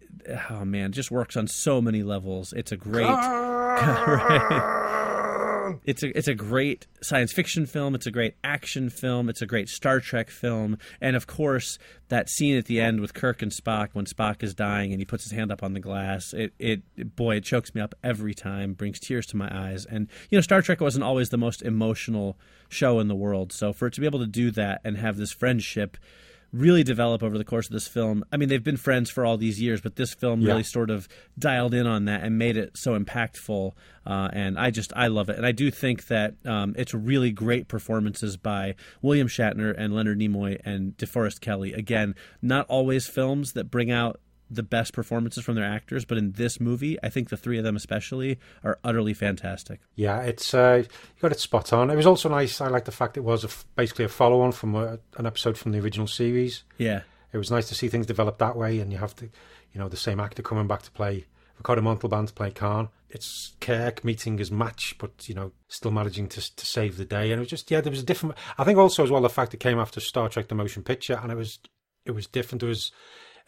oh 0.50 0.64
man, 0.64 0.86
it 0.86 0.92
just 0.92 1.10
works 1.10 1.36
on 1.36 1.46
so 1.46 1.80
many 1.80 2.02
levels. 2.02 2.52
It's 2.52 2.72
a 2.72 2.76
great. 2.76 3.06
It's 5.84 6.02
a 6.02 6.16
it's 6.16 6.28
a 6.28 6.34
great 6.34 6.86
science 7.02 7.32
fiction 7.32 7.66
film. 7.66 7.94
It's 7.94 8.06
a 8.06 8.10
great 8.10 8.34
action 8.44 8.90
film. 8.90 9.28
It's 9.28 9.42
a 9.42 9.46
great 9.46 9.68
Star 9.68 10.00
Trek 10.00 10.30
film, 10.30 10.78
and 11.00 11.16
of 11.16 11.26
course 11.26 11.78
that 12.08 12.28
scene 12.28 12.56
at 12.56 12.66
the 12.66 12.80
end 12.80 13.00
with 13.00 13.14
Kirk 13.14 13.42
and 13.42 13.52
Spock 13.52 13.90
when 13.92 14.04
Spock 14.04 14.42
is 14.42 14.54
dying 14.54 14.92
and 14.92 15.00
he 15.00 15.04
puts 15.04 15.24
his 15.24 15.32
hand 15.32 15.50
up 15.50 15.62
on 15.62 15.72
the 15.72 15.80
glass. 15.80 16.32
It 16.32 16.52
it 16.58 17.16
boy 17.16 17.36
it 17.36 17.44
chokes 17.44 17.74
me 17.74 17.80
up 17.80 17.94
every 18.02 18.34
time, 18.34 18.74
brings 18.74 19.00
tears 19.00 19.26
to 19.26 19.36
my 19.36 19.50
eyes. 19.52 19.86
And 19.86 20.08
you 20.30 20.36
know 20.36 20.42
Star 20.42 20.62
Trek 20.62 20.80
wasn't 20.80 21.04
always 21.04 21.30
the 21.30 21.38
most 21.38 21.62
emotional 21.62 22.38
show 22.68 23.00
in 23.00 23.08
the 23.08 23.14
world, 23.14 23.52
so 23.52 23.72
for 23.72 23.86
it 23.86 23.94
to 23.94 24.00
be 24.00 24.06
able 24.06 24.20
to 24.20 24.26
do 24.26 24.50
that 24.52 24.80
and 24.84 24.96
have 24.96 25.16
this 25.16 25.32
friendship 25.32 25.96
really 26.53 26.84
develop 26.84 27.22
over 27.22 27.38
the 27.38 27.44
course 27.44 27.66
of 27.66 27.72
this 27.72 27.88
film. 27.88 28.22
I 28.30 28.36
mean, 28.36 28.48
they've 28.50 28.62
been 28.62 28.76
friends 28.76 29.09
for 29.11 29.24
all 29.24 29.38
these 29.38 29.61
years, 29.61 29.80
but 29.80 29.96
this 29.96 30.12
film 30.12 30.42
Yeah. 30.42 30.48
really 30.48 30.62
sort 30.62 30.90
of 30.90 31.09
dialed 31.38 31.72
in 31.72 31.86
on 31.86 32.05
that 32.05 32.22
and 32.22 32.36
made 32.38 32.57
it 32.59 32.76
so 32.76 32.98
impactful. 32.98 33.72
Uh, 34.07 34.28
and 34.32 34.59
I 34.59 34.70
just 34.70 34.92
I 34.94 35.07
love 35.07 35.28
it, 35.30 35.36
and 35.36 35.46
I 35.46 35.53
do 35.53 35.70
think 35.70 36.09
that 36.09 36.34
um, 36.44 36.74
it's 36.76 36.92
really 36.92 37.30
great 37.30 37.68
performances 37.68 38.36
by 38.36 38.74
William 39.00 39.28
Shatner 39.28 39.74
and 39.76 39.94
Leonard 39.94 40.18
Nimoy 40.18 40.61
and 40.64 40.96
DeForest 40.98 41.40
Kelley. 41.40 41.72
Again, 41.72 42.14
not 42.42 42.66
always 42.68 43.07
films 43.07 43.53
that 43.53 43.70
bring 43.70 43.90
out 43.90 44.20
the 44.55 44.62
best 44.62 44.92
performances 44.92 45.44
from 45.44 45.55
their 45.55 45.64
actors, 45.64 46.05
but 46.05 46.18
in 46.18 46.32
this 46.32 46.61
movie, 46.61 46.98
I 47.03 47.09
think 47.09 47.28
the 47.28 47.36
three 47.36 47.59
of 47.59 47.64
them 47.64 47.76
especially 47.76 48.38
are 48.62 48.78
utterly 48.84 49.14
fantastic. 49.14 49.80
Yeah, 49.94 50.20
it's 50.20 50.53
uh, 50.55 50.82
you 50.84 51.20
got 51.20 51.32
it 51.32 51.40
spot 51.40 51.72
on. 51.72 51.90
It 51.90 51.96
was 51.96 52.07
also 52.07 52.28
nice. 52.28 52.61
I 52.61 52.68
like 52.68 52.84
the 52.84 52.92
fact 52.92 53.16
it 53.16 53.24
was 53.24 53.44
a 53.44 53.48
basically 53.76 54.05
a 54.05 54.09
follow 54.09 54.40
on 54.40 54.53
from 54.53 54.74
a, 54.74 54.98
an 55.16 55.26
episode 55.26 55.57
from 55.57 55.72
the 55.72 55.78
original 55.80 56.07
series. 56.07 56.64
Yeah, 56.78 57.03
It 57.32 57.38
was 57.38 57.50
nice 57.50 57.68
to 57.68 57.74
see 57.74 57.88
things 57.88 58.07
develop 58.07 58.38
that 58.38 58.57
way, 58.57 58.80
and 58.80 58.92
you 58.92 58.98
have 58.98 59.16
to, 59.16 59.24
you 59.72 59.80
know, 59.80 59.88
the 59.88 59.96
same 59.96 60.20
actor 60.20 60.42
coming 60.42 60.66
back 60.66 60.82
to 60.82 60.90
play 60.90 61.26
Ricardo 61.57 61.82
Montalban 61.82 62.26
to 62.26 62.32
play 62.32 62.50
Khan. 62.50 62.88
It's 63.09 63.55
Kirk 63.61 64.05
meeting 64.05 64.38
his 64.38 64.50
match, 64.50 64.96
but 64.98 65.28
you 65.28 65.34
know, 65.34 65.53
still 65.68 65.90
managing 65.90 66.28
to 66.28 66.57
to 66.57 66.66
save 66.66 66.96
the 66.96 67.05
day. 67.05 67.30
And 67.30 67.34
it 67.34 67.40
was 67.40 67.48
just 67.48 67.70
yeah, 67.70 67.80
there 67.80 67.90
was 67.90 68.00
a 68.00 68.05
different. 68.07 68.36
I 68.59 68.64
think 68.64 68.78
also 68.78 69.05
as 69.05 69.11
well 69.11 69.20
the 69.20 69.28
fact 69.28 69.55
it 69.55 69.61
came 69.61 69.78
after 69.78 70.00
Star 70.00 70.28
Trek: 70.28 70.48
The 70.48 70.55
Motion 70.55 70.82
Picture, 70.82 71.18
and 71.22 71.30
it 71.30 71.36
was 71.36 71.59
it 72.05 72.12
was 72.12 72.26
different. 72.26 72.61
There 72.61 72.68
was. 72.68 72.90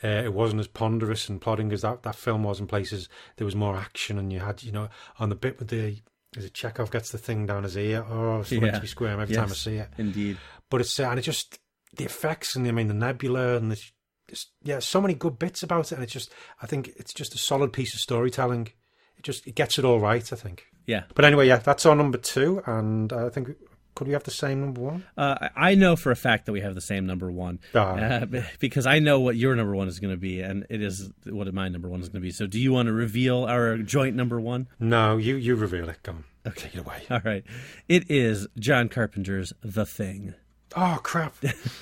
Uh, 0.02 0.08
it 0.24 0.32
wasn't 0.34 0.60
as 0.60 0.66
ponderous 0.66 1.28
and 1.28 1.40
plodding 1.40 1.72
as 1.72 1.82
that, 1.82 2.02
that 2.02 2.16
film 2.16 2.42
was 2.42 2.60
in 2.60 2.66
places. 2.66 3.08
There 3.36 3.44
was 3.44 3.54
more 3.56 3.76
action, 3.76 4.18
and 4.18 4.32
you 4.32 4.40
had, 4.40 4.62
you 4.62 4.72
know, 4.72 4.88
on 5.18 5.28
the 5.28 5.34
bit 5.34 5.58
with 5.58 5.68
the 5.68 6.00
is 6.36 6.44
it 6.44 6.52
Chekov 6.52 6.90
gets 6.90 7.10
the 7.12 7.18
thing 7.18 7.46
down 7.46 7.62
his 7.62 7.76
ear. 7.76 8.04
Oh, 8.08 8.40
it's 8.40 8.50
Yeah. 8.50 8.72
to 8.72 8.80
be 8.80 8.86
squirm 8.88 9.20
every 9.20 9.36
time 9.36 9.50
I 9.50 9.54
see 9.54 9.76
it. 9.76 9.88
indeed. 9.98 10.36
But 10.68 10.80
it's 10.80 10.98
uh, 10.98 11.04
and 11.08 11.18
it 11.18 11.22
just 11.22 11.58
the 11.96 12.04
effects 12.04 12.56
and 12.56 12.66
I 12.66 12.72
mean 12.72 12.88
the 12.88 12.94
nebula 12.94 13.56
and 13.56 13.70
the 13.70 13.80
just, 14.28 14.50
yeah, 14.62 14.78
so 14.80 15.00
many 15.00 15.14
good 15.14 15.38
bits 15.38 15.62
about 15.62 15.92
it, 15.92 15.94
and 15.94 16.02
it's 16.02 16.12
just 16.12 16.32
I 16.60 16.66
think 16.66 16.88
it's 16.96 17.12
just 17.14 17.34
a 17.34 17.38
solid 17.38 17.72
piece 17.72 17.94
of 17.94 18.00
storytelling. 18.00 18.68
It 19.16 19.22
just 19.22 19.46
it 19.46 19.54
gets 19.54 19.78
it 19.78 19.84
all 19.84 20.00
right, 20.00 20.32
I 20.32 20.36
think. 20.36 20.64
Yeah. 20.86 21.04
But 21.14 21.24
anyway, 21.24 21.46
yeah, 21.46 21.58
that's 21.58 21.86
our 21.86 21.94
number 21.94 22.18
two, 22.18 22.62
and 22.66 23.12
I 23.12 23.28
think 23.28 23.50
could 23.94 24.06
we 24.06 24.12
have 24.12 24.24
the 24.24 24.30
same 24.30 24.60
number 24.60 24.80
one? 24.80 25.04
Uh, 25.16 25.48
I 25.56 25.74
know 25.74 25.96
for 25.96 26.10
a 26.10 26.16
fact 26.16 26.46
that 26.46 26.52
we 26.52 26.60
have 26.60 26.74
the 26.74 26.80
same 26.80 27.06
number 27.06 27.30
one 27.30 27.58
Ah. 27.74 27.94
uh, 27.94 28.26
because 28.58 28.86
I 28.86 28.98
know 28.98 29.20
what 29.20 29.36
your 29.36 29.54
number 29.54 29.74
one 29.74 29.88
is 29.88 30.00
going 30.00 30.12
to 30.12 30.20
be, 30.20 30.40
and 30.40 30.66
it 30.70 30.82
is 30.82 31.10
what 31.26 31.52
my 31.54 31.68
number 31.68 31.88
one 31.88 32.00
is 32.00 32.08
going 32.08 32.20
to 32.20 32.26
be. 32.26 32.32
So, 32.32 32.46
do 32.46 32.58
you 32.60 32.72
want 32.72 32.86
to 32.88 32.92
reveal 32.92 33.44
our 33.44 33.78
joint 33.78 34.16
number 34.16 34.40
one? 34.40 34.68
No, 34.80 35.16
you 35.16 35.36
you 35.36 35.54
reveal 35.54 35.88
it. 35.88 36.02
Come, 36.02 36.24
on, 36.44 36.50
okay, 36.52 36.62
take 36.66 36.74
it 36.76 36.78
away. 36.80 37.02
All 37.10 37.20
right, 37.24 37.44
it 37.88 38.10
is 38.10 38.46
John 38.58 38.88
Carpenter's 38.88 39.52
The 39.62 39.86
Thing. 39.86 40.34
Oh 40.76 40.98
crap! 41.04 41.36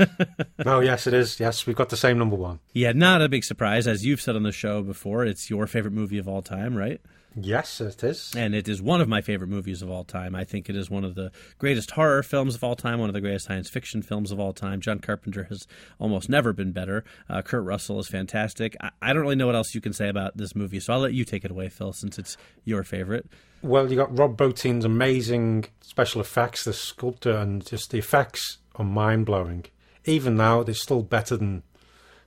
no, 0.66 0.80
yes, 0.80 1.06
it 1.06 1.14
is. 1.14 1.40
Yes, 1.40 1.66
we've 1.66 1.76
got 1.76 1.88
the 1.88 1.96
same 1.96 2.18
number 2.18 2.36
one. 2.36 2.58
Yeah, 2.74 2.92
not 2.92 3.22
a 3.22 3.28
big 3.28 3.42
surprise. 3.44 3.86
As 3.86 4.04
you've 4.04 4.20
said 4.20 4.36
on 4.36 4.42
the 4.42 4.52
show 4.52 4.82
before, 4.82 5.24
it's 5.24 5.48
your 5.48 5.66
favorite 5.66 5.94
movie 5.94 6.18
of 6.18 6.28
all 6.28 6.42
time, 6.42 6.76
right? 6.76 7.00
Yes, 7.34 7.80
it 7.80 8.04
is. 8.04 8.32
And 8.36 8.54
it 8.54 8.68
is 8.68 8.82
one 8.82 9.00
of 9.00 9.08
my 9.08 9.20
favorite 9.20 9.48
movies 9.48 9.82
of 9.82 9.90
all 9.90 10.04
time. 10.04 10.34
I 10.34 10.44
think 10.44 10.68
it 10.68 10.76
is 10.76 10.90
one 10.90 11.04
of 11.04 11.14
the 11.14 11.32
greatest 11.58 11.92
horror 11.92 12.22
films 12.22 12.54
of 12.54 12.62
all 12.62 12.76
time, 12.76 12.98
one 12.98 13.08
of 13.08 13.14
the 13.14 13.20
greatest 13.20 13.46
science 13.46 13.70
fiction 13.70 14.02
films 14.02 14.30
of 14.30 14.38
all 14.38 14.52
time. 14.52 14.80
John 14.80 14.98
Carpenter 14.98 15.44
has 15.44 15.66
almost 15.98 16.28
never 16.28 16.52
been 16.52 16.72
better. 16.72 17.04
Uh, 17.28 17.42
Kurt 17.42 17.64
Russell 17.64 17.98
is 17.98 18.08
fantastic. 18.08 18.76
I, 18.80 18.90
I 19.00 19.12
don't 19.12 19.22
really 19.22 19.36
know 19.36 19.46
what 19.46 19.54
else 19.54 19.74
you 19.74 19.80
can 19.80 19.92
say 19.92 20.08
about 20.08 20.36
this 20.36 20.54
movie, 20.54 20.80
so 20.80 20.92
I'll 20.92 21.00
let 21.00 21.14
you 21.14 21.24
take 21.24 21.44
it 21.44 21.50
away, 21.50 21.68
Phil, 21.68 21.92
since 21.92 22.18
it's 22.18 22.36
your 22.64 22.84
favorite. 22.84 23.26
Well, 23.62 23.90
you 23.90 23.96
got 23.96 24.16
Rob 24.18 24.36
Bottin's 24.36 24.84
amazing 24.84 25.66
special 25.80 26.20
effects, 26.20 26.64
the 26.64 26.72
sculptor, 26.72 27.36
and 27.36 27.64
just 27.64 27.90
the 27.90 27.98
effects 27.98 28.58
are 28.74 28.84
mind 28.84 29.26
blowing. 29.26 29.64
Even 30.04 30.36
now, 30.36 30.62
they're 30.62 30.74
still 30.74 31.02
better 31.02 31.36
than 31.36 31.62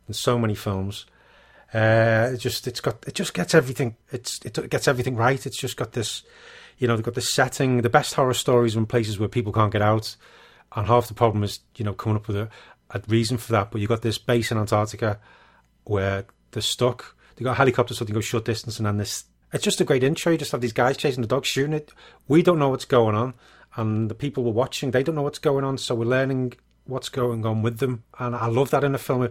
than 0.07 0.13
so 0.13 0.37
many 0.37 0.55
films. 0.55 1.05
Uh, 1.75 2.31
it 2.33 2.37
just 2.37 2.67
it's 2.67 2.79
got 2.79 3.05
it 3.05 3.15
just 3.15 3.33
gets 3.33 3.53
everything. 3.53 3.97
It's 4.09 4.39
it 4.45 4.69
gets 4.69 4.87
everything 4.87 5.17
right. 5.17 5.45
It's 5.45 5.57
just 5.57 5.75
got 5.75 5.91
this, 5.91 6.23
you 6.77 6.87
know, 6.87 6.95
they've 6.95 7.03
got 7.03 7.15
this 7.15 7.33
setting. 7.33 7.81
The 7.81 7.89
best 7.89 8.13
horror 8.13 8.33
stories 8.33 8.77
are 8.77 8.79
in 8.79 8.85
places 8.85 9.19
where 9.19 9.27
people 9.27 9.51
can't 9.51 9.73
get 9.73 9.81
out, 9.81 10.15
and 10.73 10.87
half 10.87 11.09
the 11.09 11.13
problem 11.13 11.43
is 11.43 11.59
you 11.75 11.83
know 11.83 11.93
coming 11.93 12.15
up 12.15 12.29
with 12.29 12.37
a, 12.37 12.49
a 12.91 13.01
reason 13.09 13.37
for 13.37 13.51
that. 13.51 13.71
But 13.71 13.81
you 13.81 13.87
have 13.89 13.97
got 13.97 14.03
this 14.03 14.17
base 14.17 14.51
in 14.51 14.57
Antarctica 14.57 15.19
where 15.83 16.23
they're 16.51 16.61
stuck. 16.61 17.13
They 17.35 17.43
got 17.43 17.51
a 17.51 17.55
helicopter, 17.55 17.93
so 17.93 18.05
they 18.05 18.13
go 18.13 18.21
short 18.21 18.45
distance, 18.45 18.79
and 18.79 18.85
then 18.85 18.95
this. 18.95 19.25
It's 19.51 19.63
just 19.63 19.81
a 19.81 19.85
great 19.85 20.03
intro. 20.03 20.31
You 20.31 20.37
just 20.37 20.53
have 20.53 20.61
these 20.61 20.71
guys 20.71 20.95
chasing 20.95 21.23
the 21.23 21.27
dog, 21.27 21.43
shooting 21.43 21.73
it. 21.73 21.91
We 22.29 22.41
don't 22.41 22.57
know 22.57 22.69
what's 22.69 22.85
going 22.85 23.15
on, 23.15 23.33
and 23.75 24.09
the 24.09 24.15
people 24.15 24.45
we're 24.45 24.51
watching, 24.51 24.91
they 24.91 25.03
don't 25.03 25.15
know 25.15 25.23
what's 25.23 25.39
going 25.39 25.65
on. 25.65 25.77
So 25.77 25.93
we're 25.93 26.05
learning 26.05 26.53
what's 26.85 27.09
going 27.09 27.45
on 27.45 27.63
with 27.63 27.79
them, 27.79 28.03
and 28.17 28.33
I 28.33 28.47
love 28.47 28.69
that 28.71 28.85
in 28.85 28.95
a 28.95 28.97
film. 28.97 29.27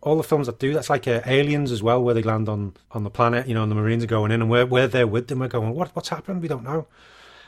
All 0.00 0.16
the 0.16 0.22
films 0.22 0.46
that 0.46 0.58
do 0.58 0.72
that's 0.72 0.88
like 0.88 1.06
uh, 1.06 1.20
Aliens 1.26 1.70
as 1.72 1.82
well, 1.82 2.02
where 2.02 2.14
they 2.14 2.22
land 2.22 2.48
on 2.48 2.74
on 2.92 3.04
the 3.04 3.10
planet, 3.10 3.46
you 3.46 3.54
know, 3.54 3.62
and 3.62 3.70
the 3.70 3.76
Marines 3.76 4.04
are 4.04 4.08
going 4.08 4.30
in, 4.30 4.40
and 4.40 4.50
we're 4.50 4.66
we're 4.66 4.86
there 4.86 5.06
with 5.06 5.28
them. 5.28 5.40
We're 5.40 5.48
going, 5.48 5.74
what 5.74 5.94
what's 5.94 6.08
happened? 6.08 6.42
We 6.42 6.48
don't 6.48 6.64
know. 6.64 6.86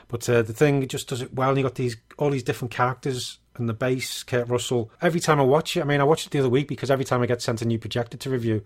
But 0.09 0.27
uh, 0.27 0.41
the 0.41 0.53
thing 0.53 0.85
just 0.87 1.07
does 1.07 1.21
it 1.21 1.33
well. 1.33 1.49
And 1.49 1.57
you 1.57 1.63
got 1.63 1.75
these 1.75 1.97
all 2.17 2.29
these 2.29 2.43
different 2.43 2.71
characters 2.71 3.39
and 3.55 3.69
the 3.69 3.73
base, 3.73 4.23
Kurt 4.23 4.47
Russell. 4.47 4.91
Every 5.01 5.19
time 5.19 5.39
I 5.39 5.43
watch 5.43 5.77
it, 5.77 5.81
I 5.81 5.83
mean, 5.83 6.01
I 6.01 6.05
watched 6.05 6.25
it 6.25 6.31
the 6.31 6.39
other 6.39 6.49
week 6.49 6.67
because 6.67 6.89
every 6.89 7.05
time 7.05 7.21
I 7.21 7.25
get 7.25 7.41
sent 7.41 7.61
a 7.61 7.65
new 7.65 7.77
projector 7.77 8.17
to 8.17 8.29
review, 8.29 8.63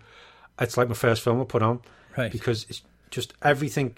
it's 0.60 0.78
like 0.78 0.88
my 0.88 0.94
first 0.94 1.22
film 1.22 1.42
I 1.42 1.44
put 1.44 1.62
on. 1.62 1.82
Right. 2.18 2.32
Because 2.32 2.66
it's 2.70 2.82
just 3.10 3.34
everything, 3.42 3.98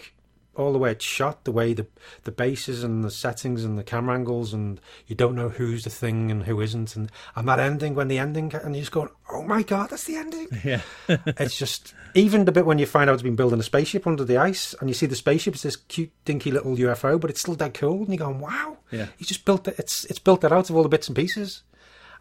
all 0.56 0.72
the 0.74 0.80
way 0.80 0.92
it's 0.92 1.06
shot, 1.06 1.44
the 1.44 1.52
way 1.52 1.74
the 1.74 1.88
the 2.24 2.32
bases 2.32 2.84
and 2.84 3.04
the 3.04 3.12
settings 3.12 3.64
and 3.64 3.78
the 3.78 3.84
camera 3.84 4.16
angles, 4.16 4.54
and 4.54 4.80
you 5.08 5.16
don't 5.16 5.36
know 5.36 5.50
who's 5.50 5.84
the 5.84 5.90
thing 5.90 6.32
and 6.32 6.44
who 6.44 6.62
isn't, 6.62 6.96
and 6.96 7.12
and 7.36 7.48
that 7.48 7.60
ending 7.60 7.96
when 7.96 8.08
the 8.08 8.18
ending, 8.18 8.54
and 8.54 8.76
you're 8.76 8.82
just 8.82 8.92
going, 8.92 9.10
oh 9.32 9.44
my 9.44 9.64
god, 9.64 9.90
that's 9.90 10.06
the 10.06 10.16
ending. 10.16 10.48
Yeah. 10.64 10.82
it's 11.08 11.58
just 11.58 11.94
even 12.14 12.46
the 12.46 12.52
bit 12.52 12.66
when 12.66 12.80
you 12.80 12.86
find 12.86 13.10
out 13.10 13.14
it's 13.14 13.24
been 13.24 13.36
building 13.36 13.60
a 13.60 13.64
spaceship 13.64 14.08
under 14.08 14.24
the 14.24 14.38
ice, 14.38 14.74
and 14.80 14.90
you 14.90 14.94
see 14.94 15.06
the 15.06 15.16
spaceship, 15.16 15.54
it's 15.54 15.64
this 15.64 15.76
cute, 15.76 16.12
dinky 16.26 16.52
little 16.52 16.76
UFO, 16.76 17.20
but 17.20 17.30
it's 17.30 17.42
still 17.42 17.56
dead 17.56 17.74
cool, 17.74 18.00
and 18.00 18.10
you're 18.10 18.18
going, 18.18 18.40
wow, 18.40 18.78
Yeah. 18.92 19.08
he's 19.18 19.28
just 19.28 19.46
built 19.46 19.68
it. 19.68 19.76
It's 19.78 20.06
it's 20.06 20.20
built 20.20 20.42
that 20.42 20.52
out 20.52 20.70
of 20.70 20.76
all 20.76 20.84
the 20.84 20.90
bits 20.90 21.08
and 21.08 21.16
pieces, 21.16 21.64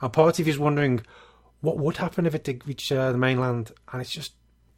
and 0.01 0.13
part 0.13 0.39
of 0.39 0.47
you's 0.47 0.59
wondering 0.59 1.05
what 1.61 1.79
would 1.79 1.97
happen 1.97 2.27
if 2.27 2.35
it 2.35 2.45
did 2.45 2.67
reach 2.69 2.93
uh, 2.93 3.11
the 3.13 3.19
mainland, 3.19 3.71
and 3.93 4.03
it's 4.03 4.11
just 4.11 4.33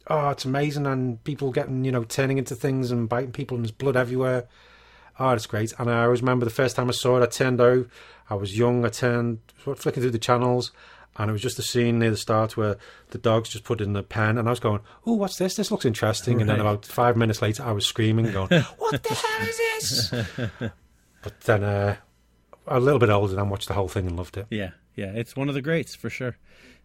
oh, 0.09 0.29
it's 0.29 0.45
amazing, 0.45 0.85
and 0.87 1.23
people 1.23 1.51
getting 1.51 1.85
you 1.85 1.91
know 1.91 2.03
turning 2.03 2.37
into 2.37 2.55
things 2.55 2.91
and 2.91 3.09
biting 3.09 3.31
people, 3.31 3.55
and 3.55 3.65
there's 3.65 3.71
blood 3.71 3.95
everywhere. 3.97 4.47
Oh, 5.19 5.31
it's 5.31 5.47
great. 5.47 5.73
And 5.79 5.89
I 5.89 6.03
always 6.03 6.21
remember 6.21 6.45
the 6.45 6.51
first 6.51 6.75
time 6.75 6.89
I 6.89 6.91
saw 6.91 7.17
it, 7.17 7.23
I 7.23 7.25
turned 7.25 7.59
out, 7.59 7.87
I 8.29 8.35
was 8.35 8.55
young, 8.55 8.85
I 8.85 8.89
turned, 8.89 9.39
flicking 9.55 10.01
through 10.03 10.11
the 10.11 10.19
channels, 10.19 10.71
and 11.17 11.27
it 11.29 11.33
was 11.33 11.41
just 11.41 11.57
a 11.57 11.63
scene 11.63 11.97
near 11.97 12.11
the 12.11 12.17
start 12.17 12.55
where 12.55 12.77
the 13.09 13.17
dogs 13.17 13.49
just 13.49 13.63
put 13.63 13.81
in 13.81 13.93
the 13.93 14.03
pen, 14.03 14.37
and 14.37 14.47
I 14.47 14.51
was 14.51 14.59
going, 14.59 14.81
oh, 15.07 15.13
what's 15.13 15.37
this? 15.37 15.55
This 15.55 15.71
looks 15.71 15.85
interesting. 15.85 16.39
And 16.39 16.47
then 16.49 16.59
about 16.59 16.85
five 16.85 17.17
minutes 17.17 17.41
later, 17.41 17.63
I 17.63 17.71
was 17.71 17.85
screaming, 17.87 18.31
going, 18.31 18.49
what 18.77 19.01
the 19.01 19.13
hell 19.13 19.47
is 19.47 19.57
this? 20.11 20.11
but 21.23 21.41
then 21.41 21.63
uh, 21.63 21.95
a 22.67 22.79
little 22.79 22.99
bit 22.99 23.09
older, 23.09 23.39
and 23.39 23.49
watched 23.49 23.67
the 23.69 23.73
whole 23.73 23.87
thing 23.87 24.05
and 24.05 24.15
loved 24.15 24.37
it. 24.37 24.45
Yeah, 24.51 24.71
yeah, 24.95 25.13
it's 25.13 25.35
one 25.35 25.49
of 25.49 25.55
the 25.55 25.63
greats 25.63 25.95
for 25.95 26.11
sure. 26.11 26.37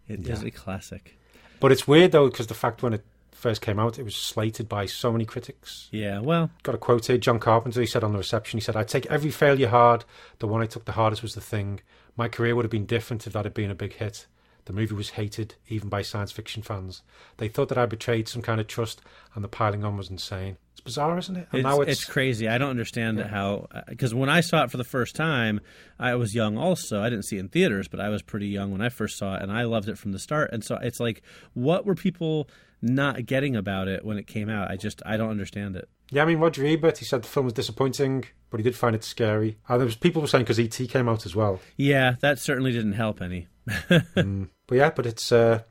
It 0.09 0.27
is 0.27 0.41
Yeah. 0.43 0.49
a 0.49 0.51
classic. 0.51 1.19
But 1.61 1.71
it's 1.71 1.87
weird, 1.87 2.13
though, 2.13 2.31
because 2.31 2.47
the 2.47 2.55
fact 2.55 2.83
when 2.83 2.95
it 2.95 3.05
first 3.43 3.61
came 3.61 3.79
out, 3.79 3.99
it 3.99 4.05
was 4.05 4.15
slated 4.15 4.69
by 4.69 4.87
so 4.87 5.11
many 5.13 5.25
critics. 5.25 5.89
Yeah, 5.91 6.21
well, 6.21 6.51
got 6.63 6.77
a 6.77 6.79
quote 6.79 7.07
here. 7.07 7.19
John 7.19 7.41
Carpenter, 7.41 7.81
he 7.81 7.87
said 7.87 8.05
on 8.05 8.13
the 8.13 8.19
reception, 8.19 8.59
he 8.59 8.63
said, 8.63 8.77
I 8.77 8.85
take 8.85 9.07
every 9.07 9.31
failure 9.31 9.69
hard. 9.69 10.05
The 10.39 10.47
one 10.47 10.63
I 10.63 10.67
took 10.67 10.85
the 10.85 10.93
hardest 10.93 11.23
was 11.23 11.35
the 11.35 11.41
thing. 11.41 11.81
My 12.17 12.29
career 12.29 12.55
would 12.55 12.65
have 12.65 12.71
been 12.71 12.87
different 12.87 13.27
if 13.27 13.33
that 13.33 13.45
had 13.45 13.55
been 13.55 13.71
a 13.71 13.75
big 13.75 13.95
hit. 13.95 14.27
The 14.67 14.73
movie 14.73 14.95
was 14.95 15.11
hated, 15.11 15.57
even 15.69 15.89
by 15.89 16.03
science 16.03 16.31
fiction 16.31 16.63
fans. 16.63 17.03
They 17.39 17.49
thought 17.49 17.69
that 17.71 17.79
I 17.79 17.87
betrayed 17.87 18.29
some 18.29 18.43
kind 18.43 18.61
of 18.61 18.69
trust, 18.69 19.03
and 19.35 19.43
the 19.43 19.49
piling 19.49 19.83
on 19.83 19.97
was 19.97 20.09
insane. 20.09 20.57
It's 20.71 20.81
bizarre, 20.81 21.19
isn't 21.19 21.37
it? 21.37 21.49
And 21.51 21.61
it's, 21.61 21.65
now 21.65 21.81
it's 21.81 22.05
crazy. 22.05 22.49
I 22.49 22.59
don't 22.59 22.71
understand 22.71 23.21
how 23.21 23.67
uh, 23.73 23.81
because 23.89 24.15
when 24.15 24.29
I 24.29 24.41
saw 24.41 24.63
it 24.63 24.71
for 24.71 24.77
the 24.77 24.85
first 24.85 25.17
time, 25.17 25.61
I 25.99 26.15
was 26.15 26.33
young. 26.33 26.57
Also, 26.57 27.03
I 27.03 27.11
didn't 27.11 27.25
see 27.25 27.39
it 27.39 27.41
in 27.41 27.49
theaters, 27.49 27.89
but 27.89 27.99
I 27.99 28.09
was 28.09 28.23
pretty 28.23 28.47
young 28.47 28.71
when 28.71 28.81
I 28.81 28.89
first 28.89 29.19
saw 29.19 29.35
it, 29.35 29.43
and 29.43 29.51
I 29.51 29.65
loved 29.65 29.89
it 29.89 29.99
from 29.99 30.13
the 30.13 30.21
start. 30.21 30.51
And 30.53 30.63
so 30.63 30.79
it's 30.81 31.01
like, 31.01 31.23
what 31.55 31.85
were 31.85 31.97
people 31.97 32.49
not 32.83 33.25
getting 33.27 33.57
about 33.57 33.89
it 33.89 34.05
when 34.05 34.19
it 34.19 34.27
came 34.27 34.49
out? 34.51 34.71
I 34.71 34.77
just 34.77 35.03
I 35.07 35.17
don't 35.17 35.31
understand 35.31 35.77
it. 35.77 35.89
Yeah, 36.11 36.23
I 36.25 36.27
mean, 36.27 36.39
Roger 36.39 36.67
Ebert, 36.67 36.99
he 36.99 37.05
said 37.07 37.23
the 37.23 37.29
film 37.29 37.47
was 37.47 37.55
disappointing, 37.55 38.25
but 38.51 38.59
he 38.61 38.65
did 38.65 38.77
find 38.77 38.95
it 38.95 39.03
scary. 39.05 39.57
And 39.69 39.81
there 39.81 39.87
was 39.87 39.97
people 39.97 40.21
were 40.21 40.29
saying 40.29 40.45
because 40.45 40.61
E.T. 40.61 40.87
came 40.89 41.09
out 41.09 41.25
as 41.25 41.35
well. 41.35 41.61
Yeah, 41.77 42.17
that 42.21 42.39
certainly 42.39 42.73
didn't 42.73 42.93
help 42.93 43.23
any, 43.23 43.47
But 44.15 44.77
yeah, 44.77 44.91
but 44.91 45.07
it's 45.07 45.33
uh, 45.33 45.63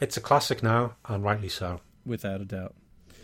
it's 0.00 0.16
a 0.16 0.20
classic 0.20 0.62
now, 0.62 0.96
and 1.06 1.22
rightly 1.22 1.48
so. 1.48 1.80
without 2.06 2.40
a 2.40 2.44
doubt. 2.44 2.74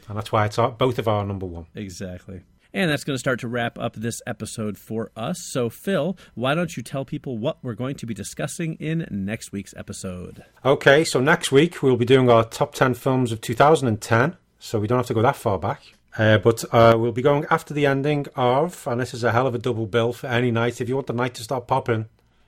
And 0.08 0.16
that's 0.18 0.32
why 0.32 0.44
it's 0.46 0.58
our, 0.58 0.70
both 0.70 0.98
of 0.98 1.06
our 1.08 1.24
number 1.24 1.46
one. 1.46 1.66
Exactly. 1.74 2.42
And 2.72 2.90
that's 2.90 3.02
going 3.04 3.14
to 3.14 3.18
start 3.18 3.40
to 3.40 3.48
wrap 3.48 3.78
up 3.78 3.94
this 3.96 4.20
episode 4.26 4.78
for 4.78 5.10
us. 5.16 5.36
So, 5.50 5.68
Phil, 5.70 6.16
why 6.34 6.54
don't 6.54 6.76
you 6.76 6.82
tell 6.82 7.04
people 7.04 7.36
what 7.36 7.58
we're 7.62 7.74
going 7.74 7.96
to 7.96 8.06
be 8.06 8.14
discussing 8.14 8.74
in 8.74 9.06
next 9.10 9.50
week's 9.50 9.74
episode? 9.76 10.44
Okay, 10.64 11.02
so 11.04 11.20
next 11.20 11.50
week 11.50 11.82
we'll 11.82 11.96
be 11.96 12.04
doing 12.04 12.30
our 12.30 12.44
top 12.44 12.74
10 12.74 12.94
films 12.94 13.32
of 13.32 13.40
2010, 13.40 14.36
so 14.60 14.78
we 14.78 14.86
don't 14.86 14.98
have 14.98 15.06
to 15.06 15.14
go 15.14 15.22
that 15.22 15.34
far 15.36 15.58
back. 15.58 15.82
Uh, 16.16 16.38
but 16.38 16.64
uh, 16.72 16.96
we'll 16.98 17.12
be 17.12 17.22
going 17.22 17.44
after 17.50 17.72
the 17.74 17.86
ending 17.86 18.26
of, 18.36 18.86
and 18.86 19.00
this 19.00 19.14
is 19.14 19.24
a 19.24 19.32
hell 19.32 19.46
of 19.46 19.54
a 19.54 19.58
double 19.58 19.86
bill 19.86 20.12
for 20.12 20.26
any 20.28 20.50
night. 20.50 20.80
If 20.80 20.88
you 20.88 20.94
want 20.94 21.06
the 21.06 21.12
night 21.12 21.34
to 21.34 21.42
start 21.42 21.66
popping, 21.66 22.06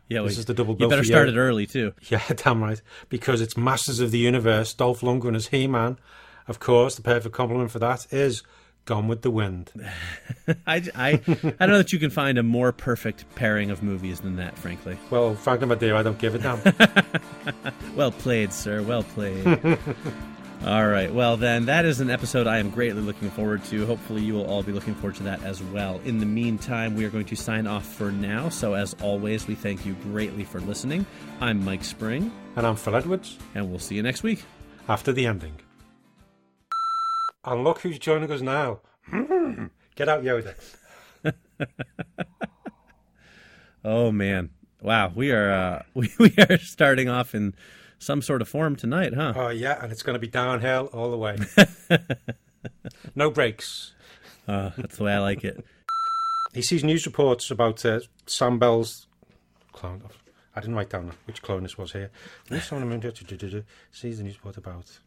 Yeah, 0.08 0.22
This 0.22 0.38
is 0.38 0.44
the 0.46 0.54
double 0.54 0.74
You 0.74 0.78
bill 0.78 0.88
better 0.90 1.02
for 1.02 1.06
start 1.06 1.28
you. 1.28 1.34
it 1.34 1.38
early 1.38 1.66
too. 1.66 1.94
yeah, 2.08 2.22
damn 2.36 2.62
right, 2.62 2.80
because 3.08 3.40
it's 3.40 3.56
Masters 3.56 3.98
of 4.00 4.10
the 4.12 4.18
Universe, 4.18 4.72
Dolph 4.74 5.00
Lundgren 5.00 5.34
as 5.36 5.48
He 5.48 5.66
Man. 5.66 5.98
Of 6.48 6.58
course, 6.60 6.96
the 6.96 7.02
perfect 7.02 7.34
complement 7.34 7.70
for 7.70 7.78
that 7.80 8.06
is 8.12 8.42
Gone 8.84 9.06
with 9.06 9.22
the 9.22 9.30
Wind. 9.30 9.70
I, 10.66 10.82
I, 10.94 11.08
I 11.14 11.16
don't 11.24 11.60
know 11.60 11.78
that 11.78 11.92
you 11.92 11.98
can 12.00 12.10
find 12.10 12.36
a 12.36 12.42
more 12.42 12.72
perfect 12.72 13.24
pairing 13.36 13.70
of 13.70 13.82
movies 13.82 14.20
than 14.20 14.36
that. 14.36 14.58
Frankly, 14.58 14.98
Well, 15.10 15.34
frankly, 15.36 15.68
my 15.68 15.76
dear, 15.76 15.94
I 15.94 16.02
don't 16.02 16.18
give 16.18 16.34
a 16.34 16.38
damn. 16.38 16.60
well 17.96 18.10
played, 18.10 18.52
sir. 18.52 18.82
Well 18.82 19.04
played. 19.04 19.46
all 20.66 20.86
right. 20.88 21.14
Well, 21.14 21.36
then 21.36 21.66
that 21.66 21.84
is 21.84 22.00
an 22.00 22.10
episode 22.10 22.48
I 22.48 22.58
am 22.58 22.70
greatly 22.70 23.02
looking 23.02 23.30
forward 23.30 23.62
to. 23.66 23.86
Hopefully, 23.86 24.22
you 24.22 24.34
will 24.34 24.46
all 24.46 24.64
be 24.64 24.72
looking 24.72 24.94
forward 24.96 25.14
to 25.16 25.22
that 25.24 25.42
as 25.44 25.62
well. 25.62 26.00
In 26.04 26.18
the 26.18 26.26
meantime, 26.26 26.96
we 26.96 27.04
are 27.04 27.10
going 27.10 27.26
to 27.26 27.36
sign 27.36 27.68
off 27.68 27.86
for 27.86 28.10
now. 28.10 28.48
So, 28.48 28.74
as 28.74 28.94
always, 29.00 29.46
we 29.46 29.54
thank 29.54 29.86
you 29.86 29.94
greatly 30.02 30.42
for 30.42 30.60
listening. 30.60 31.06
I'm 31.40 31.64
Mike 31.64 31.84
Spring, 31.84 32.32
and 32.56 32.66
I'm 32.66 32.74
Phil 32.76 32.96
Edwards, 32.96 33.38
and 33.54 33.70
we'll 33.70 33.78
see 33.78 33.94
you 33.94 34.02
next 34.02 34.24
week. 34.24 34.42
after 34.88 35.12
the 35.12 35.26
ending. 35.26 35.54
And 37.44 37.64
look 37.64 37.80
who's 37.80 37.98
joining 37.98 38.30
us 38.30 38.40
now. 38.40 38.80
Get 39.96 40.08
out, 40.08 40.22
Yoda. 40.22 40.54
Oh 43.84 44.12
man! 44.12 44.50
Wow, 44.80 45.12
we 45.14 45.32
are 45.32 45.50
uh, 45.50 45.82
we, 45.94 46.10
we 46.18 46.32
are 46.38 46.58
starting 46.58 47.08
off 47.08 47.34
in 47.34 47.54
some 47.98 48.22
sort 48.22 48.42
of 48.42 48.48
form 48.48 48.76
tonight, 48.76 49.14
huh? 49.14 49.32
Oh, 49.34 49.48
yeah, 49.48 49.82
and 49.82 49.92
it's 49.92 50.02
going 50.02 50.14
to 50.14 50.20
be 50.20 50.28
downhill 50.28 50.88
all 50.92 51.10
the 51.10 51.18
way. 51.18 51.36
no 53.14 53.30
breaks. 53.30 53.94
Uh, 54.46 54.70
that's 54.76 54.98
the 54.98 55.04
way 55.04 55.14
I 55.14 55.18
like 55.18 55.44
it. 55.44 55.64
He 56.52 56.62
sees 56.62 56.82
news 56.84 57.06
reports 57.06 57.50
about 57.50 57.84
uh, 57.84 58.00
Sam 58.26 58.58
Bell's 58.58 59.06
clone. 59.72 60.02
I 60.54 60.60
didn't 60.60 60.74
write 60.74 60.90
down 60.90 61.12
which 61.26 61.42
clone 61.42 61.62
this 61.62 61.78
was 61.78 61.92
here. 61.92 62.10
News 62.50 62.70
on 62.72 62.80
the 62.80 62.86
moon, 62.86 63.64
Sees 63.92 64.18
the 64.18 64.24
news 64.24 64.36
report 64.36 64.56
about. 64.58 64.98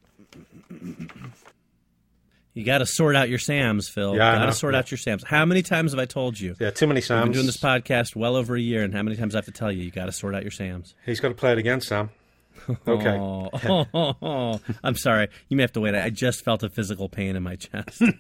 You 2.56 2.64
got 2.64 2.78
to 2.78 2.86
sort 2.86 3.18
out 3.18 3.28
your 3.28 3.38
Sams, 3.38 3.90
Phil. 3.90 4.16
Yeah, 4.16 4.40
got 4.40 4.46
to 4.46 4.54
sort 4.54 4.74
yeah. 4.74 4.80
out 4.80 4.90
your 4.90 4.98
Sams. 4.98 5.26
How 5.26 5.46
many 5.46 5.62
times 5.62 5.92
have 5.92 6.00
I 6.00 6.06
told 6.06 6.40
you? 6.40 6.56
Yeah, 6.58 6.72
too 6.72 6.88
many 6.88 7.02
Sams. 7.02 7.20
I've 7.20 7.26
been 7.26 7.34
doing 7.34 7.46
this 7.46 7.58
podcast 7.58 8.16
well 8.16 8.38
over 8.38 8.56
a 8.56 8.62
year, 8.62 8.82
and 8.82 8.94
how 8.94 9.04
many 9.04 9.18
times 9.18 9.36
I 9.36 9.40
have 9.40 9.46
to 9.46 9.52
tell 9.52 9.70
you? 9.70 9.84
You 9.84 9.92
got 9.92 10.06
to 10.06 10.14
sort 10.14 10.34
out 10.34 10.42
your 10.42 10.52
Sams. 10.52 10.96
He's 11.06 11.20
got 11.20 11.28
to 11.28 11.36
play 11.36 11.52
it 11.52 11.58
again, 11.58 11.82
Sam. 11.82 12.10
Okay. 12.88 13.18
Oh, 13.20 14.60
I'm 14.84 14.96
sorry. 14.96 15.28
You 15.50 15.58
may 15.58 15.64
have 15.64 15.74
to 15.74 15.82
wait. 15.82 15.94
I 15.94 16.10
just 16.10 16.44
felt 16.44 16.64
a 16.64 16.70
physical 16.70 17.10
pain 17.10 17.36
in 17.36 17.44
my 17.44 17.58
chest. 17.58 18.02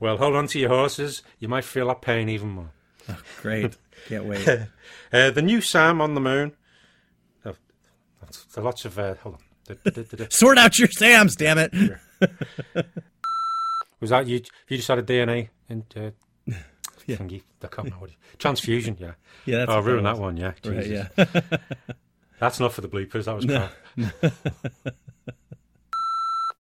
Well, 0.00 0.16
hold 0.16 0.34
on 0.34 0.48
to 0.48 0.58
your 0.58 0.70
horses. 0.70 1.22
You 1.38 1.48
might 1.48 1.64
feel 1.64 1.86
that 1.88 2.02
pain 2.02 2.28
even 2.28 2.48
more. 2.48 2.70
Great. 3.40 3.76
Can't 4.08 4.24
wait. 4.24 4.46
Uh, 5.12 5.30
the 5.30 5.40
new 5.40 5.60
Sam 5.60 6.00
on 6.00 6.14
the 6.14 6.20
moon. 6.20 6.52
Oh, 7.46 7.54
that's, 8.20 8.44
there 8.46 8.62
are 8.62 8.64
lots 8.64 8.84
of. 8.84 8.98
Uh, 8.98 9.14
hold 9.14 9.36
on. 9.36 10.30
Sort 10.30 10.58
out 10.58 10.78
your 10.78 10.88
Sams, 10.88 11.36
damn 11.36 11.58
it. 11.58 11.72
Was 14.00 14.10
that 14.10 14.26
you? 14.26 14.40
You 14.68 14.76
just 14.76 14.88
had 14.88 14.98
a 14.98 15.02
DNA 15.02 15.48
and 15.68 15.84
uh, 15.96 16.10
Yeah. 17.06 17.16
thingy. 17.16 17.42
I 17.62 17.66
can't 17.68 17.86
remember 17.88 18.08
transfusion. 18.38 18.96
Yeah. 18.98 19.12
Yeah, 19.46 19.58
that's 19.58 19.70
oh, 19.72 19.74
that 19.74 19.82
ruined 19.90 20.06
that 20.06 20.18
one. 20.18 20.36
Yeah. 20.38 20.52
Right, 20.64 20.84
Jesus. 20.84 21.08
yeah. 21.16 21.26
That's 22.40 22.60
not 22.60 22.72
for 22.72 22.80
the 22.80 22.88
bloopers. 22.88 23.24
That 23.26 23.36
was 23.36 23.44
crap. 23.44 25.04